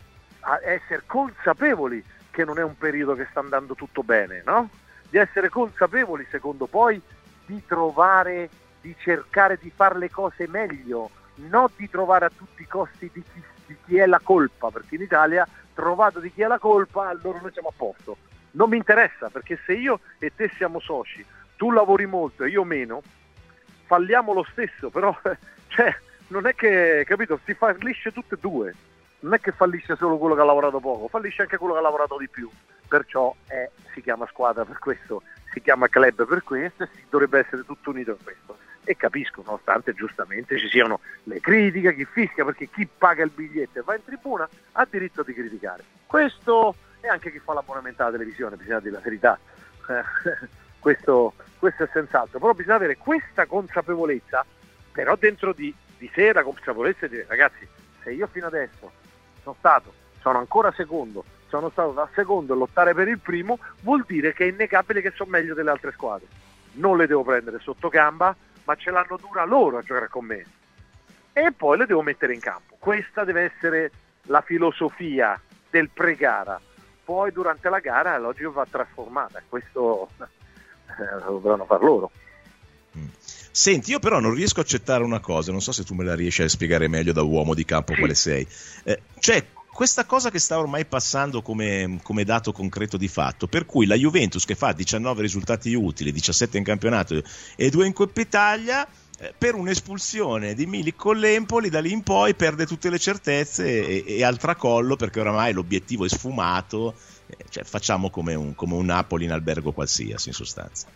essere 0.64 1.04
consapevoli 1.06 2.04
che 2.32 2.44
non 2.44 2.58
è 2.58 2.64
un 2.64 2.76
periodo 2.76 3.14
che 3.14 3.28
sta 3.30 3.40
andando 3.40 3.76
tutto 3.76 4.02
bene, 4.02 4.42
no? 4.44 4.70
Di 5.08 5.18
essere 5.18 5.50
consapevoli, 5.50 6.26
secondo 6.32 6.66
poi, 6.66 7.00
di 7.46 7.64
trovare, 7.68 8.50
di 8.82 8.96
cercare 8.98 9.60
di 9.62 9.72
fare 9.74 10.00
le 10.00 10.10
cose 10.10 10.48
meglio, 10.48 11.12
non 11.36 11.68
di 11.76 11.88
trovare 11.90 12.26
a 12.26 12.32
tutti 12.36 12.64
i 12.64 12.68
costi 12.68 13.10
di 13.14 13.24
chi, 13.32 13.44
di 13.68 13.78
chi 13.86 13.98
è 13.98 14.08
la 14.08 14.20
colpa, 14.22 14.72
perché 14.72 14.96
in 14.96 15.02
Italia 15.02 15.48
trovato 15.76 16.20
di 16.20 16.32
chi 16.34 16.42
è 16.42 16.48
la 16.48 16.60
colpa, 16.60 17.10
allora 17.10 17.40
noi 17.40 17.52
siamo 17.52 17.70
a 17.70 17.74
posto. 17.76 18.18
Non 18.52 18.70
mi 18.70 18.78
interessa 18.78 19.30
perché 19.30 19.60
se 19.64 19.74
io 19.74 20.00
e 20.18 20.32
te 20.36 20.50
siamo 20.58 20.80
soci, 20.80 21.24
tu 21.56 21.70
lavori 21.70 22.08
molto 22.08 22.44
e 22.44 22.50
io 22.50 22.64
meno, 22.64 23.04
falliamo 23.90 24.34
lo 24.34 24.46
stesso, 24.52 24.92
però 24.92 25.18
cioè, 25.68 25.96
non 26.28 26.46
è 26.46 26.54
che, 26.54 27.04
capito, 27.08 27.40
si 27.44 27.56
fallisce 27.56 28.12
tutte 28.12 28.36
e 28.36 28.40
due. 28.40 28.76
Non 29.22 29.34
è 29.34 29.40
che 29.40 29.52
fallisce 29.52 29.96
solo 29.96 30.18
quello 30.18 30.36
che 30.36 30.42
ha 30.42 30.46
lavorato 30.46 30.80
poco, 30.80 31.08
fallisce 31.08 31.42
anche 31.42 31.58
quello 31.58 31.74
che 31.74 31.80
ha 31.80 31.84
lavorato 31.84 32.18
di 32.18 32.30
più. 32.30 32.50
Perciò 32.88 33.36
è, 33.48 33.70
si 33.94 34.02
chiama 34.02 34.28
squadra 34.28 34.64
per 34.64 34.78
questo, 34.78 35.24
si 35.52 35.62
chiama 35.62 35.88
club 35.88 36.26
per 36.26 36.44
questo 36.44 36.84
e 36.84 36.90
si 36.94 37.04
dovrebbe 37.10 37.40
essere 37.40 37.64
tutto 37.66 37.90
unito 37.90 38.12
in 38.12 38.24
questo 38.24 38.58
e 38.86 38.96
capisco, 38.96 39.44
nonostante 39.46 39.94
giustamente 39.94 40.58
ci 40.58 40.70
siano 40.70 41.02
le 41.26 41.40
critiche, 41.40 41.94
chi 41.94 42.06
fischia, 42.06 42.46
perché 42.46 42.70
chi 42.70 42.88
paga 42.88 43.24
il 43.24 43.30
biglietto 43.30 43.80
e 43.80 43.82
va 43.84 43.96
in 43.96 44.04
tribuna 44.04 44.48
ha 44.72 44.88
diritto 44.90 45.22
di 45.22 45.34
criticare. 45.34 45.84
Questo 46.06 46.76
e 47.02 47.08
anche 47.08 47.32
chi 47.32 47.40
fa 47.40 47.54
l'abbonamento 47.54 48.02
alla 48.02 48.12
televisione, 48.12 48.56
bisogna 48.56 48.80
dire 48.80 48.94
la 48.94 49.02
verità. 49.02 49.38
questo, 50.80 51.34
questo, 51.60 51.84
è 51.84 51.90
senz'altro, 51.92 52.40
però 52.40 52.54
bisogna 52.54 52.76
avere 52.76 52.98
questa 52.98 53.46
consapevolezza, 53.46 54.46
però 54.92 55.16
dentro 55.16 55.54
di, 55.54 55.74
di 55.98 56.10
sé 56.14 56.34
la 56.34 56.44
consapevolezza 56.44 57.08
di 57.08 57.16
dire 57.16 57.26
ragazzi, 57.28 57.68
se 58.02 58.12
io 58.12 58.28
fino 58.28 58.48
adesso 58.48 58.92
sono 59.44 59.56
stato, 59.60 59.94
sono 60.22 60.40
ancora 60.40 60.72
secondo, 60.72 61.24
sono 61.48 61.70
stato 61.70 61.92
da 61.92 62.08
secondo 62.14 62.54
e 62.54 62.58
lottare 62.58 62.94
per 62.94 63.08
il 63.08 63.20
primo, 63.20 63.60
vuol 63.82 64.04
dire 64.08 64.34
che 64.34 64.46
è 64.46 64.48
innegabile 64.50 65.02
che 65.02 65.12
sono 65.12 65.30
meglio 65.30 65.54
delle 65.54 65.72
altre 65.72 65.92
squadre. 65.92 66.28
Non 66.74 66.98
le 66.98 67.08
devo 67.08 67.24
prendere 67.24 67.60
sotto 67.60 67.90
gamba, 67.90 68.36
ma 68.64 68.76
ce 68.76 68.92
l'hanno 68.92 69.18
dura 69.18 69.44
loro 69.44 69.78
a 69.78 69.82
giocare 69.82 70.08
con 70.08 70.26
me. 70.26 70.46
E 71.34 71.52
poi 71.52 71.78
le 71.78 71.86
devo 71.86 72.02
mettere 72.02 72.34
in 72.34 72.40
campo. 72.40 72.76
Questa 72.78 73.24
deve 73.24 73.52
essere 73.52 73.92
la 74.24 74.42
filosofia 74.42 75.40
del 75.70 75.90
pre-gara. 75.90 76.60
Poi 77.04 77.32
durante 77.32 77.70
la 77.70 77.80
gara 77.80 78.12
la 78.12 78.20
logica 78.20 78.50
va 78.50 78.68
trasformata. 78.70 79.42
Questo 79.48 80.10
eh, 80.98 81.26
lo 81.26 81.40
dovranno 81.40 81.66
far 81.66 81.82
loro. 81.82 82.12
Mm. 82.98 83.06
Senti, 83.52 83.92
io 83.92 84.00
però 84.00 84.20
non 84.20 84.34
riesco 84.34 84.60
a 84.60 84.64
accettare 84.64 85.04
una 85.04 85.20
cosa, 85.20 85.52
non 85.52 85.62
so 85.62 85.72
se 85.72 85.84
tu 85.84 85.94
me 85.94 86.04
la 86.04 86.16
riesci 86.16 86.44
a 86.44 86.50
spiegare 86.50 86.88
meglio 86.88 87.14
da 87.14 87.24
uomo 87.24 87.54
di 87.54 87.66
campo 87.66 87.94
quale 87.94 88.16
sei. 88.16 88.48
Eh, 88.84 89.02
cioè, 89.20 89.46
questa 89.80 90.06
cosa 90.06 90.30
che 90.30 90.40
sta 90.40 90.60
ormai 90.60 90.86
passando 90.86 91.42
come, 91.42 92.00
come, 92.04 92.24
dato 92.24 92.52
concreto 92.52 92.98
di 92.98 93.08
fatto, 93.08 93.48
per 93.48 93.66
cui 93.66 93.86
la 93.86 93.96
Juventus 93.96 94.46
che 94.46 94.56
fa 94.56 94.74
19 94.74 95.22
risultati 95.22 95.74
utili, 95.74 96.12
17 96.12 96.58
in 96.58 96.64
campionato 96.64 97.22
e 97.56 97.70
2 97.70 97.86
in 97.86 97.94
Coppa 97.94 98.20
Italia, 98.20 98.88
eh, 99.22 99.34
per 99.38 99.56
un'espulsione 99.56 100.54
di 100.54 100.66
Milik 100.66 100.96
con 100.96 101.18
l'Empoli, 101.18 101.70
da 101.70 101.80
lì 101.80 101.92
in 101.92 102.04
poi 102.04 102.34
perde 102.36 102.66
tutte 102.66 102.90
le 102.90 103.00
certezze 103.00 103.86
e, 103.86 104.04
e 104.06 104.24
al 104.24 104.38
tracollo 104.38 104.96
perché 104.96 105.20
oramai 105.20 105.54
l'obiettivo 105.54 106.06
è 106.06 106.10
sfumato, 106.10 106.94
eh, 106.94 107.19
cioè 107.50 107.64
facciamo 107.64 108.10
come 108.10 108.36
un, 108.36 108.56
come 108.56 108.76
un 108.76 108.86
Napoli 108.86 109.26
in 109.26 109.32
albergo 109.32 109.72
qualsiasi 109.72 110.30
in 110.30 110.34
sostanza. 110.34 110.88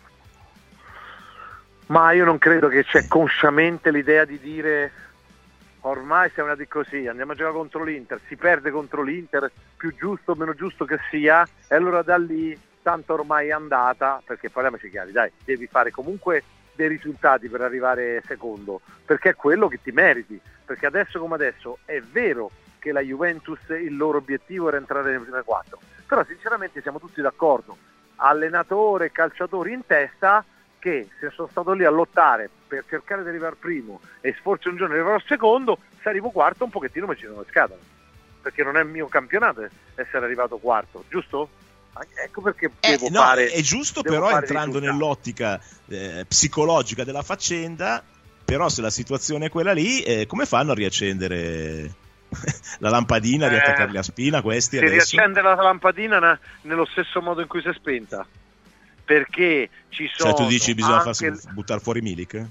Ma 1.86 2.12
io 2.12 2.24
non 2.24 2.38
credo 2.38 2.68
che 2.68 2.84
c'è 2.84 3.06
consciamente 3.06 3.90
l'idea 3.90 4.24
di 4.24 4.38
dire 4.38 4.92
ormai 5.80 6.30
siamo 6.32 6.50
andati 6.50 6.68
così, 6.68 7.06
andiamo 7.06 7.32
a 7.32 7.34
giocare 7.34 7.54
contro 7.54 7.84
l'Inter, 7.84 8.20
si 8.26 8.36
perde 8.36 8.70
contro 8.70 9.02
l'Inter, 9.02 9.50
più 9.76 9.94
giusto 9.94 10.32
o 10.32 10.34
meno 10.34 10.54
giusto 10.54 10.84
che 10.84 10.98
sia, 11.10 11.46
e 11.68 11.74
allora 11.74 12.02
da 12.02 12.16
lì 12.16 12.58
tanto 12.82 13.14
ormai 13.14 13.48
è 13.48 13.52
andata, 13.52 14.22
perché 14.24 14.50
parliamoci 14.50 14.88
chiari, 14.88 15.12
dai, 15.12 15.30
devi 15.44 15.66
fare 15.66 15.90
comunque 15.90 16.42
dei 16.74 16.88
risultati 16.88 17.48
per 17.48 17.60
arrivare 17.60 18.22
secondo, 18.26 18.80
perché 19.04 19.30
è 19.30 19.34
quello 19.34 19.68
che 19.68 19.80
ti 19.82 19.90
meriti, 19.90 20.40
perché 20.64 20.86
adesso 20.86 21.18
come 21.18 21.34
adesso 21.34 21.78
è 21.84 22.00
vero 22.00 22.50
che 22.78 22.92
la 22.92 23.00
Juventus 23.00 23.60
il 23.68 23.96
loro 23.96 24.18
obiettivo 24.18 24.68
era 24.68 24.78
entrare 24.78 25.10
nelle 25.10 25.22
prime 25.22 25.42
quattro, 25.42 25.80
però 26.14 26.24
sinceramente 26.28 26.80
siamo 26.80 27.00
tutti 27.00 27.20
d'accordo, 27.20 27.76
allenatore 28.16 29.10
calciatori 29.10 29.72
in 29.72 29.84
testa 29.84 30.44
che 30.78 31.08
se 31.18 31.30
sono 31.34 31.48
stato 31.50 31.72
lì 31.72 31.84
a 31.84 31.90
lottare 31.90 32.48
per 32.68 32.84
cercare 32.88 33.24
di 33.24 33.30
arrivare 33.30 33.56
primo 33.58 34.00
e 34.20 34.32
sforzo 34.38 34.68
un 34.68 34.76
giorno 34.76 35.12
al 35.12 35.24
secondo, 35.26 35.78
se 36.00 36.08
arrivo 36.08 36.30
quarto 36.30 36.62
un 36.62 36.70
pochettino 36.70 37.06
mi 37.06 37.16
ci 37.16 37.24
sono 37.24 37.40
le 37.40 37.46
scatole, 37.50 37.80
perché 38.40 38.62
non 38.62 38.76
è 38.76 38.82
il 38.82 38.86
mio 38.86 39.08
campionato 39.08 39.68
essere 39.96 40.24
arrivato 40.24 40.58
quarto, 40.58 41.02
giusto? 41.08 41.48
Ecco 42.24 42.42
perché 42.42 42.70
eh, 42.78 42.90
devo 42.90 43.08
no, 43.08 43.20
fare. 43.20 43.50
È 43.50 43.60
giusto, 43.60 44.02
però, 44.02 44.30
entrando 44.30 44.78
nell'ottica 44.78 45.60
eh, 45.88 46.24
psicologica 46.28 47.02
della 47.02 47.22
faccenda, 47.22 48.00
però 48.44 48.68
se 48.68 48.82
la 48.82 48.90
situazione 48.90 49.46
è 49.46 49.50
quella 49.50 49.72
lì, 49.72 50.02
eh, 50.02 50.26
come 50.26 50.46
fanno 50.46 50.72
a 50.72 50.74
riaccendere 50.76 52.02
la 52.80 52.90
lampadina, 52.90 53.48
riattaccarli 53.48 53.96
a 53.96 54.02
spina 54.02 54.42
questi 54.42 54.78
si 54.78 54.84
adesso? 54.84 55.16
riaccende 55.16 55.40
la 55.40 55.54
lampadina 55.54 56.18
na- 56.18 56.38
nello 56.62 56.86
stesso 56.86 57.20
modo 57.20 57.40
in 57.40 57.46
cui 57.46 57.60
si 57.60 57.68
è 57.68 57.72
spenta. 57.72 58.26
Perché 59.04 59.68
ci 59.90 60.10
sono. 60.14 60.32
Cioè, 60.32 60.42
tu 60.42 60.48
dici 60.48 60.74
bisogna 60.74 61.02
anche... 61.02 61.12
farsi 61.12 61.30
buttare 61.50 61.80
fuori 61.80 62.00
Milik? 62.00 62.46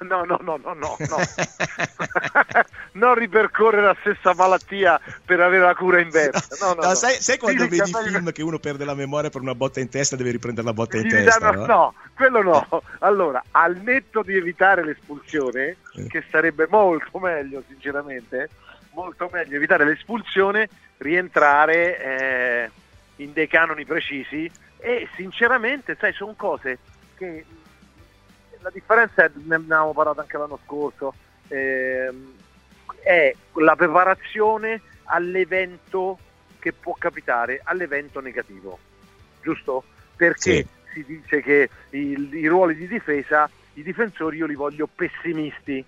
No, 0.00 0.24
no, 0.24 0.38
no, 0.40 0.56
no, 0.56 0.74
no, 0.74 0.96
no. 0.98 1.16
non 2.92 3.14
ripercorrere 3.14 3.82
la 3.82 3.96
stessa 4.00 4.32
malattia 4.34 4.98
per 5.24 5.40
avere 5.40 5.62
la 5.62 5.74
cura 5.74 6.00
inversa. 6.00 6.56
No, 6.64 6.72
no, 6.74 6.86
no. 6.88 6.94
Sai, 6.94 7.20
sai, 7.20 7.36
quando 7.36 7.64
Sì, 7.64 7.68
vedi 7.68 7.92
sì, 7.92 8.08
film 8.08 8.32
che 8.32 8.42
uno 8.42 8.58
perde 8.58 8.86
la 8.86 8.94
memoria 8.94 9.28
per 9.28 9.42
una 9.42 9.54
botta 9.54 9.78
in 9.80 9.90
testa 9.90 10.16
deve 10.16 10.30
riprendere 10.30 10.66
la 10.66 10.72
botta 10.72 10.96
in 10.96 11.02
Gli 11.06 11.10
testa? 11.10 11.38
danno- 11.38 11.66
no? 11.66 11.66
no, 11.66 11.94
quello 12.14 12.42
no. 12.42 12.82
Allora, 13.00 13.44
al 13.50 13.76
netto 13.76 14.22
di 14.22 14.34
evitare 14.36 14.84
l'espulsione, 14.84 15.76
Eh. 15.94 16.06
che 16.06 16.24
sarebbe 16.30 16.66
molto 16.70 17.18
meglio, 17.18 17.62
sinceramente, 17.68 18.48
molto 18.92 19.28
meglio 19.30 19.56
evitare 19.56 19.84
l'espulsione, 19.84 20.68
rientrare 20.96 21.98
eh, 22.02 22.70
in 23.16 23.34
dei 23.34 23.48
canoni 23.48 23.84
precisi 23.84 24.50
e 24.78 25.08
sinceramente, 25.14 25.94
sai, 26.00 26.14
sono 26.14 26.32
cose 26.36 26.78
che 27.18 27.44
la 28.62 28.70
differenza 28.70 29.24
è, 29.24 29.30
ne 29.34 29.54
abbiamo 29.54 29.92
parlato 29.92 30.20
anche 30.20 30.36
l'anno 30.36 30.58
scorso, 30.64 31.14
ehm, 31.48 32.32
è 33.02 33.34
la 33.54 33.76
preparazione 33.76 34.80
all'evento 35.04 36.18
che 36.58 36.72
può 36.72 36.94
capitare, 36.98 37.60
all'evento 37.64 38.20
negativo, 38.20 38.78
giusto? 39.42 39.84
Perché 40.16 40.66
si 40.92 41.04
dice 41.04 41.40
che 41.40 41.70
il- 41.90 42.34
i 42.34 42.46
ruoli 42.46 42.74
di 42.74 42.86
difesa, 42.86 43.48
i 43.74 43.82
difensori 43.82 44.36
io 44.36 44.46
li 44.46 44.54
voglio 44.54 44.86
pessimisti, 44.86 45.84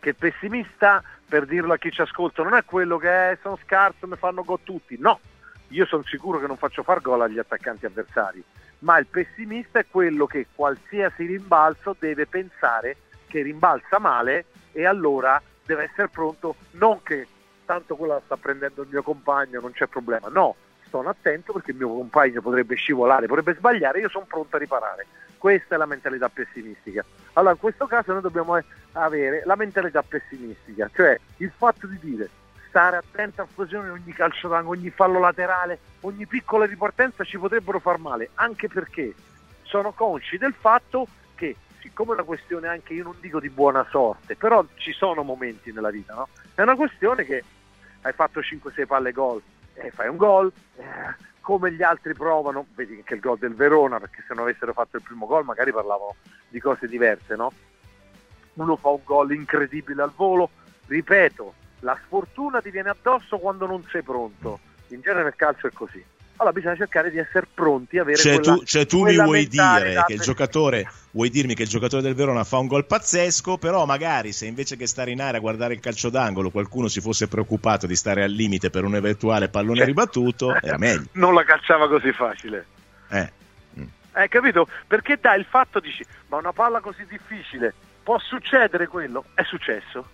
che 0.00 0.14
pessimista, 0.14 1.02
per 1.28 1.46
dirlo 1.46 1.72
a 1.72 1.78
chi 1.78 1.90
ci 1.92 2.00
ascolta, 2.00 2.42
non 2.42 2.54
è 2.54 2.64
quello 2.64 2.98
che 2.98 3.30
eh, 3.30 3.38
sono 3.40 3.58
scarso, 3.64 4.06
mi 4.06 4.16
fanno 4.16 4.42
gol 4.42 4.58
tutti, 4.64 4.96
no, 4.98 5.20
io 5.68 5.86
sono 5.86 6.02
sicuro 6.04 6.40
che 6.40 6.46
non 6.46 6.56
faccio 6.56 6.82
far 6.82 7.00
gol 7.00 7.22
agli 7.22 7.38
attaccanti 7.38 7.86
avversari, 7.86 8.42
ma 8.82 8.98
il 8.98 9.06
pessimista 9.06 9.78
è 9.78 9.86
quello 9.88 10.26
che 10.26 10.46
qualsiasi 10.54 11.26
rimbalzo 11.26 11.96
deve 11.98 12.26
pensare 12.26 12.96
che 13.26 13.42
rimbalza 13.42 13.98
male 13.98 14.46
e 14.72 14.84
allora 14.84 15.40
deve 15.64 15.84
essere 15.84 16.08
pronto, 16.08 16.56
non 16.72 17.02
che 17.02 17.26
tanto 17.64 17.96
quella 17.96 18.14
la 18.14 18.22
sta 18.24 18.36
prendendo 18.36 18.82
il 18.82 18.88
mio 18.90 19.02
compagno, 19.02 19.60
non 19.60 19.72
c'è 19.72 19.86
problema, 19.86 20.28
no, 20.28 20.56
sono 20.88 21.08
attento 21.08 21.52
perché 21.52 21.70
il 21.70 21.76
mio 21.78 21.88
compagno 21.88 22.42
potrebbe 22.42 22.74
scivolare, 22.74 23.26
potrebbe 23.26 23.54
sbagliare, 23.54 24.00
io 24.00 24.08
sono 24.08 24.26
pronto 24.26 24.56
a 24.56 24.58
riparare. 24.58 25.06
Questa 25.38 25.74
è 25.74 25.78
la 25.78 25.86
mentalità 25.86 26.28
pessimistica. 26.28 27.04
Allora 27.32 27.54
in 27.54 27.58
questo 27.58 27.86
caso 27.86 28.12
noi 28.12 28.20
dobbiamo 28.20 28.60
avere 28.92 29.42
la 29.44 29.56
mentalità 29.56 30.02
pessimistica, 30.02 30.90
cioè 30.94 31.18
il 31.38 31.50
fatto 31.56 31.86
di 31.86 31.98
dire 31.98 32.28
stare 32.72 32.96
attento 32.96 33.42
a 33.42 33.46
fusione 33.46 33.90
ogni 33.90 34.14
calcio 34.14 34.48
d'angolo, 34.48 34.78
ogni 34.78 34.88
fallo 34.88 35.18
laterale, 35.18 35.78
ogni 36.00 36.26
piccola 36.26 36.64
ripartenza 36.64 37.22
ci 37.22 37.36
potrebbero 37.36 37.78
far 37.78 37.98
male, 37.98 38.30
anche 38.36 38.66
perché 38.68 39.14
sono 39.60 39.92
consci 39.92 40.38
del 40.38 40.54
fatto 40.58 41.06
che 41.34 41.54
siccome 41.82 42.12
è 42.12 42.14
una 42.14 42.22
questione 42.22 42.68
anche, 42.68 42.94
io 42.94 43.04
non 43.04 43.16
dico 43.20 43.40
di 43.40 43.50
buona 43.50 43.86
sorte, 43.90 44.36
però 44.36 44.64
ci 44.76 44.92
sono 44.92 45.22
momenti 45.22 45.70
nella 45.70 45.90
vita, 45.90 46.14
no? 46.14 46.28
È 46.54 46.62
una 46.62 46.74
questione 46.74 47.26
che 47.26 47.44
hai 48.00 48.12
fatto 48.14 48.40
5-6 48.40 48.86
palle 48.86 49.12
gol, 49.12 49.42
e 49.74 49.90
fai 49.90 50.08
un 50.08 50.16
gol, 50.16 50.50
eh, 50.76 50.82
come 51.40 51.72
gli 51.72 51.82
altri 51.82 52.14
provano, 52.14 52.64
vedi 52.74 52.94
anche 52.94 53.14
il 53.14 53.20
gol 53.20 53.36
del 53.36 53.54
Verona, 53.54 54.00
perché 54.00 54.24
se 54.26 54.32
non 54.32 54.44
avessero 54.44 54.72
fatto 54.72 54.96
il 54.96 55.02
primo 55.02 55.26
gol 55.26 55.44
magari 55.44 55.72
parlavano 55.72 56.16
di 56.48 56.58
cose 56.58 56.88
diverse, 56.88 57.36
no? 57.36 57.52
Uno 58.54 58.76
fa 58.76 58.88
un 58.88 59.00
gol 59.04 59.32
incredibile 59.32 60.00
al 60.00 60.12
volo, 60.14 60.48
ripeto, 60.86 61.60
la 61.82 61.98
sfortuna 62.04 62.60
ti 62.60 62.70
viene 62.70 62.90
addosso 62.90 63.38
quando 63.38 63.66
non 63.66 63.84
sei 63.90 64.02
pronto, 64.02 64.58
in 64.88 65.00
genere 65.00 65.24
nel 65.24 65.36
calcio 65.36 65.66
è 65.66 65.70
così. 65.72 66.02
Allora 66.36 66.54
bisogna 66.54 66.76
cercare 66.76 67.10
di 67.10 67.18
essere 67.18 67.46
pronti, 67.52 67.98
avere 67.98 68.16
Cioè 68.16 68.40
quella, 68.40 68.56
tu, 68.56 68.64
cioè 68.64 68.86
tu 68.86 69.04
mi 69.04 69.16
vuoi 69.16 69.46
dire 69.46 70.02
che 70.06 70.14
il 70.14 70.20
giocatore, 70.20 70.90
vuoi 71.12 71.28
dirmi 71.28 71.54
che 71.54 71.62
il 71.62 71.68
giocatore 71.68 72.02
del 72.02 72.14
Verona 72.14 72.42
fa 72.42 72.58
un 72.58 72.66
gol 72.66 72.86
pazzesco, 72.86 73.58
però 73.58 73.84
magari 73.84 74.32
se 74.32 74.46
invece 74.46 74.76
che 74.76 74.88
stare 74.88 75.12
in 75.12 75.20
area 75.20 75.36
a 75.36 75.40
guardare 75.40 75.74
il 75.74 75.80
calcio 75.80 76.08
d'angolo 76.08 76.50
qualcuno 76.50 76.88
si 76.88 77.00
fosse 77.00 77.28
preoccupato 77.28 77.86
di 77.86 77.94
stare 77.94 78.24
al 78.24 78.32
limite 78.32 78.70
per 78.70 78.82
un 78.82 78.96
eventuale 78.96 79.50
pallone 79.50 79.76
Certo. 79.76 79.90
ribattuto, 79.90 80.54
era 80.60 80.78
meglio. 80.78 81.06
non 81.14 81.34
la 81.34 81.44
calciava 81.44 81.88
così 81.88 82.12
facile. 82.12 82.66
Eh. 83.10 83.32
Hai 84.14 84.28
capito? 84.28 84.68
Perché 84.86 85.18
dai 85.20 85.38
il 85.38 85.46
fatto 85.48 85.80
dici, 85.80 86.04
ma 86.28 86.38
una 86.38 86.52
palla 86.52 86.80
così 86.80 87.06
difficile, 87.06 87.72
può 88.02 88.18
succedere 88.18 88.86
quello? 88.86 89.24
È 89.34 89.42
successo. 89.44 90.06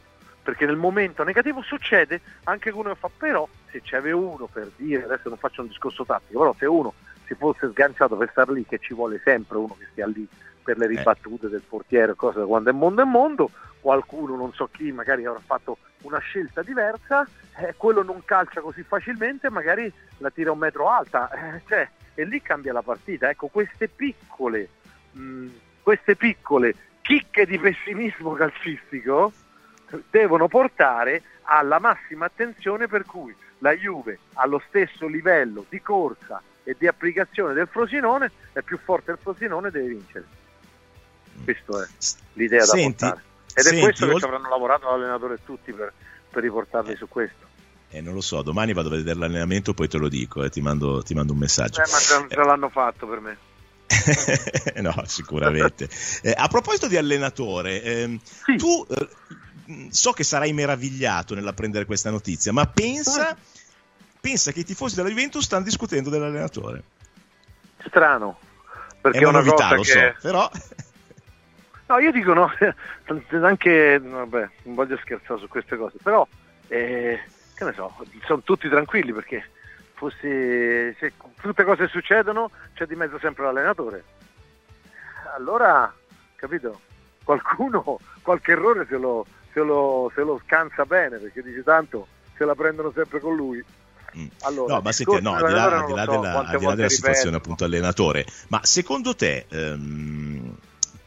Perché 0.49 0.65
nel 0.65 0.77
momento 0.77 1.25
negativo 1.25 1.61
succede 1.61 2.23
anche 2.45 2.71
che 2.71 2.77
uno 2.77 2.95
fa, 2.95 3.11
però 3.15 3.47
se 3.71 3.83
c'aveva 3.85 4.17
uno 4.17 4.49
per 4.51 4.71
dire, 4.77 5.05
adesso 5.05 5.29
non 5.29 5.37
faccio 5.37 5.61
un 5.61 5.69
discorso 5.69 6.07
tattico, 6.07 6.39
però 6.39 6.55
se 6.59 6.65
uno 6.65 6.95
si 7.27 7.35
fosse 7.35 7.69
sganciato 7.69 8.17
per 8.17 8.31
star 8.31 8.49
lì, 8.49 8.65
che 8.65 8.79
ci 8.79 8.95
vuole 8.95 9.21
sempre 9.23 9.59
uno 9.59 9.77
che 9.79 9.89
stia 9.91 10.07
lì 10.07 10.27
per 10.63 10.79
le 10.79 10.87
ribattute 10.87 11.51
del 11.51 11.61
portiere, 11.69 12.15
cose 12.15 12.39
da 12.39 12.47
quando 12.47 12.71
è 12.71 12.73
mondo 12.73 13.03
è 13.03 13.05
mondo, 13.05 13.51
qualcuno, 13.79 14.37
non 14.37 14.55
so 14.55 14.71
chi, 14.73 14.91
magari 14.91 15.27
avrà 15.27 15.39
fatto 15.45 15.77
una 16.05 16.19
scelta 16.21 16.63
diversa, 16.63 17.29
eh, 17.59 17.75
quello 17.77 18.03
non 18.03 18.25
calcia 18.25 18.63
così 18.63 18.83
facilmente, 18.85 19.51
magari 19.51 19.93
la 20.17 20.31
tira 20.31 20.51
un 20.51 20.61
metro 20.61 20.89
alta, 20.89 21.29
eh, 21.57 21.61
cioè, 21.69 21.87
e 22.15 22.25
lì 22.25 22.41
cambia 22.41 22.73
la 22.73 22.81
partita. 22.81 23.29
Ecco, 23.29 23.49
queste 23.49 23.89
piccole, 23.89 24.71
mh, 25.13 25.49
queste 25.83 26.17
piccole 26.17 26.75
chicche 27.03 27.45
di 27.45 27.59
pessimismo 27.59 28.33
calcistico 28.33 29.31
devono 30.11 30.49
portare 30.49 31.23
alla 31.43 31.79
massima 31.79 32.27
attenzione 32.27 32.87
per 32.87 33.05
cui 33.05 33.35
la 33.59 33.73
Juve 33.73 34.19
allo 34.35 34.63
stesso 34.69 35.07
livello 35.07 35.65
di 35.69 35.81
corsa 35.81 36.43
e 36.63 36.77
di 36.79 36.87
applicazione 36.87 37.55
del 37.55 37.69
Frosinone 37.69 38.31
è 38.53 38.61
più 38.63 38.79
forte 38.79 39.13
del 39.13 39.21
Frosinone 39.23 39.71
deve 39.71 39.89
vincere. 39.89 40.27
Questa 41.43 41.83
è 41.83 41.87
l'idea 42.35 42.61
da 42.61 42.65
Senti, 42.67 43.05
portare. 43.05 43.23
Ed 43.55 43.65
senti, 43.65 43.79
è 43.79 43.83
questo 43.83 44.07
che 44.07 44.19
ci 44.19 44.25
avranno 44.25 44.49
lavorato 44.49 44.91
l'allenatore 44.91 45.39
tutti 45.45 45.73
per, 45.73 45.93
per 46.31 46.43
riportarli 46.43 46.95
su 46.97 47.09
questo. 47.09 47.47
Eh, 47.91 48.03
non 48.03 48.13
lo 48.13 48.21
so, 48.21 48.43
domani 48.43 48.75
vado 48.75 48.89
a 48.89 48.97
vedere 48.97 49.19
l'allenamento 49.19 49.73
poi 49.73 49.89
te 49.89 49.97
lo 49.97 50.09
dico 50.09 50.45
e 50.45 50.51
ti 50.51 50.61
mando, 50.61 51.03
ti 51.03 51.15
mando 51.15 51.33
un 51.33 51.39
messaggio. 51.39 51.81
Eh, 51.81 51.91
ma 51.91 51.99
già, 51.99 52.27
già 52.27 52.45
l'hanno 52.45 52.69
fatto 52.69 53.07
per 53.07 53.21
me. 53.21 53.39
no, 54.83 55.03
sicuramente. 55.07 55.89
Eh, 56.23 56.35
a 56.37 56.49
proposito 56.49 56.87
di 56.87 56.99
allenatore, 56.99 57.83
ehm, 57.83 58.21
tu 58.59 58.87
eh, 58.91 59.09
so 59.91 60.13
che 60.13 60.25
sarai 60.25 60.53
meravigliato 60.53 61.35
nell'apprendere 61.35 61.85
questa 61.85 62.11
notizia, 62.11 62.53
ma 62.53 62.67
pensa, 62.67 63.37
pensa 64.21 64.53
che 64.53 64.61
i 64.61 64.65
tifosi 64.65 64.95
della 64.95 65.09
Juventus 65.09 65.45
stanno 65.45 65.65
discutendo 65.65 66.11
dell'allenatore. 66.11 66.83
Strano, 67.87 68.39
perché 69.01 69.19
È 69.19 69.25
una 69.25 69.39
novità, 69.39 69.69
cosa 69.69 69.75
lo 69.75 69.83
che... 69.83 69.91
so, 69.91 70.15
però 70.21 70.51
No, 71.89 71.99
io 72.01 72.13
dico 72.13 72.35
no, 72.35 72.53
anche, 73.43 73.99
vabbè, 73.99 74.49
non 74.65 74.75
voglio 74.75 74.99
scherzare 74.99 75.41
su 75.41 75.49
queste 75.49 75.77
cose, 75.77 75.97
però, 76.03 76.27
eh, 76.69 77.19
che 77.55 77.65
ne 77.65 77.73
so, 77.73 77.95
sono 78.27 78.43
tutti 78.43 78.69
tranquilli 78.69 79.13
perché 79.13 79.49
fosse, 79.95 80.95
se 80.99 81.13
tutte 81.41 81.65
cose 81.65 81.89
succedono 81.89 82.51
c'è 82.75 82.85
di 82.85 82.95
mezzo 82.95 83.19
sempre 83.19 83.45
l'allenatore. 83.45 84.05
Allora, 85.35 85.91
capito, 86.37 86.79
qualcuno 87.25 87.99
qualche 88.21 88.53
errore 88.53 88.87
se 88.87 88.99
lo, 88.99 89.25
se 89.59 89.65
lo, 89.65 90.13
se 90.15 90.23
lo 90.23 90.41
scansa 90.45 90.85
bene 90.85 91.19
perché 91.19 91.43
dice 91.43 91.63
tanto 91.63 92.07
se 92.37 92.45
la 92.45 92.55
prendono 92.55 92.93
sempre 92.95 93.21
con 93.21 93.35
lui. 93.35 93.63
Mm. 94.17 94.27
Allora, 94.43 94.75
no, 94.75 94.81
ma 94.81 94.93
senti, 94.93 95.21
no, 95.21 95.35
al 95.35 95.47
di 95.47 95.53
là, 95.53 95.85
di 95.87 95.93
là 95.93 96.05
so, 96.05 96.11
della, 96.11 96.57
di 96.57 96.65
là 96.65 96.75
della 96.75 96.89
situazione 96.89 97.37
appunto 97.37 97.65
allenatore, 97.65 98.25
ma 98.49 98.61
secondo 98.63 99.15
te, 99.15 99.45
ehm, 99.49 100.57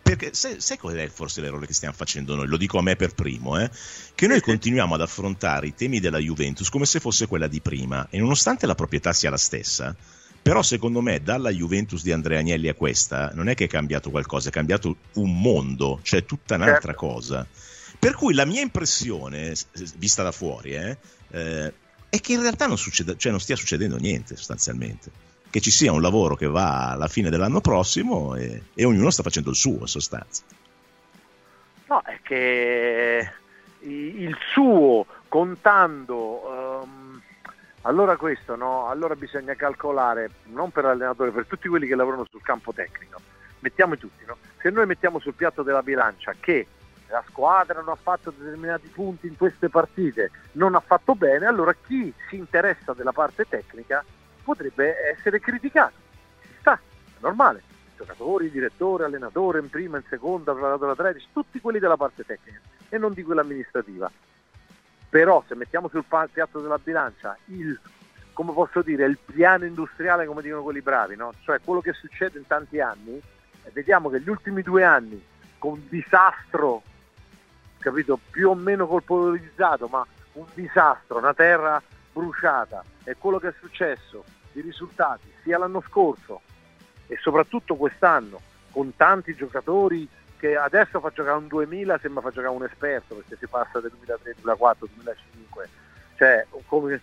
perché 0.04 0.34
sai, 0.34 0.60
sai 0.60 0.78
qual 0.78 0.96
è 0.96 1.08
forse 1.08 1.42
l'errore 1.42 1.66
che 1.66 1.74
stiamo 1.74 1.96
facendo 1.96 2.36
noi? 2.36 2.48
Lo 2.48 2.58
dico 2.58 2.78
a 2.78 2.82
me 2.84 2.96
per 2.96 3.16
primo, 3.16 3.58
eh? 3.58 3.72
che 4.14 4.28
noi 4.28 4.40
continuiamo 4.42 4.94
ad 4.94 5.02
affrontare 5.02 5.68
i 5.68 5.74
temi 5.74 6.00
della 6.00 6.20
Juventus 6.20 6.70
come 6.70 6.86
se 6.86 7.00
fosse 7.00 7.26
quella 7.28 7.48
di 7.48 7.62
prima 7.62 8.06
e 8.10 8.20
nonostante 8.20 8.68
la 8.68 8.76
proprietà 8.76 9.14
sia 9.14 9.32
la 9.32 9.38
stessa, 9.38 9.96
però 10.42 10.62
secondo 10.62 11.02
me 11.02 11.22
dalla 11.24 11.50
Juventus 11.50 12.04
di 12.04 12.12
Andrea 12.12 12.40
Agnelli 12.40 12.68
a 12.68 12.76
questa 12.76 13.32
non 13.34 13.48
è 13.48 13.56
che 13.56 13.66
è 13.66 13.68
cambiato 13.68 14.12
qualcosa, 14.12 14.50
è 14.50 14.52
cambiato 14.52 14.96
un 15.14 15.40
mondo, 15.40 16.00
cioè 16.04 16.24
tutta 16.26 16.56
un'altra 16.56 16.92
certo. 16.92 17.06
cosa. 17.08 17.48
Per 18.02 18.16
cui 18.16 18.34
la 18.34 18.46
mia 18.46 18.62
impressione, 18.62 19.54
vista 19.98 20.24
da 20.24 20.32
fuori, 20.32 20.74
eh, 20.74 20.98
eh, 21.30 21.74
è 22.10 22.20
che 22.20 22.34
in 22.34 22.42
realtà 22.42 22.66
non, 22.66 22.76
succeda, 22.76 23.16
cioè 23.16 23.30
non 23.30 23.40
stia 23.40 23.56
succedendo 23.56 23.98
niente 23.98 24.36
sostanzialmente. 24.36 25.12
Che 25.48 25.62
ci 25.62 25.70
sia 25.70 25.92
un 25.92 26.02
lavoro 26.02 26.36
che 26.36 26.48
va 26.48 26.90
alla 26.90 27.08
fine 27.08 27.30
dell'anno 27.30 27.62
prossimo 27.62 28.34
e, 28.34 28.64
e 28.74 28.86
ognuno 28.86 29.12
sta 29.12 29.22
facendo 29.22 29.52
il 29.52 29.56
suo 29.56 29.82
in 29.82 29.86
sostanza. 29.86 30.42
No, 31.86 32.02
è 32.02 32.18
che 32.24 33.32
il 33.82 34.36
suo 34.52 35.06
contando. 35.28 36.82
Um, 36.82 37.22
allora 37.82 38.18
questo, 38.18 38.56
no? 38.56 38.90
Allora 38.90 39.16
bisogna 39.16 39.54
calcolare, 39.54 40.32
non 40.46 40.72
per 40.72 40.86
l'allenatore, 40.86 41.30
per 41.30 41.46
tutti 41.46 41.68
quelli 41.68 41.86
che 41.86 41.94
lavorano 41.94 42.26
sul 42.32 42.42
campo 42.42 42.74
tecnico. 42.74 43.22
Mettiamo 43.60 43.96
tutti, 43.96 44.26
no? 44.26 44.38
Se 44.60 44.72
noi 44.72 44.88
mettiamo 44.88 45.20
sul 45.20 45.36
piatto 45.36 45.62
della 45.62 45.84
bilancia 45.84 46.34
che 46.40 46.66
la 47.12 47.24
squadra 47.28 47.82
non 47.82 47.90
ha 47.90 47.96
fatto 47.96 48.34
determinati 48.36 48.88
punti 48.88 49.28
in 49.28 49.36
queste 49.36 49.70
partite, 49.70 50.32
non 50.54 50.76
ha 50.76 50.80
fatto 50.80 51.14
bene, 51.14 51.46
allora 51.46 51.74
chi 51.74 52.12
si 52.30 52.38
interessa 52.38 52.94
della 52.94 53.12
parte 53.12 53.46
tecnica 53.48 54.04
potrebbe 54.44 54.96
essere 55.12 55.40
criticato. 55.40 55.94
Ci 56.42 56.56
sta, 56.60 56.74
è 56.74 57.18
normale. 57.20 57.64
Giocatori, 57.98 58.50
direttore, 58.50 59.06
allenatore, 59.06 59.60
in 59.60 59.70
prima, 59.70 59.98
in 59.98 60.04
seconda, 60.10 60.54
preparatore 60.54 60.96
13, 60.96 61.28
tutti 61.34 61.62
quelli 61.62 61.78
della 61.78 61.98
parte 61.98 62.26
tecnica 62.26 62.60
e 62.90 62.98
non 62.98 63.14
di 63.14 63.22
quella 63.22 63.42
amministrativa. 63.42 64.10
Però 65.10 65.44
se 65.48 65.56
mettiamo 65.56 65.90
sul 65.90 66.06
piatto 66.32 66.62
della 66.62 66.80
bilancia 66.80 67.38
il, 67.48 67.78
come 68.34 68.54
posso 68.54 68.82
dire, 68.82 69.06
il 69.06 69.20
piano 69.24 69.66
industriale, 69.66 70.26
come 70.26 70.42
dicono 70.42 70.64
quelli 70.64 70.82
bravi, 70.82 71.16
no? 71.16 71.34
cioè 71.42 71.60
quello 71.64 71.82
che 71.82 71.92
succede 71.94 72.40
in 72.40 72.48
tanti 72.48 72.80
anni, 72.80 73.22
vediamo 73.74 74.10
che 74.10 74.22
gli 74.22 74.30
ultimi 74.30 74.64
due 74.64 74.84
anni 74.84 75.24
con 75.60 75.86
disastro 75.90 76.82
capito, 77.82 78.18
più 78.30 78.50
o 78.50 78.56
meno 78.56 78.88
colpevolizzato, 78.88 79.88
ma 79.88 80.06
un 80.34 80.46
disastro, 80.54 81.18
una 81.18 81.34
terra 81.34 81.82
bruciata. 82.14 82.84
È 83.04 83.16
quello 83.18 83.40
che 83.40 83.50
è 83.50 83.54
successo, 83.60 84.24
i 84.54 84.62
risultati, 84.62 85.30
sia 85.44 85.58
l'anno 85.58 85.84
scorso 85.88 86.42
e 87.08 87.18
soprattutto 87.20 87.76
quest'anno, 87.76 88.40
con 88.72 88.96
tanti 88.96 89.36
giocatori 89.36 90.08
che 90.38 90.56
adesso 90.56 91.00
fa 91.00 91.12
giocare 91.12 91.38
un 91.38 91.48
2000, 91.48 92.00
sembra 92.00 92.22
fa 92.22 92.32
giocare 92.32 92.56
un 92.56 92.64
esperto, 92.64 93.16
perché 93.16 93.36
si 93.38 93.48
passa 93.48 93.80
del 93.80 93.92
2003, 93.92 94.34
2004, 94.42 94.88
2005, 94.96 95.70
cioè 96.16 96.48
come 96.66 97.02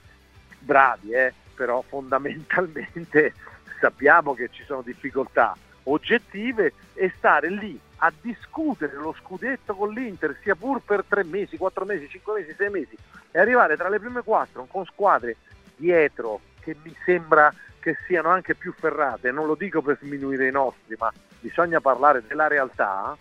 bravi, 0.61 1.13
eh, 1.13 1.33
però 1.55 1.83
fondamentalmente 1.87 3.35
sappiamo 3.81 4.35
che 4.35 4.49
ci 4.51 4.65
sono 4.65 4.83
difficoltà 4.83 5.55
oggettive 5.93 6.73
e 6.95 7.13
stare 7.17 7.51
lì 7.51 7.79
a 7.97 8.13
discutere 8.21 8.95
lo 8.95 9.15
scudetto 9.19 9.75
con 9.75 9.93
l'Inter, 9.93 10.37
sia 10.43 10.55
pur 10.55 10.81
per 10.81 11.05
tre 11.07 11.25
mesi, 11.25 11.57
quattro 11.57 11.85
mesi, 11.85 12.09
cinque 12.09 12.41
mesi, 12.41 12.55
sei 12.57 12.71
mesi, 12.71 12.97
e 13.31 13.39
arrivare 13.39 13.77
tra 13.77 13.89
le 13.89 13.99
prime 13.99 14.23
quattro 14.23 14.67
con 14.69 14.85
squadre 14.85 15.37
dietro 15.77 16.41
che 16.61 16.77
mi 16.83 16.95
sembra 17.05 17.53
che 17.81 17.97
siano 18.07 18.29
anche 18.29 18.55
più 18.55 18.73
ferrate, 18.73 19.31
non 19.31 19.47
lo 19.47 19.55
dico 19.55 19.83
per 19.83 19.99
sminuire 20.01 20.49
i 20.49 20.53
nostri, 20.53 20.97
ma 20.99 21.13
bisogna 21.41 21.81
parlare 21.81 22.23
della 22.27 22.47
realtà, 22.47 23.17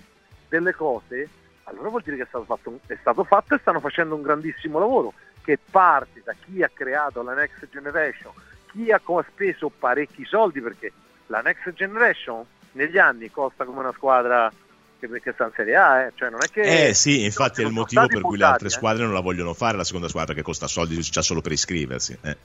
delle 0.48 0.74
cose, 0.74 1.28
allora 1.64 1.90
vuol 1.90 2.02
dire 2.02 2.18
che 2.18 2.24
è 2.24 2.28
stato 2.28 2.46
fatto, 2.46 2.80
è 2.88 2.98
stato 3.00 3.24
fatto 3.24 3.56
e 3.56 3.60
stanno 3.60 3.80
facendo 3.80 4.16
un 4.16 4.22
grandissimo 4.22 4.80
lavoro 4.80 5.14
che 5.44 5.58
parte 5.58 6.22
da 6.24 6.34
chi 6.34 6.62
ha 6.64 6.70
creato 6.72 7.22
la 7.22 7.34
Next 7.34 7.68
Generation, 7.70 8.34
chi 8.72 8.92
ha 8.92 9.02
speso 9.32 9.70
parecchi 9.70 10.26
soldi 10.26 10.62
perché 10.62 10.92
la 11.28 11.42
Next 11.42 11.72
Generation 11.74 12.46
negli 12.78 12.98
anni 12.98 13.30
costa 13.30 13.66
come 13.66 13.80
una 13.80 13.92
squadra 13.92 14.52
che, 15.00 15.10
che 15.22 15.32
sta 15.34 15.46
in 15.46 15.52
Serie 15.56 15.76
A, 15.76 16.02
eh. 16.04 16.12
cioè 16.16 16.30
non 16.30 16.40
è 16.42 16.48
che... 16.48 16.88
Eh 16.90 16.94
sì, 16.94 17.26
infatti 17.26 17.62
è 17.62 17.66
il 17.66 17.72
motivo 17.72 18.08
per 18.08 18.22
cui 18.22 18.38
le 18.38 18.46
altre 18.46 18.68
eh. 18.68 18.72
squadre 18.72 19.04
non 19.04 19.14
la 19.14 19.20
vogliono 19.20 19.54
fare, 19.54 19.76
la 19.76 19.84
seconda 19.84 20.08
squadra 20.08 20.34
che 20.34 20.42
costa 20.42 20.68
soldi 20.68 21.00
già 21.02 21.22
solo 21.22 21.42
per 21.42 21.52
iscriversi. 21.52 22.18
Eh. 22.22 22.38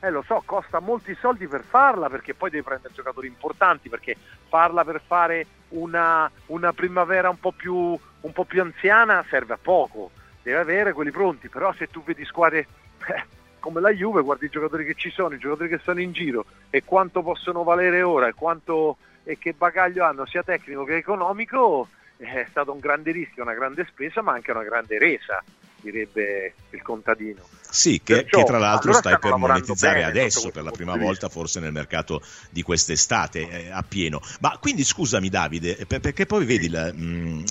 Eh, 0.00 0.10
lo 0.10 0.22
so, 0.26 0.42
costa 0.44 0.78
molti 0.78 1.16
soldi 1.20 1.48
per 1.48 1.64
farla 1.68 2.08
perché 2.08 2.34
poi 2.34 2.50
devi 2.50 2.62
prendere 2.62 2.94
giocatori 2.94 3.26
importanti 3.26 3.88
perché 3.88 4.16
farla 4.48 4.84
per 4.84 5.00
fare 5.04 5.46
una, 5.70 6.30
una 6.46 6.72
primavera 6.72 7.28
un 7.28 7.40
po, 7.40 7.50
più, 7.52 7.74
un 7.74 8.32
po' 8.32 8.44
più 8.44 8.60
anziana 8.60 9.24
serve 9.28 9.54
a 9.54 9.58
poco, 9.60 10.10
deve 10.42 10.58
avere 10.58 10.92
quelli 10.92 11.10
pronti, 11.10 11.48
però 11.48 11.72
se 11.72 11.88
tu 11.88 12.04
vedi 12.04 12.24
squadre 12.24 12.58
eh, 13.06 13.24
come 13.58 13.80
la 13.80 13.92
Juve, 13.92 14.22
guardi 14.22 14.46
i 14.46 14.50
giocatori 14.50 14.84
che 14.84 14.94
ci 14.94 15.10
sono, 15.10 15.34
i 15.34 15.38
giocatori 15.38 15.68
che 15.68 15.80
sono 15.82 16.00
in 16.00 16.12
giro 16.12 16.44
e 16.70 16.84
quanto 16.84 17.22
possono 17.22 17.64
valere 17.64 18.02
ora 18.02 18.28
e 18.28 18.34
quanto 18.34 18.98
e 19.28 19.36
che 19.36 19.52
bagaglio 19.52 20.04
hanno 20.04 20.24
sia 20.24 20.42
tecnico 20.42 20.84
che 20.84 20.96
economico, 20.96 21.86
è 22.16 22.46
stato 22.48 22.72
un 22.72 22.78
grande 22.78 23.12
rischio, 23.12 23.42
una 23.42 23.52
grande 23.52 23.84
spesa, 23.86 24.22
ma 24.22 24.32
anche 24.32 24.52
una 24.52 24.62
grande 24.62 24.98
resa, 24.98 25.44
direbbe 25.82 26.54
il 26.70 26.80
contadino. 26.80 27.46
Sì, 27.60 28.00
che, 28.02 28.22
Perciò, 28.22 28.38
che 28.38 28.44
tra 28.44 28.56
l'altro 28.56 28.92
allora 28.92 28.98
stai 29.06 29.18
per 29.18 29.36
monetizzare 29.36 30.02
adesso 30.02 30.48
per 30.48 30.62
la 30.62 30.70
prima 30.70 30.96
volta 30.96 31.28
forse 31.28 31.60
nel 31.60 31.72
mercato 31.72 32.22
di 32.48 32.62
quest'estate 32.62 33.66
eh, 33.66 33.70
a 33.70 33.84
pieno. 33.86 34.22
Ma 34.40 34.56
quindi 34.58 34.82
scusami 34.82 35.28
Davide, 35.28 35.84
perché 35.86 36.24
poi 36.24 36.46
vedi 36.46 36.70
la, 36.70 36.90
mh, 36.90 37.44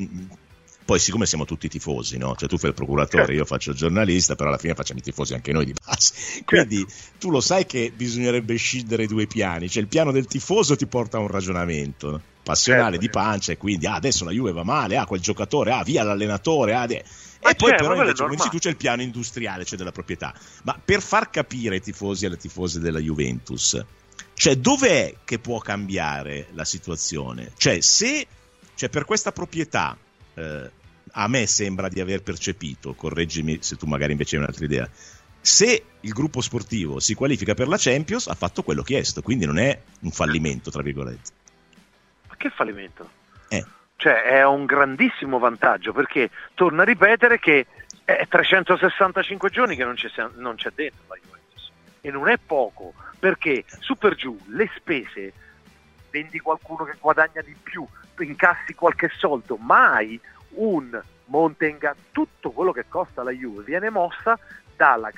mm, 0.00 0.20
poi 0.84 0.98
siccome 0.98 1.26
siamo 1.26 1.44
tutti 1.44 1.68
tifosi, 1.68 2.18
no? 2.18 2.34
Cioè 2.36 2.48
tu 2.48 2.58
fai 2.58 2.70
il 2.70 2.74
procuratore, 2.74 3.24
certo. 3.24 3.32
io 3.32 3.44
faccio 3.44 3.70
il 3.70 3.76
giornalista, 3.76 4.34
però 4.34 4.48
alla 4.48 4.58
fine 4.58 4.74
facciamo 4.74 4.98
i 4.98 5.02
tifosi 5.02 5.34
anche 5.34 5.52
noi 5.52 5.64
di 5.64 5.72
base. 5.72 6.12
Certo. 6.14 6.44
Quindi 6.44 6.78
certo. 6.78 7.18
tu 7.18 7.30
lo 7.30 7.40
sai 7.40 7.66
che 7.66 7.92
bisognerebbe 7.94 8.56
scindere 8.56 9.04
i 9.04 9.06
due 9.06 9.26
piani, 9.26 9.68
cioè 9.68 9.82
il 9.82 9.88
piano 9.88 10.10
del 10.10 10.26
tifoso 10.26 10.76
ti 10.76 10.86
porta 10.86 11.18
a 11.18 11.20
un 11.20 11.28
ragionamento 11.28 12.20
passionale 12.42 12.92
certo, 12.92 13.00
di 13.00 13.10
pancia 13.10 13.52
e 13.52 13.56
quindi 13.56 13.86
ah, 13.86 13.94
adesso 13.94 14.24
la 14.24 14.32
Juve 14.32 14.52
va 14.52 14.64
male, 14.64 14.96
ah, 14.96 15.06
quel 15.06 15.20
giocatore, 15.20 15.72
ah, 15.72 15.82
via 15.84 16.02
l'allenatore, 16.02 16.74
ah, 16.74 16.86
de... 16.86 17.04
e 17.38 17.54
poi 17.54 17.74
però 17.74 17.94
invece 17.94 18.22
come 18.22 18.34
dici 18.34 18.48
tu 18.48 18.58
c'è 18.58 18.70
il 18.70 18.76
piano 18.76 19.02
industriale, 19.02 19.64
cioè 19.64 19.78
della 19.78 19.92
proprietà. 19.92 20.34
Ma 20.64 20.80
per 20.82 21.02
far 21.02 21.30
capire 21.30 21.76
ai 21.76 21.82
tifosi 21.82 22.24
e 22.24 22.28
alle 22.28 22.36
tifose 22.36 22.80
della 22.80 22.98
Juventus, 22.98 23.80
cioè 24.34 24.56
dov'è 24.56 25.14
che 25.24 25.38
può 25.38 25.58
cambiare 25.58 26.48
la 26.54 26.64
situazione? 26.64 27.52
Cioè 27.56 27.80
se 27.80 28.26
cioè, 28.80 28.88
per 28.88 29.04
questa 29.04 29.30
proprietà 29.30 29.94
eh, 30.40 30.70
a 31.12 31.28
me 31.28 31.46
sembra 31.46 31.88
di 31.88 32.00
aver 32.00 32.22
percepito, 32.22 32.94
correggimi 32.94 33.58
se 33.60 33.76
tu 33.76 33.86
magari 33.86 34.12
invece 34.12 34.36
hai 34.36 34.42
un'altra 34.42 34.64
idea, 34.64 34.88
se 35.40 35.84
il 36.00 36.12
gruppo 36.12 36.40
sportivo 36.40 37.00
si 37.00 37.14
qualifica 37.14 37.54
per 37.54 37.68
la 37.68 37.76
Champions 37.78 38.26
ha 38.28 38.34
fatto 38.34 38.62
quello 38.62 38.82
chiesto, 38.82 39.22
quindi 39.22 39.46
non 39.46 39.58
è 39.58 39.78
un 40.00 40.10
fallimento, 40.10 40.70
tra 40.70 40.82
virgolette. 40.82 41.30
Ma 42.28 42.36
che 42.36 42.50
fallimento? 42.50 43.10
Eh. 43.48 43.64
Cioè 43.96 44.22
è 44.22 44.44
un 44.44 44.64
grandissimo 44.64 45.38
vantaggio 45.38 45.92
perché 45.92 46.30
torna 46.54 46.82
a 46.82 46.84
ripetere 46.84 47.38
che 47.38 47.66
è 48.04 48.26
365 48.28 49.50
giorni 49.50 49.76
che 49.76 49.84
non 49.84 49.94
c'è, 49.94 50.08
non 50.36 50.56
c'è 50.56 50.70
dentro 50.74 51.02
la 51.08 51.16
Juventus 51.16 51.70
e 52.00 52.10
non 52.10 52.28
è 52.28 52.38
poco 52.38 52.94
perché 53.18 53.64
su 53.80 53.96
per 53.96 54.14
giù 54.14 54.38
le 54.48 54.70
spese 54.76 55.32
vendi 56.10 56.38
qualcuno 56.38 56.84
che 56.84 56.96
guadagna 56.98 57.40
di 57.42 57.54
più, 57.62 57.86
incassi 58.22 58.74
qualche 58.74 59.10
soldo, 59.16 59.56
mai 59.56 60.20
un 60.50 61.00
Montenga, 61.30 61.94
tutto 62.10 62.50
quello 62.50 62.72
che 62.72 62.86
costa 62.88 63.22
la 63.22 63.30
Juve 63.30 63.62
viene 63.62 63.88
mossa 63.88 64.38
dai 64.76 65.12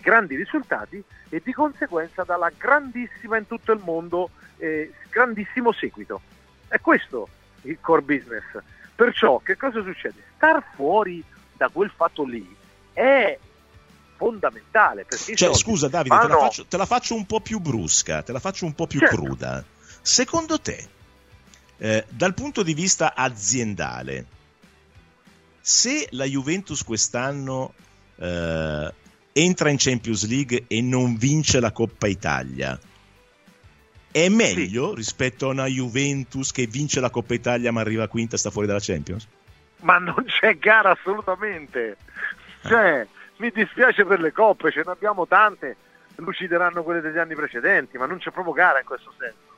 grandi 0.00 0.34
risultati 0.34 1.02
e 1.28 1.40
di 1.44 1.52
conseguenza 1.52 2.24
dalla 2.24 2.50
grandissima 2.56 3.36
in 3.36 3.46
tutto 3.46 3.72
il 3.72 3.80
mondo, 3.84 4.30
eh, 4.56 4.92
grandissimo 5.10 5.72
seguito. 5.72 6.20
È 6.66 6.80
questo 6.80 7.28
il 7.62 7.78
core 7.80 8.02
business. 8.02 8.44
Perciò 8.94 9.38
che 9.38 9.56
cosa 9.56 9.82
succede? 9.82 10.22
Star 10.36 10.64
fuori 10.74 11.22
da 11.52 11.68
quel 11.68 11.92
fatto 11.94 12.24
lì 12.24 12.56
è 12.92 13.38
fondamentale. 14.16 15.06
Cioè, 15.08 15.54
scusa 15.54 15.88
Davide, 15.88 16.18
te, 16.18 16.26
la 16.26 16.36
faccio, 16.36 16.66
te, 16.66 16.76
la 16.76 16.86
faccio, 16.86 17.14
un 17.14 17.26
po' 17.26 17.40
più 17.40 17.60
brusca, 17.60 18.22
te 18.22 18.32
la 18.32 18.40
faccio 18.40 18.64
un 18.64 18.74
po' 18.74 18.86
più 18.86 18.98
certo. 18.98 19.16
cruda. 19.16 19.64
Secondo 20.02 20.60
te 20.60 20.98
Eh, 21.82 22.04
dal 22.10 22.34
punto 22.34 22.62
di 22.62 22.74
vista 22.74 23.14
aziendale, 23.14 24.26
se 25.58 26.08
la 26.10 26.26
Juventus 26.26 26.84
quest'anno 26.84 27.72
eh, 28.16 28.94
entra 29.32 29.70
in 29.70 29.76
Champions 29.78 30.28
League 30.28 30.64
e 30.68 30.82
non 30.82 31.16
vince 31.16 31.58
la 31.58 31.72
Coppa 31.72 32.06
Italia, 32.06 32.78
è 34.12 34.28
meglio 34.28 34.90
sì. 34.90 34.96
rispetto 34.96 35.46
a 35.46 35.52
una 35.52 35.64
Juventus 35.64 36.52
che 36.52 36.66
vince 36.66 37.00
la 37.00 37.08
Coppa 37.08 37.32
Italia 37.32 37.72
ma 37.72 37.80
arriva 37.80 38.08
quinta 38.08 38.34
e 38.34 38.38
sta 38.38 38.50
fuori 38.50 38.66
dalla 38.66 38.80
Champions? 38.82 39.26
Ma 39.80 39.96
non 39.96 40.22
c'è 40.26 40.58
gara 40.58 40.90
assolutamente. 40.90 41.96
Cioè, 42.62 43.06
mi 43.38 43.50
dispiace 43.54 44.04
per 44.04 44.20
le 44.20 44.32
coppe, 44.32 44.70
ce 44.70 44.82
ne 44.84 44.90
abbiamo 44.90 45.26
tante, 45.26 45.76
lucideranno 46.16 46.82
quelle 46.82 47.00
degli 47.00 47.16
anni 47.16 47.34
precedenti, 47.34 47.96
ma 47.96 48.04
non 48.04 48.18
c'è 48.18 48.30
proprio 48.30 48.52
gara 48.52 48.80
in 48.80 48.84
questo 48.84 49.14
senso. 49.18 49.49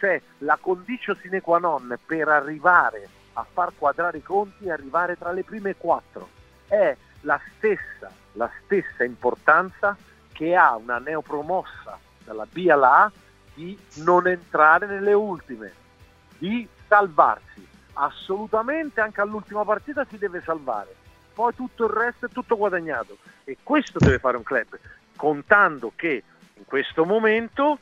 Cioè, 0.00 0.18
la 0.38 0.56
condicio 0.58 1.14
sine 1.14 1.42
qua 1.42 1.58
non 1.58 1.94
per 2.06 2.26
arrivare 2.28 3.06
a 3.34 3.44
far 3.44 3.72
quadrare 3.76 4.16
i 4.16 4.22
conti 4.22 4.64
e 4.64 4.72
arrivare 4.72 5.18
tra 5.18 5.30
le 5.30 5.44
prime 5.44 5.76
quattro 5.76 6.26
è 6.66 6.96
la 7.20 7.38
stessa, 7.56 8.10
la 8.32 8.50
stessa 8.64 9.04
importanza 9.04 9.94
che 10.32 10.56
ha 10.56 10.74
una 10.76 10.96
neopromossa 10.96 11.98
dalla 12.24 12.46
B 12.50 12.66
alla 12.70 13.04
A 13.04 13.12
di 13.52 13.78
non 13.96 14.26
entrare 14.26 14.86
nelle 14.86 15.12
ultime, 15.12 15.70
di 16.38 16.66
salvarsi. 16.88 17.68
Assolutamente 17.92 19.02
anche 19.02 19.20
all'ultima 19.20 19.66
partita 19.66 20.06
si 20.08 20.16
deve 20.16 20.40
salvare. 20.40 20.96
Poi 21.34 21.54
tutto 21.54 21.84
il 21.84 21.90
resto 21.90 22.24
è 22.24 22.30
tutto 22.30 22.56
guadagnato. 22.56 23.18
E 23.44 23.58
questo 23.62 23.98
deve 23.98 24.18
fare 24.18 24.38
un 24.38 24.44
club, 24.44 24.78
contando 25.14 25.92
che 25.94 26.24
in 26.54 26.64
questo 26.64 27.04
momento 27.04 27.78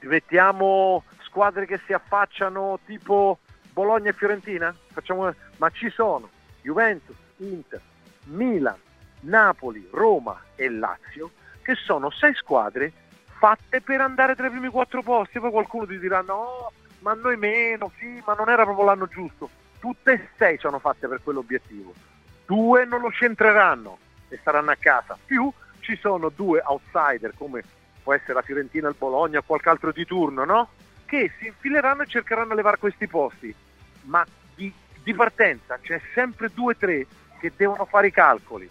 mettiamo 0.00 1.04
squadre 1.34 1.66
che 1.66 1.80
si 1.84 1.92
affacciano 1.92 2.78
tipo 2.86 3.40
Bologna 3.72 4.10
e 4.10 4.12
Fiorentina? 4.12 4.72
Facciamo... 4.92 5.34
Ma 5.56 5.68
ci 5.70 5.90
sono 5.90 6.30
Juventus, 6.62 7.16
Inter, 7.38 7.80
Milan, 8.26 8.78
Napoli, 9.22 9.88
Roma 9.90 10.40
e 10.54 10.70
Lazio, 10.70 11.32
che 11.62 11.74
sono 11.74 12.10
sei 12.10 12.32
squadre 12.34 12.92
fatte 13.26 13.80
per 13.80 14.00
andare 14.00 14.36
tra 14.36 14.46
i 14.46 14.50
primi 14.50 14.68
quattro 14.68 15.02
posti. 15.02 15.40
Poi 15.40 15.50
qualcuno 15.50 15.86
ti 15.86 15.98
dirà 15.98 16.20
no, 16.20 16.70
ma 17.00 17.14
noi 17.14 17.36
meno, 17.36 17.90
sì, 17.98 18.22
ma 18.24 18.34
non 18.34 18.48
era 18.48 18.62
proprio 18.62 18.84
l'anno 18.84 19.08
giusto. 19.08 19.50
Tutte 19.80 20.12
e 20.12 20.28
sei 20.36 20.56
sono 20.58 20.78
fatte 20.78 21.08
per 21.08 21.20
quell'obiettivo. 21.20 21.92
Due 22.46 22.84
non 22.84 23.00
lo 23.00 23.10
centreranno 23.10 23.98
e 24.28 24.38
staranno 24.40 24.70
a 24.70 24.76
casa. 24.78 25.18
Più 25.24 25.52
ci 25.80 25.96
sono 25.96 26.28
due 26.28 26.62
outsider 26.64 27.34
come 27.36 27.64
può 28.04 28.14
essere 28.14 28.34
la 28.34 28.42
Fiorentina, 28.42 28.88
il 28.88 28.94
Bologna 28.96 29.40
o 29.40 29.42
qualche 29.44 29.68
altro 29.68 29.90
di 29.90 30.04
turno, 30.04 30.44
no? 30.44 30.68
Che 31.14 31.30
si 31.38 31.46
infileranno 31.46 32.02
e 32.02 32.06
cercheranno 32.06 32.48
di 32.48 32.56
levare 32.56 32.76
questi 32.76 33.06
posti. 33.06 33.54
Ma 34.06 34.26
di, 34.56 34.72
di 35.04 35.14
partenza 35.14 35.78
c'è 35.80 36.00
sempre 36.12 36.50
due 36.52 36.72
o 36.72 36.76
tre 36.76 37.06
che 37.38 37.52
devono 37.54 37.84
fare 37.84 38.08
i 38.08 38.10
calcoli 38.10 38.68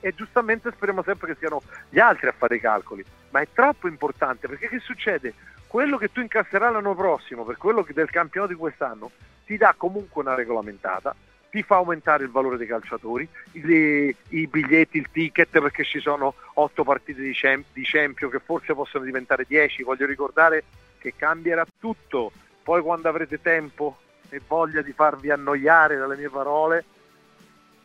e 0.00 0.12
giustamente 0.16 0.72
speriamo 0.72 1.04
sempre 1.04 1.28
che 1.28 1.36
siano 1.38 1.62
gli 1.88 2.00
altri 2.00 2.26
a 2.26 2.34
fare 2.36 2.56
i 2.56 2.60
calcoli, 2.60 3.04
ma 3.30 3.38
è 3.38 3.46
troppo 3.52 3.86
importante 3.86 4.48
perché 4.48 4.66
che 4.66 4.80
succede? 4.80 5.32
Quello 5.68 5.96
che 5.96 6.10
tu 6.10 6.20
incasserai 6.20 6.72
l'anno 6.72 6.96
prossimo 6.96 7.44
per 7.44 7.56
quello 7.56 7.86
del 7.88 8.10
campionato 8.10 8.52
di 8.52 8.58
quest'anno 8.58 9.12
ti 9.44 9.56
dà 9.56 9.72
comunque 9.76 10.22
una 10.22 10.34
regolamentata, 10.34 11.14
ti 11.50 11.62
fa 11.62 11.76
aumentare 11.76 12.24
il 12.24 12.30
valore 12.30 12.56
dei 12.56 12.66
calciatori, 12.66 13.28
i, 13.52 14.16
i 14.30 14.46
biglietti, 14.48 14.98
il 14.98 15.08
ticket 15.12 15.60
perché 15.60 15.84
ci 15.84 16.00
sono 16.00 16.34
otto 16.54 16.82
partite 16.82 17.22
di, 17.22 17.30
champ, 17.32 17.66
di 17.72 17.82
Champions 17.84 18.32
che 18.32 18.40
forse 18.40 18.74
possono 18.74 19.04
diventare 19.04 19.44
dieci, 19.46 19.84
voglio 19.84 20.06
ricordare 20.06 20.64
che 21.00 21.14
cambierà 21.16 21.66
tutto, 21.78 22.30
poi 22.62 22.82
quando 22.82 23.08
avrete 23.08 23.40
tempo 23.40 23.98
e 24.28 24.40
voglia 24.46 24.82
di 24.82 24.92
farvi 24.92 25.30
annoiare 25.30 25.96
dalle 25.96 26.16
mie 26.16 26.28
parole 26.28 26.84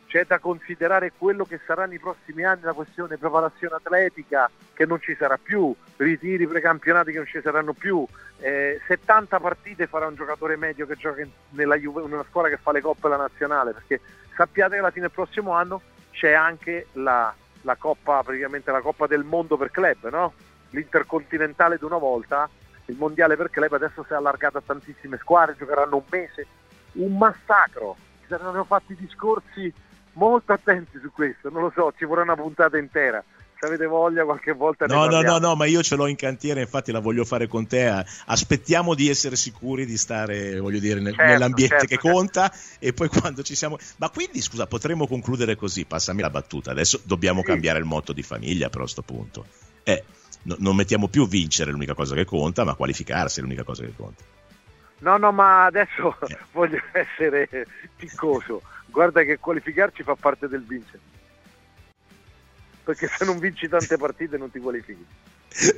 c'è 0.06 0.24
da 0.24 0.38
considerare 0.38 1.12
quello 1.16 1.44
che 1.44 1.60
saranno 1.66 1.94
i 1.94 1.98
prossimi 1.98 2.44
anni, 2.44 2.62
la 2.62 2.72
questione 2.72 3.18
preparazione 3.18 3.74
atletica 3.74 4.48
che 4.72 4.86
non 4.86 5.00
ci 5.00 5.14
sarà 5.14 5.36
più, 5.36 5.74
ritiri 5.96 6.46
precampionati 6.46 7.10
che 7.10 7.18
non 7.18 7.26
ci 7.26 7.40
saranno 7.42 7.72
più, 7.72 8.06
eh, 8.38 8.80
70 8.86 9.40
partite 9.40 9.86
farà 9.86 10.06
un 10.06 10.14
giocatore 10.14 10.56
medio 10.56 10.86
che 10.86 10.94
gioca 10.94 11.26
nella 11.50 11.76
Juve, 11.76 12.02
una 12.02 12.24
squadra 12.28 12.50
che 12.50 12.56
fa 12.56 12.72
le 12.72 12.80
coppe 12.80 13.06
alla 13.06 13.16
nazionale, 13.16 13.72
perché 13.72 14.00
sappiate 14.34 14.74
che 14.74 14.78
alla 14.78 14.90
fine 14.90 15.06
del 15.06 15.14
prossimo 15.14 15.52
anno 15.52 15.82
c'è 16.12 16.32
anche 16.32 16.86
la, 16.92 17.34
la 17.62 17.76
Coppa, 17.76 18.22
praticamente 18.22 18.70
la 18.70 18.80
Coppa 18.80 19.06
del 19.06 19.24
Mondo 19.24 19.56
per 19.56 19.70
club, 19.70 20.08
no? 20.10 20.32
l'intercontinentale 20.70 21.78
di 21.78 21.84
una 21.84 21.98
volta, 21.98 22.48
il 22.86 22.96
mondiale 22.96 23.36
per 23.36 23.50
club 23.50 23.72
adesso 23.72 24.04
si 24.06 24.12
è 24.12 24.16
allargato 24.16 24.58
a 24.58 24.62
tantissime 24.64 25.18
squadre, 25.18 25.56
giocheranno 25.56 25.96
un 25.96 26.04
mese, 26.08 26.46
un 26.92 27.16
massacro, 27.16 27.96
si 28.20 28.26
saranno 28.28 28.64
fatti 28.64 28.96
discorsi 28.96 29.72
molto 30.12 30.52
attenti 30.52 30.98
su 31.00 31.10
questo, 31.12 31.50
non 31.50 31.62
lo 31.62 31.72
so, 31.74 31.92
ci 31.96 32.04
vorrà 32.04 32.22
una 32.22 32.36
puntata 32.36 32.78
intera. 32.78 33.22
Se 33.58 33.64
avete 33.64 33.86
voglia, 33.86 34.22
qualche 34.24 34.52
volta. 34.52 34.84
No, 34.84 35.06
no, 35.06 35.22
no, 35.22 35.38
no, 35.38 35.56
ma 35.56 35.64
io 35.64 35.82
ce 35.82 35.96
l'ho 35.96 36.06
in 36.08 36.16
cantiere, 36.16 36.60
infatti 36.60 36.92
la 36.92 36.98
voglio 36.98 37.24
fare 37.24 37.46
con 37.46 37.66
te. 37.66 38.04
Aspettiamo 38.26 38.92
di 38.94 39.08
essere 39.08 39.34
sicuri 39.34 39.86
di 39.86 39.96
stare, 39.96 40.60
voglio 40.60 40.78
dire, 40.78 41.00
nel, 41.00 41.14
certo, 41.14 41.32
nell'ambiente 41.32 41.78
certo, 41.78 41.86
che 41.86 41.98
certo. 42.02 42.18
conta 42.18 42.52
e 42.78 42.92
poi 42.92 43.08
quando 43.08 43.42
ci 43.42 43.54
siamo. 43.54 43.78
Ma 43.96 44.10
quindi, 44.10 44.42
scusa, 44.42 44.66
potremmo 44.66 45.06
concludere 45.06 45.56
così? 45.56 45.86
Passami 45.86 46.20
la 46.20 46.28
battuta. 46.28 46.72
Adesso 46.72 47.00
dobbiamo 47.04 47.40
sì. 47.40 47.46
cambiare 47.46 47.78
il 47.78 47.86
motto 47.86 48.12
di 48.12 48.22
famiglia, 48.22 48.68
però, 48.68 48.84
a 48.84 48.88
sto 48.88 49.00
punto. 49.00 49.46
Eh, 49.84 50.04
no, 50.46 50.56
non 50.58 50.76
mettiamo 50.76 51.08
più 51.08 51.26
vincere 51.28 51.70
l'unica 51.70 51.94
cosa 51.94 52.14
che 52.14 52.24
conta, 52.24 52.64
ma 52.64 52.74
qualificarsi 52.74 53.40
è 53.40 53.42
l'unica 53.42 53.64
cosa 53.64 53.84
che 53.84 53.92
conta. 53.94 54.22
No, 54.98 55.18
no, 55.18 55.30
ma 55.32 55.64
adesso 55.64 56.16
eh. 56.26 56.38
voglio 56.52 56.80
essere 56.92 57.66
piccoso 57.96 58.62
guarda 58.86 59.22
che 59.24 59.38
qualificarci 59.38 60.02
fa 60.02 60.14
parte 60.14 60.48
del 60.48 60.64
vincere. 60.64 61.00
Perché 62.82 63.08
se 63.08 63.24
non 63.24 63.38
vinci 63.38 63.68
tante 63.68 63.96
partite 63.98 64.38
non 64.38 64.50
ti 64.50 64.58
qualifichi. 64.58 65.04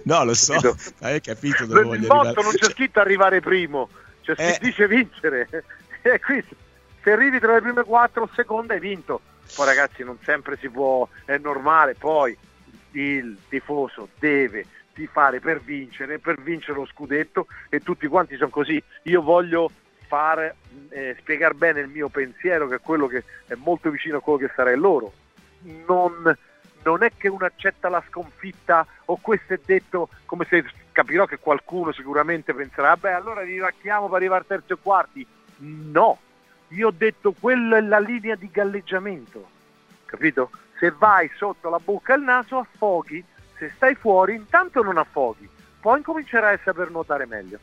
No, 0.04 0.24
lo 0.24 0.34
so, 0.34 0.54
capito? 0.54 0.76
hai 1.00 1.20
capito 1.20 1.66
dove 1.66 1.82
voglio 1.82 2.12
arrivare. 2.12 2.42
non 2.42 2.52
c'è 2.52 2.70
scritto 2.70 3.00
arrivare 3.00 3.40
primo, 3.40 3.88
c'è 4.22 4.34
cioè, 4.34 4.50
eh. 4.54 4.58
dice 4.60 4.86
vincere. 4.86 5.48
E 6.00 6.20
qui 6.20 6.42
se 7.02 7.10
arrivi 7.10 7.40
tra 7.40 7.54
le 7.54 7.60
prime 7.60 7.82
quattro 7.82 8.22
o 8.22 8.30
seconde 8.32 8.74
hai 8.74 8.80
vinto. 8.80 9.20
Poi 9.54 9.66
ragazzi 9.66 10.04
non 10.04 10.16
sempre 10.22 10.56
si 10.58 10.68
può, 10.68 11.06
è 11.24 11.36
normale, 11.38 11.96
poi 11.96 12.38
il 12.92 13.36
tifoso 13.48 14.08
deve 14.18 14.66
tifare 14.92 15.40
per 15.40 15.60
vincere, 15.60 16.18
per 16.18 16.40
vincere 16.40 16.78
lo 16.78 16.86
scudetto 16.86 17.46
e 17.68 17.80
tutti 17.80 18.06
quanti 18.06 18.36
sono 18.36 18.50
così. 18.50 18.82
Io 19.04 19.22
voglio 19.22 19.70
fare, 20.06 20.56
eh, 20.88 21.14
spiegare 21.20 21.54
bene 21.54 21.80
il 21.80 21.88
mio 21.88 22.08
pensiero, 22.08 22.66
che 22.66 22.76
è 22.76 22.80
quello 22.80 23.06
che 23.06 23.22
è 23.46 23.54
molto 23.54 23.90
vicino 23.90 24.16
a 24.16 24.20
quello 24.20 24.38
che 24.38 24.50
sarà 24.54 24.74
loro. 24.74 25.12
Non, 25.86 26.36
non 26.82 27.02
è 27.02 27.12
che 27.16 27.28
uno 27.28 27.44
accetta 27.44 27.88
la 27.88 28.02
sconfitta 28.08 28.86
o 29.06 29.18
questo 29.20 29.54
è 29.54 29.60
detto 29.64 30.08
come 30.24 30.46
se 30.48 30.64
capirò 30.92 31.26
che 31.26 31.38
qualcuno 31.38 31.92
sicuramente 31.92 32.52
penserà, 32.54 32.96
beh 32.96 33.12
allora 33.12 33.42
riracchiamo 33.42 34.06
per 34.06 34.16
arrivare 34.16 34.44
terzo 34.46 34.72
e 34.72 34.78
quarti. 34.82 35.26
No, 35.58 36.18
io 36.68 36.88
ho 36.88 36.94
detto 36.96 37.32
quella 37.38 37.76
è 37.76 37.80
la 37.80 38.00
linea 38.00 38.34
di 38.34 38.48
galleggiamento, 38.50 39.48
capito? 40.06 40.50
Se 40.78 40.92
vai 40.96 41.30
sotto 41.36 41.68
la 41.68 41.80
bocca 41.82 42.14
e 42.14 42.16
il 42.16 42.22
naso 42.22 42.58
affoghi, 42.58 43.24
se 43.58 43.72
stai 43.74 43.94
fuori 43.94 44.34
intanto 44.34 44.82
non 44.82 44.98
affoghi, 44.98 45.48
poi 45.80 45.98
incomincerai 45.98 46.54
a 46.54 46.60
saper 46.62 46.90
nuotare 46.90 47.26
meglio. 47.26 47.58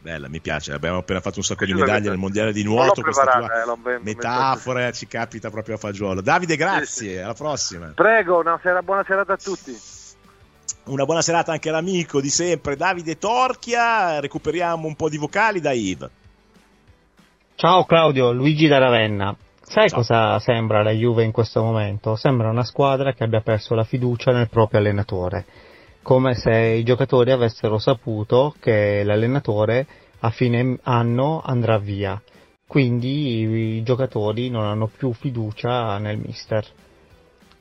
Bella, 0.00 0.28
mi 0.28 0.40
piace. 0.40 0.72
Abbiamo 0.72 0.98
appena 0.98 1.20
fatto 1.20 1.38
un 1.38 1.44
sacco 1.44 1.64
di 1.64 1.74
medaglie 1.74 2.08
nel 2.08 2.18
mondiale 2.18 2.52
di 2.52 2.62
nuoto. 2.62 3.02
Questa 3.02 3.24
tua 3.24 3.94
eh, 3.94 3.98
metafora 4.00 4.92
ci 4.92 5.08
capita 5.08 5.50
proprio 5.50 5.74
a 5.74 5.78
fagiolo. 5.78 6.20
Davide, 6.20 6.56
grazie. 6.56 6.86
Sì, 6.86 7.08
sì. 7.08 7.16
Alla 7.16 7.34
prossima. 7.34 7.92
Prego, 7.94 8.38
una 8.38 8.58
sera, 8.62 8.80
buona 8.82 9.04
serata 9.04 9.32
a 9.32 9.36
tutti. 9.36 9.76
Una 10.84 11.04
buona 11.04 11.20
serata 11.20 11.52
anche 11.52 11.68
all'amico 11.68 12.20
di 12.20 12.30
sempre, 12.30 12.76
Davide 12.76 13.18
Torchia. 13.18 14.20
Recuperiamo 14.20 14.86
un 14.86 14.94
po' 14.94 15.08
di 15.08 15.18
vocali 15.18 15.60
da 15.60 15.72
Yves. 15.72 16.10
Ciao 17.56 17.84
Claudio, 17.84 18.32
Luigi 18.32 18.68
da 18.68 18.78
Ravenna. 18.78 19.36
Sai 19.68 19.88
Ciao. 19.88 19.98
cosa 19.98 20.38
sembra 20.38 20.82
la 20.82 20.92
Juve 20.92 21.24
in 21.24 21.32
questo 21.32 21.62
momento? 21.62 22.16
Sembra 22.16 22.48
una 22.48 22.64
squadra 22.64 23.12
che 23.12 23.24
abbia 23.24 23.40
perso 23.40 23.74
la 23.74 23.84
fiducia 23.84 24.32
nel 24.32 24.48
proprio 24.48 24.80
allenatore 24.80 25.44
come 26.08 26.32
se 26.34 26.50
i 26.50 26.84
giocatori 26.84 27.32
avessero 27.32 27.76
saputo 27.78 28.54
che 28.60 29.02
l'allenatore 29.04 29.86
a 30.20 30.30
fine 30.30 30.78
anno 30.84 31.42
andrà 31.44 31.76
via. 31.76 32.18
Quindi 32.66 33.76
i 33.76 33.82
giocatori 33.82 34.48
non 34.48 34.64
hanno 34.64 34.86
più 34.86 35.12
fiducia 35.12 35.98
nel 35.98 36.16
mister. 36.16 36.66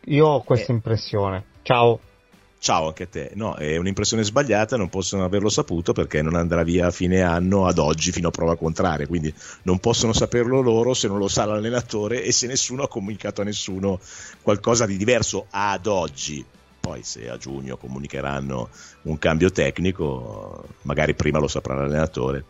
Io 0.06 0.28
ho 0.28 0.44
questa 0.44 0.72
eh. 0.72 0.76
impressione. 0.76 1.44
Ciao. 1.62 2.00
Ciao 2.60 2.88
anche 2.88 3.04
a 3.04 3.08
te. 3.08 3.32
No, 3.36 3.56
è 3.56 3.78
un'impressione 3.78 4.24
sbagliata, 4.24 4.78
non 4.78 4.90
possono 4.90 5.24
averlo 5.24 5.50
saputo 5.50 5.94
perché 5.94 6.22
non 6.22 6.36
andrà 6.36 6.64
via 6.64 6.88
a 6.88 6.92
fine 6.92 7.22
anno 7.22 7.68
ad 7.68 7.78
oggi 7.78 8.12
fino 8.12 8.30
a 8.30 8.32
prova 8.32 8.58
contraria, 8.58 9.08
quindi 9.08 9.34
non 9.64 9.80
possono 9.80 10.12
saperlo 10.12 10.62
loro 10.62 10.94
se 10.94 11.08
non 11.08 11.18
lo 11.18 11.28
sa 11.28 11.46
l'allenatore 11.46 12.24
e 12.24 12.32
se 12.32 12.48
nessuno 12.48 12.84
ha 12.84 12.88
comunicato 12.88 13.42
a 13.42 13.46
nessuno 13.46 14.00
qualcosa 14.42 14.86
di 14.86 14.98
diverso 14.98 15.46
ad 15.50 15.86
oggi 15.86 16.46
poi 16.88 17.04
se 17.04 17.30
a 17.30 17.36
giugno 17.38 17.76
comunicheranno 17.76 18.70
un 19.04 19.20
cambio 19.20 19.52
tecnico, 19.52 20.64
magari 20.84 21.16
prima 21.16 21.38
lo 21.38 21.50
saprà 21.50 21.76
l'allenatore. 21.76 22.46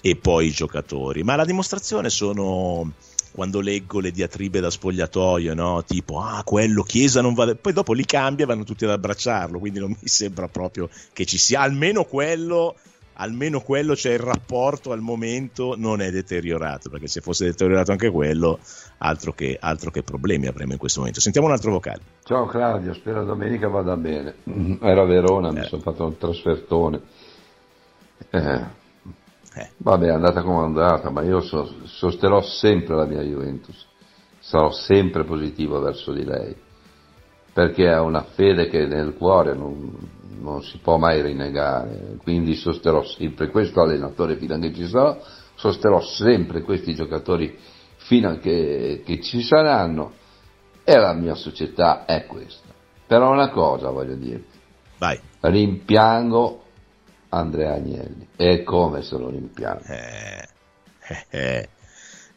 e 0.00 0.16
poi 0.16 0.46
i 0.46 0.50
giocatori. 0.50 1.22
Ma 1.22 1.36
la 1.36 1.44
dimostrazione 1.44 2.08
sono 2.08 2.90
quando 3.32 3.60
leggo 3.60 3.98
le 4.00 4.10
diatribe 4.10 4.60
da 4.60 4.70
spogliatoio, 4.70 5.54
no? 5.54 5.82
tipo 5.84 6.20
ah 6.20 6.42
quello 6.44 6.82
Chiesa 6.82 7.20
non 7.20 7.34
va, 7.34 7.54
poi 7.54 7.72
dopo 7.72 7.92
li 7.92 8.04
cambia 8.04 8.44
e 8.44 8.48
vanno 8.48 8.64
tutti 8.64 8.84
ad 8.84 8.90
abbracciarlo, 8.90 9.58
quindi 9.58 9.78
non 9.78 9.90
mi 9.90 10.08
sembra 10.08 10.48
proprio 10.48 10.88
che 11.12 11.24
ci 11.24 11.38
sia. 11.38 11.60
Almeno 11.60 12.04
quello 12.04 12.76
almeno 13.14 13.60
quello 13.60 13.94
c'è 13.94 14.12
il 14.12 14.18
rapporto 14.18 14.92
al 14.92 15.00
momento 15.00 15.74
non 15.76 16.00
è 16.00 16.10
deteriorato 16.10 16.88
perché 16.88 17.06
se 17.08 17.20
fosse 17.20 17.44
deteriorato 17.44 17.92
anche 17.92 18.10
quello 18.10 18.58
altro 18.98 19.32
che, 19.32 19.58
altro 19.60 19.90
che 19.90 20.02
problemi 20.02 20.46
avremmo 20.46 20.72
in 20.72 20.78
questo 20.78 21.00
momento. 21.00 21.20
Sentiamo 21.20 21.46
un 21.46 21.52
altro 21.52 21.72
vocale. 21.72 22.00
Ciao 22.24 22.46
Claudio 22.46 22.94
spero 22.94 23.24
domenica 23.24 23.68
vada 23.68 23.96
bene. 23.96 24.34
Era 24.80 25.04
Verona 25.04 25.50
eh. 25.50 25.52
mi 25.52 25.64
sono 25.64 25.82
fatto 25.82 26.04
un 26.04 26.16
trasfertone. 26.16 27.00
Eh, 28.30 28.80
eh. 29.54 29.70
Vabbè, 29.76 30.06
è 30.06 30.10
andata 30.10 30.42
come 30.42 30.60
è 30.60 30.64
andata, 30.64 31.10
ma 31.10 31.22
io 31.22 31.40
so, 31.40 31.70
sosterrò 31.84 32.40
sempre 32.42 32.94
la 32.94 33.04
mia 33.04 33.20
Juventus, 33.22 33.86
sarò 34.38 34.70
sempre 34.70 35.24
positivo 35.24 35.80
verso 35.80 36.12
di 36.12 36.24
lei, 36.24 36.56
perché 37.52 37.88
ha 37.88 38.00
una 38.00 38.22
fede 38.22 38.68
che 38.68 38.86
nel 38.86 39.14
cuore 39.14 39.54
non, 39.54 39.94
non 40.40 40.62
si 40.62 40.78
può 40.78 40.96
mai 40.96 41.20
rinnegare, 41.20 42.16
quindi 42.22 42.54
sosterrò 42.54 43.04
sempre 43.04 43.48
questo 43.48 43.82
allenatore 43.82 44.36
fino 44.36 44.54
a 44.54 44.58
che 44.58 44.72
ci 44.72 44.86
sarà, 44.86 45.18
sosterrò 45.54 46.00
sempre 46.00 46.62
questi 46.62 46.94
giocatori 46.94 47.58
fino 47.96 48.30
a 48.30 48.36
che, 48.36 49.02
che 49.04 49.20
ci 49.20 49.42
saranno 49.42 50.12
e 50.82 50.96
la 50.96 51.12
mia 51.12 51.34
società 51.34 52.04
è 52.04 52.26
questa. 52.26 52.68
Però 53.06 53.30
una 53.30 53.50
cosa 53.50 53.90
voglio 53.90 54.14
dirti, 54.14 54.58
Vai. 54.98 55.20
rimpiango 55.40 56.61
Andrea 57.34 57.74
Agnelli. 57.74 58.28
E 58.36 58.62
come 58.62 59.02
se 59.02 59.16
lo 59.16 59.30
rimpiango. 59.30 59.84
Eh, 59.84 60.48
eh, 61.08 61.26
eh. 61.30 61.68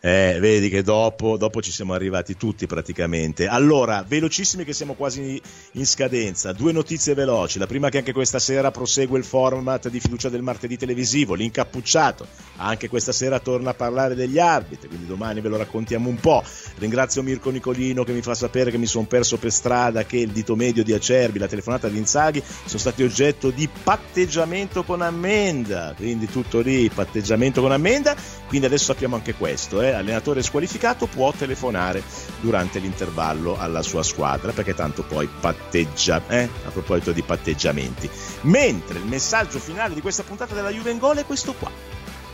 Eh, 0.06 0.38
vedi 0.40 0.70
che 0.70 0.84
dopo, 0.84 1.36
dopo, 1.36 1.64
ci 1.64 1.72
siamo 1.72 1.96
arrivati 1.96 2.38
tutti 2.38 2.68
praticamente. 2.68 3.48
Allora, 3.48 4.06
velocissimi 4.08 4.64
che 4.64 4.72
siamo 4.72 4.94
quasi 4.94 5.42
in 5.72 5.86
scadenza. 5.88 6.54
Due 6.54 6.72
notizie 6.72 7.16
veloci. 7.16 7.58
La 7.58 7.66
prima 7.66 7.90
che 7.90 7.98
anche 7.98 8.14
questa 8.14 8.38
sera 8.38 8.70
prosegue 8.70 9.18
il 9.18 9.24
format 9.26 9.90
di 9.90 10.00
fiducia 10.00 10.30
del 10.30 10.44
martedì 10.44 10.78
televisivo, 10.78 11.34
l'incappucciato. 11.34 12.28
Anche 12.58 12.88
questa 12.88 13.12
sera 13.12 13.40
torna 13.40 13.72
a 13.72 13.74
parlare 13.74 14.14
degli 14.14 14.38
arbitri, 14.38 14.90
quindi 14.90 15.08
domani 15.08 15.42
ve 15.42 15.50
lo 15.50 15.58
raccontiamo 15.58 16.08
un 16.08 16.18
po'. 16.18 16.44
Ringrazio 16.78 17.24
Mirko 17.24 17.50
Nicolino 17.50 18.04
che 18.04 18.12
mi 18.12 18.22
fa 18.22 18.36
sapere 18.36 18.70
che 18.70 18.78
mi 18.78 18.86
sono 18.86 19.08
perso 19.08 19.38
per 19.38 19.52
strada 19.52 20.06
che 20.06 20.18
il 20.18 20.30
dito 20.30 20.56
medio 20.56 20.84
di 20.84 20.94
Acerbi, 20.94 21.40
la 21.40 21.48
telefonata 21.48 21.88
di 21.90 21.98
Inzaghi 21.98 22.44
sono 22.66 22.78
stati 22.78 23.02
oggetto 23.02 23.50
di 23.50 23.68
patteggiamento 23.82 24.84
con 24.84 25.02
ammenda. 25.02 25.96
Quindi 25.98 26.28
tutto 26.28 26.60
lì, 26.60 26.92
patteggiamento 26.94 27.60
con 27.62 27.72
ammenda. 27.72 28.16
Quindi 28.48 28.68
adesso 28.68 28.86
sappiamo 28.86 29.16
anche 29.16 29.34
questo, 29.34 29.82
eh 29.82 29.94
allenatore 29.98 30.44
squalificato 30.44 31.08
può 31.08 31.32
telefonare 31.32 32.04
durante 32.42 32.80
l'intervallo 32.80 33.58
alla 33.58 33.82
sua 33.82 34.04
squadra 34.04 34.52
perché 34.52 34.74
tanto 34.74 35.04
poi 35.04 35.28
patteggia, 35.28 36.22
eh? 36.28 36.50
a 36.66 36.70
proposito 36.70 37.12
di 37.12 37.22
patteggiamenti. 37.22 38.10
Mentre 38.42 39.00
il 39.00 39.06
messaggio 39.06 39.60
finale 39.60 39.94
di 39.94 40.02
questa 40.02 40.24
puntata 40.24 40.54
della 40.54 40.72
Juve 40.72 40.92
in 40.92 40.98
Gol 40.98 41.18
è 41.18 41.26
questo 41.26 41.54
qua. 41.54 41.72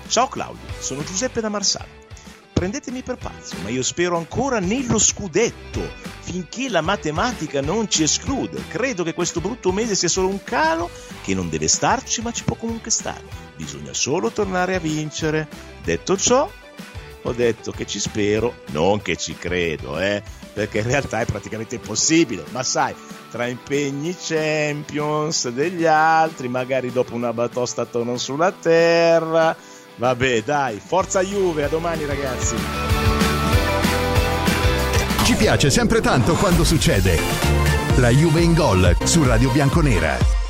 Ciao 0.07 0.27
Claudio, 0.27 0.67
sono 0.79 1.03
Giuseppe 1.03 1.41
da 1.41 1.49
Marsala. 1.49 2.01
Prendetemi 2.61 3.01
per 3.01 3.15
pazzo, 3.15 3.55
ma 3.63 3.69
io 3.69 3.81
spero 3.81 4.17
ancora 4.17 4.59
nello 4.59 4.99
scudetto, 4.99 5.81
finché 6.19 6.69
la 6.69 6.81
matematica 6.81 7.59
non 7.59 7.89
ci 7.89 8.03
esclude. 8.03 8.61
Credo 8.67 9.03
che 9.03 9.15
questo 9.15 9.41
brutto 9.41 9.71
mese 9.71 9.95
sia 9.95 10.09
solo 10.09 10.27
un 10.27 10.43
calo 10.43 10.87
che 11.23 11.33
non 11.33 11.49
deve 11.49 11.67
starci, 11.67 12.21
ma 12.21 12.31
ci 12.31 12.43
può 12.43 12.55
comunque 12.55 12.91
stare. 12.91 13.23
Bisogna 13.55 13.93
solo 13.93 14.31
tornare 14.31 14.75
a 14.75 14.79
vincere. 14.79 15.47
Detto 15.81 16.15
ciò, 16.15 16.47
ho 17.23 17.31
detto 17.33 17.71
che 17.71 17.85
ci 17.85 17.99
spero, 17.99 18.53
non 18.67 19.01
che 19.01 19.15
ci 19.15 19.35
credo, 19.35 19.99
eh, 19.99 20.21
perché 20.53 20.79
in 20.79 20.87
realtà 20.87 21.21
è 21.21 21.25
praticamente 21.25 21.75
impossibile, 21.75 22.43
ma 22.51 22.63
sai, 22.63 22.93
tra 23.29 23.47
impegni 23.47 24.15
Champions 24.19 25.49
degli 25.49 25.85
altri, 25.85 26.47
magari 26.47 26.91
dopo 26.91 27.13
una 27.15 27.33
batosta 27.33 27.85
tornano 27.85 28.17
sulla 28.17 28.51
terra, 28.51 29.55
vabbè 29.95 30.43
dai, 30.43 30.81
forza 30.83 31.21
Juve, 31.21 31.63
a 31.63 31.67
domani 31.67 32.05
ragazzi. 32.05 32.55
Ci 35.23 35.35
piace 35.35 35.69
sempre 35.69 36.01
tanto 36.01 36.33
quando 36.35 36.63
succede. 36.63 37.17
La 37.97 38.09
Juve 38.09 38.41
in 38.41 38.53
gol 38.53 38.95
su 39.03 39.23
Radio 39.23 39.49
Bianconera. 39.51 40.40